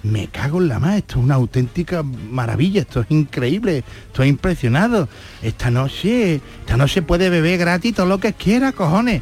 me 0.03 0.27
cago 0.27 0.59
en 0.59 0.67
la 0.67 0.79
más, 0.79 0.97
esto 0.97 1.19
es 1.19 1.25
una 1.25 1.35
auténtica 1.35 2.03
maravilla, 2.03 2.81
esto 2.81 3.01
es 3.01 3.07
increíble, 3.09 3.83
estoy 4.07 4.29
impresionado. 4.29 5.07
Esta 5.41 5.69
noche, 5.69 6.41
esta 6.61 6.77
noche 6.77 7.01
puede 7.01 7.29
beber 7.29 7.59
gratis 7.59 7.95
todo 7.95 8.07
lo 8.07 8.19
que 8.19 8.33
quiera, 8.33 8.71
cojones. 8.71 9.21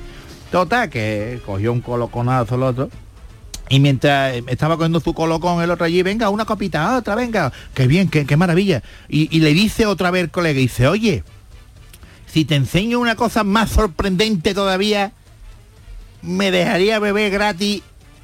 Total, 0.51 0.89
que 0.89 1.41
cogió 1.45 1.73
un 1.73 1.82
coloconazo 1.82 2.55
el 2.55 2.63
otro. 2.63 2.89
Y 3.69 3.80
mientras 3.80 4.36
estaba 4.47 4.77
cogiendo 4.77 4.99
su 4.99 5.13
colocón 5.13 5.61
el 5.61 5.69
otro 5.69 5.86
allí, 5.86 6.01
venga, 6.01 6.30
una 6.30 6.45
copita, 6.45 6.97
otra, 6.97 7.13
venga, 7.13 7.53
qué 7.75 7.86
bien, 7.86 8.09
qué, 8.09 8.25
qué 8.25 8.36
maravilla. 8.36 8.82
Y, 9.07 9.36
y 9.36 9.41
le 9.41 9.53
dice 9.53 9.86
otra 9.86 10.09
vez 10.09 10.23
el 10.23 10.32
colega, 10.32 10.59
y 10.59 10.63
dice, 10.63 10.88
oye, 10.88 11.23
si 12.25 12.45
te 12.45 12.55
enseño 12.55 12.99
una 12.99 13.15
cosa 13.15 13.43
más 13.43 13.69
sorprendente 13.69 14.55
todavía, 14.55 15.11
me 16.23 16.49
dejaría 16.49 16.99
beber 16.99 17.32
gratis 17.32 17.84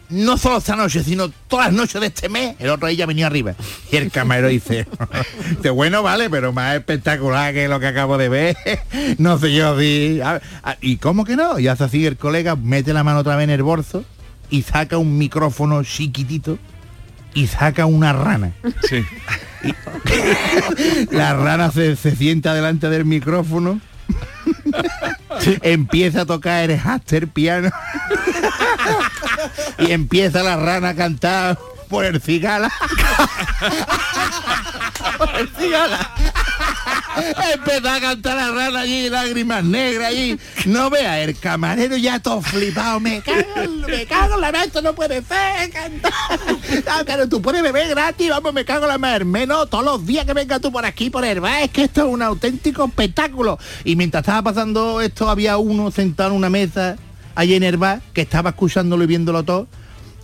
no 0.10 0.38
solo 0.38 0.58
esta 0.58 0.76
noche, 0.76 1.04
sino 1.04 1.30
todas 1.48 1.68
las 1.68 1.76
noches 1.76 2.00
de 2.02 2.08
este 2.08 2.30
mes. 2.30 2.56
El 2.60 2.70
otro 2.70 2.90
ya 2.90 3.06
venía 3.06 3.28
arriba. 3.28 3.56
Y 3.92 3.96
el 3.98 4.12
camarero 4.12 4.48
dice, 4.50 4.88
dice, 5.58 5.70
bueno, 5.72 6.04
vale, 6.04 6.30
pero 6.30 6.54
más 6.54 6.76
espectacular 6.76 7.54
que 7.54 7.68
lo 7.68 7.80
que 7.80 7.88
acabo 7.88 8.18
de 8.18 8.30
ver. 8.30 8.58
no 9.18 9.38
sé 9.40 9.54
yo 9.54 9.80
si... 9.80 10.22
a- 10.22 10.42
a- 10.64 10.78
¿Y 10.82 10.98
cómo 10.98 11.26
que 11.26 11.36
no? 11.36 11.60
Y 11.60 11.68
hace 11.68 11.84
así 11.86 12.06
el 12.06 12.18
colega, 12.18 12.56
mete 12.56 12.94
la 12.94 13.04
mano 13.04 13.20
otra 13.20 13.36
vez 13.36 13.46
en 13.46 13.50
el 13.52 13.64
bolso 13.64 14.04
y 14.50 14.62
saca 14.62 14.98
un 14.98 15.18
micrófono 15.18 15.84
chiquitito 15.84 16.60
y 17.34 17.48
saca 17.48 17.86
una 17.86 18.14
rana. 18.14 18.54
Sí. 18.90 19.04
La 21.12 21.34
rana 21.34 21.72
se, 21.72 21.96
se 21.96 22.16
sienta 22.16 22.54
delante 22.54 22.90
del 22.90 23.06
micrófono. 23.06 23.80
Empieza 25.62 26.22
a 26.22 26.26
tocar 26.26 26.70
el 26.70 26.80
haster 26.80 27.28
piano. 27.28 27.70
y 29.80 29.92
empieza 29.92 30.44
la 30.44 30.58
rana 30.58 30.90
a 30.90 30.96
cantar 30.96 31.58
por 31.90 32.06
el 32.06 32.22
cigala. 32.22 32.72
por 35.18 35.30
el 35.36 35.50
cigala. 35.50 36.12
Empezó 37.54 37.90
a 37.90 38.00
cantar 38.02 38.36
la 38.36 38.52
rana 38.52 38.82
allí, 38.82 39.10
lágrimas 39.10 39.64
negras 39.64 40.10
allí. 40.10 40.38
No 40.66 40.90
vea, 40.90 41.22
el 41.22 41.38
camarero 41.40 41.96
ya 41.96 42.20
todo 42.20 42.42
flipado. 42.42 43.00
Me 43.00 43.22
cago, 43.22 43.40
en- 43.64 43.82
me 43.82 44.06
cago 44.06 44.36
en 44.36 44.42
la 44.42 44.52
mano, 44.52 44.66
esto 44.66 44.82
no 44.82 44.94
puede 44.94 45.22
ser. 45.24 45.70
Cantar. 45.72 46.12
Ah, 46.88 47.04
claro, 47.06 47.30
tú 47.30 47.42
puedes 47.42 47.64
beber 47.64 47.88
gratis, 47.90 48.30
vamos, 48.30 48.54
me 48.54 48.66
cago 48.66 48.84
en 48.86 48.90
la 48.90 48.98
mar. 48.98 49.24
Menos 49.24 49.70
todos 49.70 49.86
los 49.86 50.06
días 50.06 50.26
que 50.26 50.34
venga 50.34 50.60
tú 50.60 50.72
por 50.72 50.86
aquí, 50.86 51.10
por 51.10 51.24
el 51.24 51.40
bar. 51.40 51.62
Es 51.64 51.72
que 51.72 51.84
esto 51.84 52.02
es 52.06 52.08
un 52.14 52.22
auténtico 52.22 52.86
espectáculo. 52.86 53.58
Y 53.86 53.96
mientras 53.96 54.22
estaba 54.24 54.42
pasando 54.44 55.00
esto, 55.02 55.30
había 55.30 55.58
uno 55.58 55.92
sentado 55.92 56.32
en 56.32 56.36
una 56.36 56.50
mesa 56.50 56.98
allí 57.34 57.56
en 57.56 57.64
el 57.64 57.78
bar 57.78 58.02
que 58.14 58.22
estaba 58.22 58.50
escuchándolo 58.50 59.04
y 59.04 59.08
viéndolo 59.08 59.44
todo. 59.44 59.68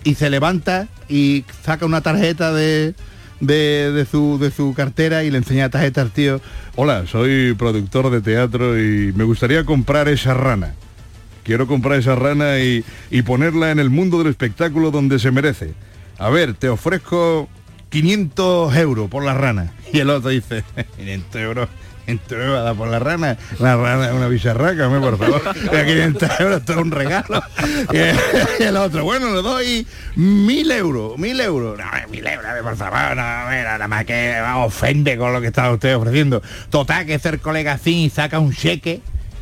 Y 0.03 0.15
se 0.15 0.29
levanta 0.29 0.87
y 1.07 1.45
saca 1.63 1.85
una 1.85 2.01
tarjeta 2.01 2.53
de, 2.53 2.95
de, 3.39 3.91
de 3.91 4.05
su, 4.05 4.39
de 4.39 4.51
su 4.51 4.73
cartera 4.73 5.23
y 5.23 5.29
le 5.31 5.37
enseña 5.37 5.69
tarjeta 5.69 6.01
al 6.01 6.11
tío. 6.11 6.41
Hola, 6.75 7.05
soy 7.07 7.53
productor 7.53 8.09
de 8.09 8.21
teatro 8.21 8.79
y 8.79 9.13
me 9.13 9.23
gustaría 9.23 9.63
comprar 9.65 10.07
esa 10.07 10.33
rana. 10.33 10.73
Quiero 11.43 11.67
comprar 11.67 11.99
esa 11.99 12.15
rana 12.15 12.59
y, 12.59 12.83
y 13.09 13.21
ponerla 13.23 13.71
en 13.71 13.79
el 13.79 13.89
mundo 13.89 14.19
del 14.19 14.27
espectáculo 14.27 14.91
donde 14.91 15.19
se 15.19 15.31
merece. 15.31 15.73
A 16.17 16.29
ver, 16.29 16.53
te 16.53 16.69
ofrezco 16.69 17.49
500 17.89 18.75
euros 18.75 19.09
por 19.09 19.23
la 19.23 19.33
rana. 19.33 19.73
Y 19.93 19.99
el 19.99 20.09
otro 20.09 20.29
dice, 20.29 20.63
500 20.97 21.41
euros. 21.41 21.69
500 22.19 22.31
euros 22.31 22.59
a 22.59 22.61
dar 22.61 22.75
por 22.75 22.87
la 22.89 22.99
rana, 22.99 23.37
la 23.59 23.75
rana 23.75 24.07
es 24.07 24.13
una 24.13 24.27
bicharraca, 24.27 24.87
hombre, 24.87 25.01
por 25.01 25.17
favor, 25.17 25.55
Mira, 25.63 25.85
500 25.85 26.39
euros, 26.39 26.61
es 26.67 26.75
un 26.75 26.91
regalo. 26.91 27.43
Y 27.91 28.63
el 28.63 28.77
otro, 28.77 29.03
bueno, 29.03 29.33
le 29.33 29.41
doy 29.41 29.87
mil 30.15 30.71
euros, 30.71 31.17
mil 31.17 31.39
euros. 31.39 31.77
No, 31.77 31.85
mil 32.09 32.25
euros, 32.25 32.51
por 32.63 32.75
favor, 32.75 33.15
no, 33.15 33.15
nada 33.15 33.87
más 33.87 34.05
que 34.05 34.41
ofende 34.55 35.17
con 35.17 35.33
lo 35.33 35.41
que 35.41 35.47
está 35.47 35.71
usted 35.71 35.95
ofreciendo. 35.95 36.41
Total, 36.69 37.05
que 37.05 37.19
ser 37.19 37.39
colega 37.39 37.73
así 37.73 38.09
saca 38.09 38.39
un 38.39 38.53
cheque 38.53 39.01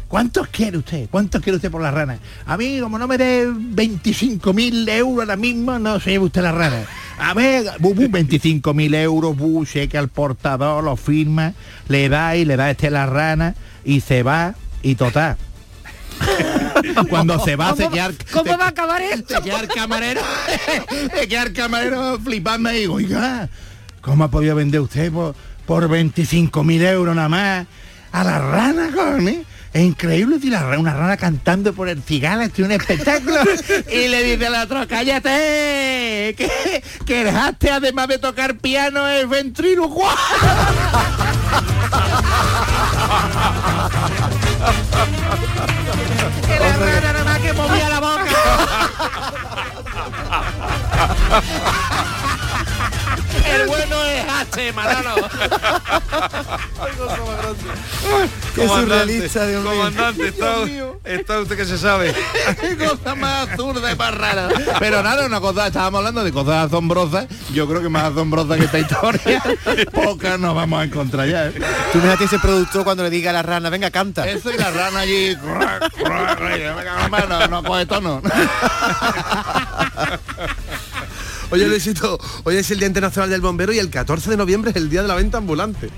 ¿Cuántos 0.09 0.47
quiere 0.47 0.75
usted? 0.79 1.07
¿Cuántos 1.11 1.39
quiere 1.39 1.57
usted 1.57 1.69
por 1.69 1.83
la 1.83 1.91
rana? 1.91 2.17
A 2.47 2.57
mí, 2.57 2.79
como 2.79 2.97
no 2.97 3.07
me 3.07 3.15
dé 3.15 3.47
25 3.47 4.53
mil 4.53 4.89
euros 4.89 5.19
ahora 5.19 5.35
mismo, 5.35 5.77
no 5.77 5.99
se 5.99 6.09
lleve 6.09 6.25
usted 6.25 6.41
la 6.41 6.51
rana. 6.51 6.81
A 7.19 7.33
ver, 7.33 7.65
bu, 7.79 7.93
bu, 7.93 8.07
25 8.09 8.73
mil 8.73 8.93
euros, 8.95 9.35
bu, 9.35 9.65
cheque 9.65 9.97
al 9.97 10.07
portador, 10.07 10.83
lo 10.83 10.95
firma, 10.95 11.53
le 11.87 12.07
da 12.09 12.35
y 12.35 12.45
le 12.45 12.55
da 12.55 12.71
este 12.71 12.89
la 12.89 13.05
rana 13.05 13.55
y 13.83 14.01
se 14.01 14.23
va 14.23 14.55
y 14.81 14.95
total. 14.95 15.37
Cuando 17.09 17.39
se 17.43 17.55
va 17.55 17.69
a 17.69 17.75
¿Cómo- 17.75 17.89
sellar... 17.89 18.13
¿Cómo 18.31 18.57
va 18.57 18.65
a 18.65 18.69
acabar 18.69 19.01
esto? 19.01 19.35
Se 19.35 19.41
queda 19.41 19.59
el 19.61 19.67
camarero, 19.67 20.21
se 21.15 21.27
queda 21.27 21.43
el 21.43 21.53
camarero 21.53 22.19
flipando 22.19 22.71
y 22.71 22.79
digo, 22.79 22.95
oiga, 22.95 23.49
¿cómo 24.01 24.23
ha 24.23 24.31
podido 24.31 24.55
vender 24.55 24.81
usted 24.81 25.11
por, 25.11 25.35
por 25.65 25.87
25 25.87 26.63
mil 26.63 26.83
euros 26.85 27.15
nada 27.15 27.29
más 27.29 27.67
a 28.11 28.23
la 28.23 28.39
rana, 28.39 28.89
cojones? 28.93 29.39
Es 29.71 29.83
increíble, 29.83 30.39
tío, 30.39 30.57
una 30.79 30.93
rana 30.95 31.15
cantando 31.15 31.73
por 31.73 31.89
el 31.89 32.01
cigala, 32.01 32.45
esto 32.45 32.63
es 32.63 32.67
un 32.67 32.71
espectáculo. 32.71 33.39
y 33.91 34.07
le 34.07 34.23
dice 34.23 34.47
al 34.47 34.55
otro, 34.55 34.87
cállate, 34.87 36.33
que, 36.35 36.83
que 37.05 37.23
dejaste 37.23 37.69
además 37.69 38.07
de 38.07 38.17
tocar 38.17 38.57
piano 38.57 39.07
el 39.07 39.27
ventrílocuo. 39.27 40.09
que 46.47 46.59
la 46.59 46.77
rana 46.77 47.01
nada 47.01 47.23
más 47.23 47.39
que 47.39 47.53
movía 47.53 47.89
la 47.89 47.99
boca. 47.99 48.25
El 53.55 53.67
bueno 53.67 54.03
es 54.05 54.23
H, 54.29 54.73
Manolo. 54.73 55.29
Qué 58.55 58.67
surrealista, 58.67 59.47
Dios 59.47 59.63
mío. 59.63 59.71
Comandante, 59.71 60.27
está, 60.27 60.55
está 61.03 61.39
usted 61.39 61.57
que 61.57 61.65
se 61.65 61.77
sabe. 61.77 62.13
Qué 62.59 62.77
cosa 62.77 63.15
más 63.15 63.49
absurda 63.49 63.91
y 63.91 63.95
más 63.95 64.13
rara. 64.15 64.49
Pero 64.79 65.03
nada, 65.03 65.25
una 65.25 65.39
cosa, 65.39 65.67
estábamos 65.67 65.99
hablando 65.99 66.23
de 66.23 66.31
cosas 66.31 66.67
asombrosas. 66.67 67.27
Yo 67.53 67.67
creo 67.67 67.81
que 67.81 67.89
más 67.89 68.03
asombrosa 68.11 68.57
que 68.57 68.65
esta 68.65 68.79
historia, 68.79 69.41
pocas 69.93 70.39
nos 70.39 70.55
vamos 70.55 70.81
a 70.81 70.83
encontrar 70.83 71.27
ya. 71.27 71.47
¿eh? 71.47 71.53
Tú 71.91 71.97
imagínate 71.99 72.25
ese 72.25 72.39
productor 72.39 72.83
cuando 72.83 73.03
le 73.03 73.09
diga 73.09 73.29
a 73.31 73.33
la 73.33 73.41
rana, 73.41 73.69
venga, 73.69 73.91
canta. 73.91 74.27
Eso 74.27 74.51
y 74.51 74.57
la 74.57 74.71
rana 74.71 74.99
allí. 74.99 75.35
no, 77.29 77.47
no 77.47 77.63
coge 77.63 77.85
tono. 77.85 78.21
Oye, 81.51 81.65
Luisito, 81.67 82.19
hoy 82.43 82.57
es 82.57 82.69
el 82.69 82.77
Día 82.77 82.87
Internacional 82.87 83.27
del 83.31 83.41
Bombero 83.41 83.73
y 83.73 83.79
el 83.79 83.89
14 83.89 84.29
de 84.29 84.37
noviembre 84.37 84.69
es 84.69 84.77
el 84.77 84.87
Día 84.87 85.01
de 85.01 85.07
la 85.07 85.15
Venta 85.15 85.39
Ambulante. 85.39 85.89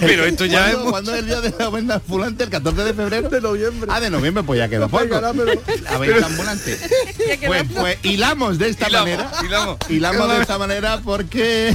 Pero 0.00 0.24
esto 0.24 0.46
ya 0.46 0.70
es... 0.70 0.74
¿Cuándo, 0.74 0.90
cuándo 0.90 1.14
es 1.14 1.20
el 1.20 1.26
día 1.26 1.40
de 1.40 1.54
la 1.56 1.68
venta 1.70 1.94
ambulante? 1.94 2.42
¿El 2.44 2.50
14 2.50 2.82
de 2.84 2.94
febrero? 2.94 3.28
De 3.28 3.40
noviembre. 3.40 3.88
Ah, 3.92 4.00
de 4.00 4.10
noviembre, 4.10 4.42
pues 4.42 4.58
ya 4.58 4.68
quedó 4.68 4.88
poco. 4.88 5.04
La 5.04 5.32
venta 5.98 6.26
ambulante. 6.26 6.78
Pues, 7.46 7.64
pues 7.74 7.98
hilamos 8.02 8.58
de 8.58 8.68
esta 8.68 8.88
Hilamos, 8.88 9.10
manera. 9.10 9.30
hilamos. 9.44 9.76
Hilamos 9.88 10.28
de 10.28 10.40
esta 10.40 10.58
manera 10.58 11.00
porque 11.04 11.74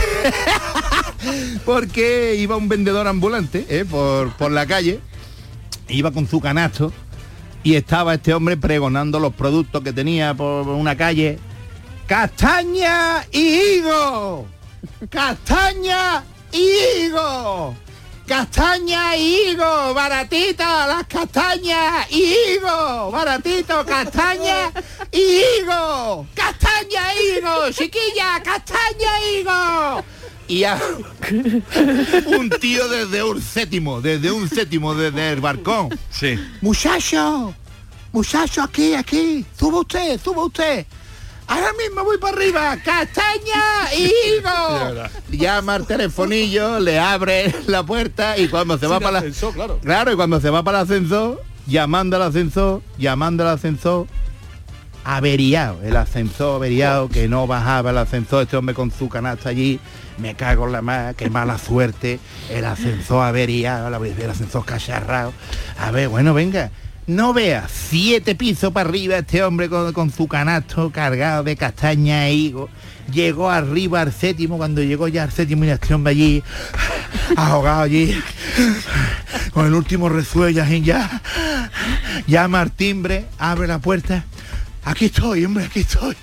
porque 1.66 2.36
iba 2.36 2.56
un 2.56 2.68
vendedor 2.70 3.08
ambulante 3.08 3.66
eh, 3.70 3.86
por, 3.90 4.32
por 4.34 4.52
la 4.52 4.66
calle, 4.66 5.00
iba 5.88 6.12
con 6.12 6.28
su 6.28 6.40
canasto 6.42 6.92
y 7.64 7.76
estaba 7.76 8.14
este 8.16 8.34
hombre 8.34 8.58
pregonando 8.58 9.20
los 9.20 9.34
productos 9.34 9.82
que 9.84 9.94
tenía 9.94 10.34
por 10.34 10.68
una 10.68 10.96
calle. 10.98 11.40
Castaña 12.08 13.26
y 13.32 13.40
higo. 13.78 14.48
Castaña 15.10 16.24
y 16.52 16.70
higo. 17.06 17.76
Castaña 18.28 19.16
y 19.16 19.52
higo, 19.52 19.94
baratita, 19.94 20.88
las 20.88 21.06
castañas 21.06 22.08
y 22.10 22.34
higo, 22.56 23.12
baratito, 23.12 23.86
castaña 23.86 24.72
y 25.12 25.20
higo, 25.62 26.26
castaña 26.34 27.14
y 27.14 27.38
higo, 27.38 27.70
chiquilla, 27.72 28.42
castaña 28.44 29.22
y 29.22 29.36
higo. 29.42 30.04
Y 30.48 30.64
a- 30.64 30.80
un 32.26 32.50
tío 32.60 32.88
desde 32.90 33.22
un 33.22 33.40
séptimo, 33.40 34.02
desde 34.02 34.32
un 34.32 34.50
séptimo, 34.50 34.96
desde 34.96 35.34
el 35.34 35.42
balcón. 35.42 35.90
Sí. 36.10 36.36
Muchacho, 36.62 37.54
muchacho, 38.12 38.64
aquí, 38.64 38.96
aquí, 38.96 39.46
suba 39.58 39.82
usted, 39.82 40.20
suba 40.20 40.46
usted. 40.46 40.84
Ahora 41.48 41.72
mismo 41.74 42.04
voy 42.04 42.18
para 42.18 42.36
arriba, 42.38 42.78
castaña 42.84 43.94
y 43.98 44.06
higo. 44.40 45.08
Llama 45.32 45.76
al 45.76 45.86
telefonillo, 45.88 46.80
le 46.80 47.00
abre 47.00 47.54
la 47.68 47.84
puerta 47.84 48.38
y 48.38 48.48
cuando 48.48 48.78
se 48.78 48.88
va 48.88 48.96
Sin 48.98 49.04
para 49.04 49.12
la... 49.12 49.20
ascensor, 49.20 49.54
claro. 49.54 49.80
Claro, 49.82 50.12
y 50.12 50.16
cuando 50.16 50.42
se 50.42 50.50
va 50.50 50.64
para 50.64 50.80
el 50.80 50.84
ascensor, 50.86 51.44
llamando 51.68 52.16
al 52.16 52.24
ascensor, 52.24 52.82
llamando 52.98 53.44
al 53.44 53.50
ascensor, 53.56 54.08
averiado, 55.04 55.82
el 55.84 55.96
ascensor 55.98 56.56
averiado, 56.56 57.10
que 57.10 57.28
no 57.28 57.46
bajaba 57.46 57.92
el 57.92 57.98
ascensor, 58.00 58.44
este 58.44 58.58
hombre 58.58 58.74
con 58.74 58.90
su 58.92 59.08
canasta 59.08 59.50
allí, 59.50 59.80
me 60.18 60.34
cago 60.34 60.66
en 60.66 60.72
la 60.72 60.82
más, 60.82 61.14
qué 61.16 61.30
mala 61.30 61.60
suerte, 61.60 62.20
el 62.50 62.66
ascensor 62.66 63.24
averiado, 63.24 63.90
la- 63.92 63.98
el 63.98 64.30
ascensor 64.32 64.66
cacharrado. 64.66 65.32
A 65.78 65.92
ver, 65.92 66.08
bueno, 66.10 66.34
venga, 66.34 66.72
no 67.08 67.34
vea, 67.34 67.68
siete 67.72 68.36
pisos 68.36 68.72
para 68.74 68.90
arriba 68.90 69.18
este 69.18 69.44
hombre 69.44 69.70
con, 69.70 70.12
su 70.12 70.28
canasto 70.28 70.92
cargado 70.92 71.44
de 71.44 71.56
castaña 71.56 72.28
e 72.28 72.34
higo. 72.34 72.70
Llegó 73.12 73.52
arriba 73.52 74.02
al 74.02 74.12
séptimo, 74.12 74.58
cuando 74.58 74.82
llegó 74.82 75.08
ya 75.08 75.24
al 75.24 75.32
séptimo 75.32 75.66
y 75.66 75.70
este 75.70 75.94
hombre 75.94 76.12
allí, 76.12 76.44
ahogado 77.36 77.82
allí, 77.84 78.20
con 79.54 79.68
el 79.68 79.76
último 79.76 80.10
resuello 80.10 80.64
ya, 80.66 81.22
llama 82.26 82.62
al 82.62 82.72
timbre, 82.72 83.28
abre 83.38 83.68
la 83.68 83.78
puerta, 83.78 84.26
aquí 84.84 85.06
estoy, 85.06 85.46
hombre, 85.46 85.66
aquí 85.66 85.82
estoy, 85.82 86.16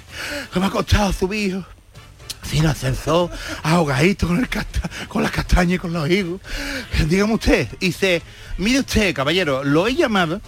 que 0.53 0.59
me 0.59 0.67
ha 0.67 0.71
costado 0.71 1.13
subir, 1.13 1.63
sin 2.43 2.67
ascensor, 2.67 3.31
ahogadito 3.63 4.27
con, 4.27 4.39
el 4.41 4.49
casta- 4.49 4.91
con 5.07 5.23
las 5.23 5.31
castañas 5.31 5.77
y 5.77 5.79
con 5.79 5.93
los 5.93 6.11
higos. 6.11 6.41
Dígame 7.07 7.35
usted, 7.35 7.69
dice, 7.79 8.23
mire 8.59 8.81
usted, 8.81 9.15
caballero, 9.15 9.63
lo 9.63 9.87
he 9.87 9.95
llamado 9.95 10.41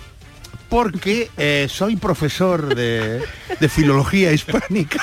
porque 0.74 1.30
eh, 1.36 1.68
soy 1.70 1.94
profesor 1.94 2.74
de, 2.74 3.22
filología 3.68 4.32
hispánica. 4.32 5.00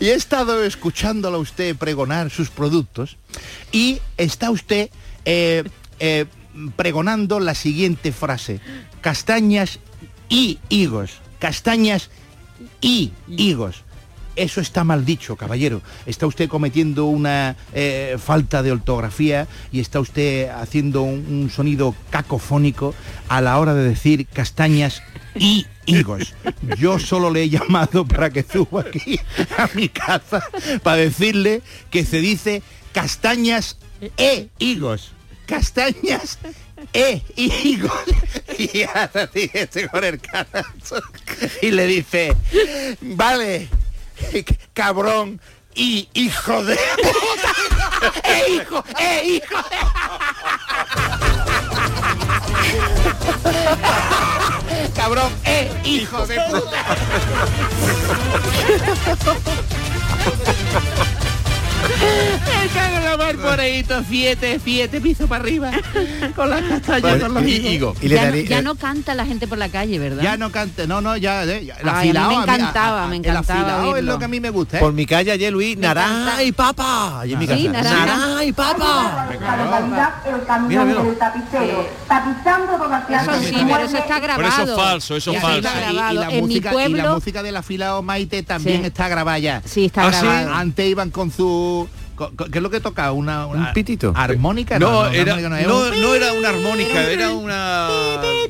y 0.00 0.08
he 0.08 0.14
estado 0.14 0.64
escuchándolo 0.64 1.36
a 1.36 1.40
usted 1.40 1.76
pregonar 1.76 2.30
sus 2.30 2.50
productos 2.50 3.16
y 3.70 4.00
está 4.16 4.50
usted 4.50 4.90
eh, 5.24 5.62
eh, 6.00 6.26
pregonando 6.74 7.38
la 7.38 7.54
siguiente 7.54 8.10
frase. 8.10 8.60
Castañas 9.00 9.78
y 10.28 10.58
higos. 10.70 11.20
Castañas 11.38 12.10
y 12.80 13.12
higos. 13.28 13.84
Eso 14.38 14.60
está 14.60 14.84
mal 14.84 15.04
dicho, 15.04 15.34
caballero. 15.34 15.82
Está 16.06 16.28
usted 16.28 16.48
cometiendo 16.48 17.06
una 17.06 17.56
eh, 17.74 18.16
falta 18.24 18.62
de 18.62 18.70
ortografía 18.70 19.48
y 19.72 19.80
está 19.80 19.98
usted 19.98 20.48
haciendo 20.50 21.02
un, 21.02 21.50
sonido 21.50 21.92
cacofónico 22.10 22.94
a 23.28 23.40
la 23.40 23.58
hora 23.58 23.74
de 23.74 23.82
decir 23.82 24.28
castañas 24.28 25.02
y 25.34 25.66
higos. 25.86 26.34
Yo 26.78 27.00
solo 27.00 27.32
le 27.32 27.42
he 27.42 27.48
llamado 27.48 28.06
para 28.06 28.30
que 28.30 28.44
suba 28.44 28.82
aquí 28.82 29.18
a 29.56 29.68
mi 29.74 29.88
casa 29.88 30.44
para 30.84 30.98
decirle 30.98 31.62
que 31.90 32.04
se 32.04 32.20
dice 32.20 32.62
castañas 32.92 33.76
e 34.16 34.50
higos. 34.60 35.10
Castañas 35.46 36.38
e 36.92 37.22
higos. 37.34 37.90
Y 38.56 38.82
hace 38.82 39.50
este 39.52 39.88
con 39.88 40.04
el 40.04 40.20
y 41.62 41.70
le 41.70 41.86
dice, 41.86 42.36
vale, 43.00 43.68
cabrón 44.74 45.40
y 45.74 46.08
hijo 46.14 46.64
de 46.64 46.78
puta. 46.96 47.52
¡Eh, 48.24 48.44
hijo! 48.50 48.82
¡Eh, 48.98 49.22
hijo! 49.24 49.54
cabrón, 54.96 55.32
eh, 55.44 55.70
hijo 55.84 56.26
de 56.26 56.40
puta. 56.50 56.96
Me 62.60 62.68
cago 62.68 62.96
en 62.96 63.04
la 63.04 63.16
mar 63.16 63.36
por 63.36 63.60
ahí, 63.60 63.84
siete, 64.08 64.60
siete 64.62 65.00
pisos 65.00 65.28
para 65.28 65.42
arriba, 65.44 65.70
con 66.34 66.50
las 66.50 66.62
castañas, 66.62 67.18
con 67.22 67.34
los 67.34 67.46
higos. 67.46 67.98
ya, 68.00 68.30
no, 68.30 68.36
ya 68.36 68.62
no 68.62 68.74
canta 68.74 69.14
la 69.14 69.24
gente 69.26 69.46
por 69.46 69.58
la 69.58 69.68
calle, 69.68 69.98
¿verdad? 69.98 70.22
Ya 70.22 70.36
no 70.36 70.50
cante, 70.50 70.86
no, 70.86 71.00
no, 71.00 71.16
ya, 71.16 71.44
eh, 71.44 71.64
ya, 71.66 71.74
el 71.76 71.88
Ay, 71.88 72.10
a 72.10 72.28
mí 72.28 72.28
me 72.28 72.34
a 72.36 72.42
encantaba, 72.42 73.02
a- 73.02 73.04
a- 73.04 73.08
me 73.08 73.16
El 73.16 73.24
encantaba 73.26 73.60
afilado 73.60 73.96
es 73.96 74.04
lo 74.04 74.18
que 74.18 74.24
a 74.24 74.28
mí 74.28 74.40
me 74.40 74.50
gusta, 74.50 74.78
¿eh? 74.78 74.80
Por 74.80 74.92
mi 74.92 75.06
calle 75.06 75.30
ayer, 75.32 75.52
Luis, 75.52 75.76
naranja 75.78 76.42
y 76.42 76.52
papa. 76.52 77.22
En 77.24 77.38
mi 77.38 77.46
casa. 77.46 77.58
Sí, 77.58 77.68
naranja. 77.68 78.06
naranja 78.06 78.44
y 78.44 78.52
papa. 78.52 79.28
el 79.30 80.44
camión 80.46 80.68
Mira, 80.68 80.84
mira. 80.84 81.02
del 81.02 81.16
tapicero, 81.18 81.86
tapizando 82.08 82.72
toda 82.76 83.06
clase 83.06 83.30
Eso 83.30 83.42
sí, 83.42 83.64
pero 83.66 83.78
eso 83.84 83.96
está 83.98 84.20
Pero 84.20 84.20
grabado. 84.38 84.48
eso 84.62 84.62
es 84.72 84.76
falso, 84.78 85.16
eso 85.16 85.32
es 85.32 85.40
falso. 85.40 85.68
Y- 85.90 85.92
y, 85.92 85.94
la 85.94 86.28
en 86.30 86.34
mi 86.34 86.40
música, 86.42 86.72
y 86.88 86.92
la 86.92 87.12
música 87.14 87.42
del 87.42 87.56
afilado 87.56 88.02
Maite 88.02 88.42
también 88.42 88.80
Sí. 88.80 88.86
está 88.86 89.08
grabada 89.08 89.38
ya. 89.38 89.62
Sí, 89.64 89.86
está 89.86 90.06
¿Ah, 90.08 90.12
sí? 90.12 90.26
grabado. 90.26 90.54
Antes 90.54 90.86
iban 90.86 91.10
con 91.10 91.30
su... 91.30 91.88
¿Qué 92.18 92.58
es 92.58 92.62
lo 92.62 92.70
que 92.70 92.80
toca? 92.80 93.12
Una, 93.12 93.46
una- 93.46 93.68
Un 93.68 93.72
pitito. 93.72 94.12
¿Armónica? 94.16 94.78
No, 94.78 95.06
era, 95.06 95.36
no, 95.36 96.14
era 96.14 96.32
una 96.32 96.48
armónica, 96.48 97.02
era 97.10 97.30
una... 97.30 97.88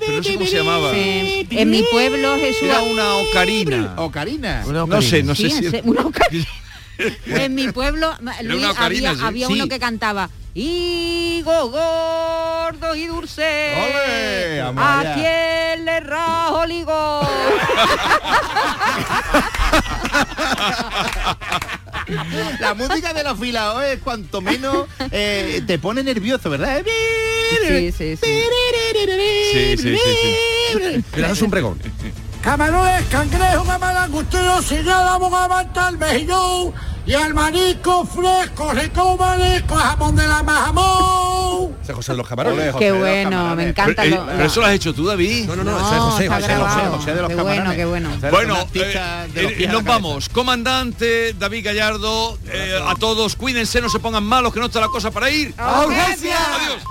Pero 0.01 0.13
no 0.19 0.23
sé 0.23 0.35
cómo 0.35 0.47
se 0.47 0.57
llamaba. 0.57 0.93
Sí. 0.93 1.47
En 1.51 1.71
mi 1.71 1.83
pueblo, 1.91 2.37
Jesús. 2.37 2.63
Era 2.63 2.81
una 2.83 3.15
ocarina. 3.17 3.95
Ocarina. 3.97 4.65
No 4.65 5.03
sé, 5.03 5.23
no 5.23 5.35
sé 5.35 5.51
Sí, 5.51 5.71
si... 5.71 5.81
una 5.85 6.03
ocarina. 6.03 6.47
En 7.27 7.55
mi 7.55 7.69
pueblo, 7.71 8.13
Luis, 8.43 8.59
una 8.61 8.73
ocarina, 8.73 9.11
había, 9.11 9.21
sí. 9.21 9.25
había 9.25 9.47
Sí. 9.47 9.53
uno 9.53 9.69
que 9.69 9.79
cantaba 9.79 10.29
Higo 10.53 11.69
gordo 11.71 12.97
y 12.97 13.07
dulce. 13.07 13.75
¡Ole! 13.77 14.61
¿A 14.63 15.15
quién 15.15 15.85
le 15.85 16.01
rajo 16.01 16.65
el 16.65 16.73
higo? 16.73 17.21
La 22.61 22.75
música 22.75 23.13
de 23.13 23.23
los 23.23 23.39
filaos 23.39 23.85
es 23.85 24.01
cuanto 24.01 24.41
menos 24.41 24.87
eh, 25.11 25.63
te 25.67 25.79
pone 25.79 26.03
nervioso, 26.03 26.51
¿verdad? 26.51 26.83
Sí, 27.67 27.93
sí, 27.93 28.17
sí. 28.17 28.17
Sí, 29.53 29.77
sí, 29.77 29.97
sí. 29.97 31.05
Mira, 31.15 31.31
es 31.31 31.43
un 31.43 31.51
pregón. 31.51 31.79
Camarones, 32.43 33.05
cangrejo, 33.09 33.65
mamalangustero, 33.65 34.63
si 34.63 34.83
ya 34.83 34.99
vamos 35.01 35.33
a 35.35 35.91
mejillón 35.99 36.73
y 37.05 37.15
al 37.15 37.33
marisco 37.35 38.05
fresco, 38.07 38.73
rico 38.73 39.17
marisco, 39.17 39.75
jamón 39.75 40.15
de 40.17 40.27
la 40.27 40.43
majamón. 40.43 41.77
José 41.95 42.13
de 42.13 42.19
los 42.19 42.29
camarones. 42.29 42.75
Qué 42.77 42.93
bueno, 42.93 43.57
me 43.57 43.69
encanta. 43.71 44.03
Pero, 44.03 44.17
lo- 44.17 44.23
eh, 44.25 44.35
pero 44.37 44.45
eso 44.47 44.61
lo 44.61 44.67
has 44.67 44.73
hecho 44.75 44.93
tú, 44.95 45.07
David. 45.07 45.47
No, 45.47 45.57
no, 45.57 45.65
no, 45.65 45.77
ese 45.79 45.97
es 45.97 46.01
José, 46.03 46.29
José, 46.29 46.55
José. 46.57 46.81
José 46.91 47.15
de 47.15 47.23
los 47.23 47.29
Qué 47.31 47.35
bueno, 47.37 47.47
camarones. 47.47 47.77
qué 47.77 47.85
bueno. 47.87 48.11
Bueno, 48.31 48.55
artista 48.57 49.27
eh, 49.35 49.57
eh, 49.59 49.69
nos 49.69 49.85
vamos. 49.85 50.29
Comandante 50.29 51.33
David 51.33 51.65
Gallardo, 51.65 52.39
eh, 52.47 52.79
a 52.87 52.95
todos, 52.95 53.37
cuídense, 53.37 53.81
no 53.81 53.89
se 53.89 53.99
pongan 53.99 54.25
malos, 54.25 54.53
que 54.53 54.61
no 54.61 54.67
está 54.67 54.81
la 54.81 54.89
cosa 54.89 55.11
para 55.11 55.31
ir. 55.31 55.55
¡A 55.59 55.87
urgencia! 55.87 56.37
Adiós. 56.55 56.83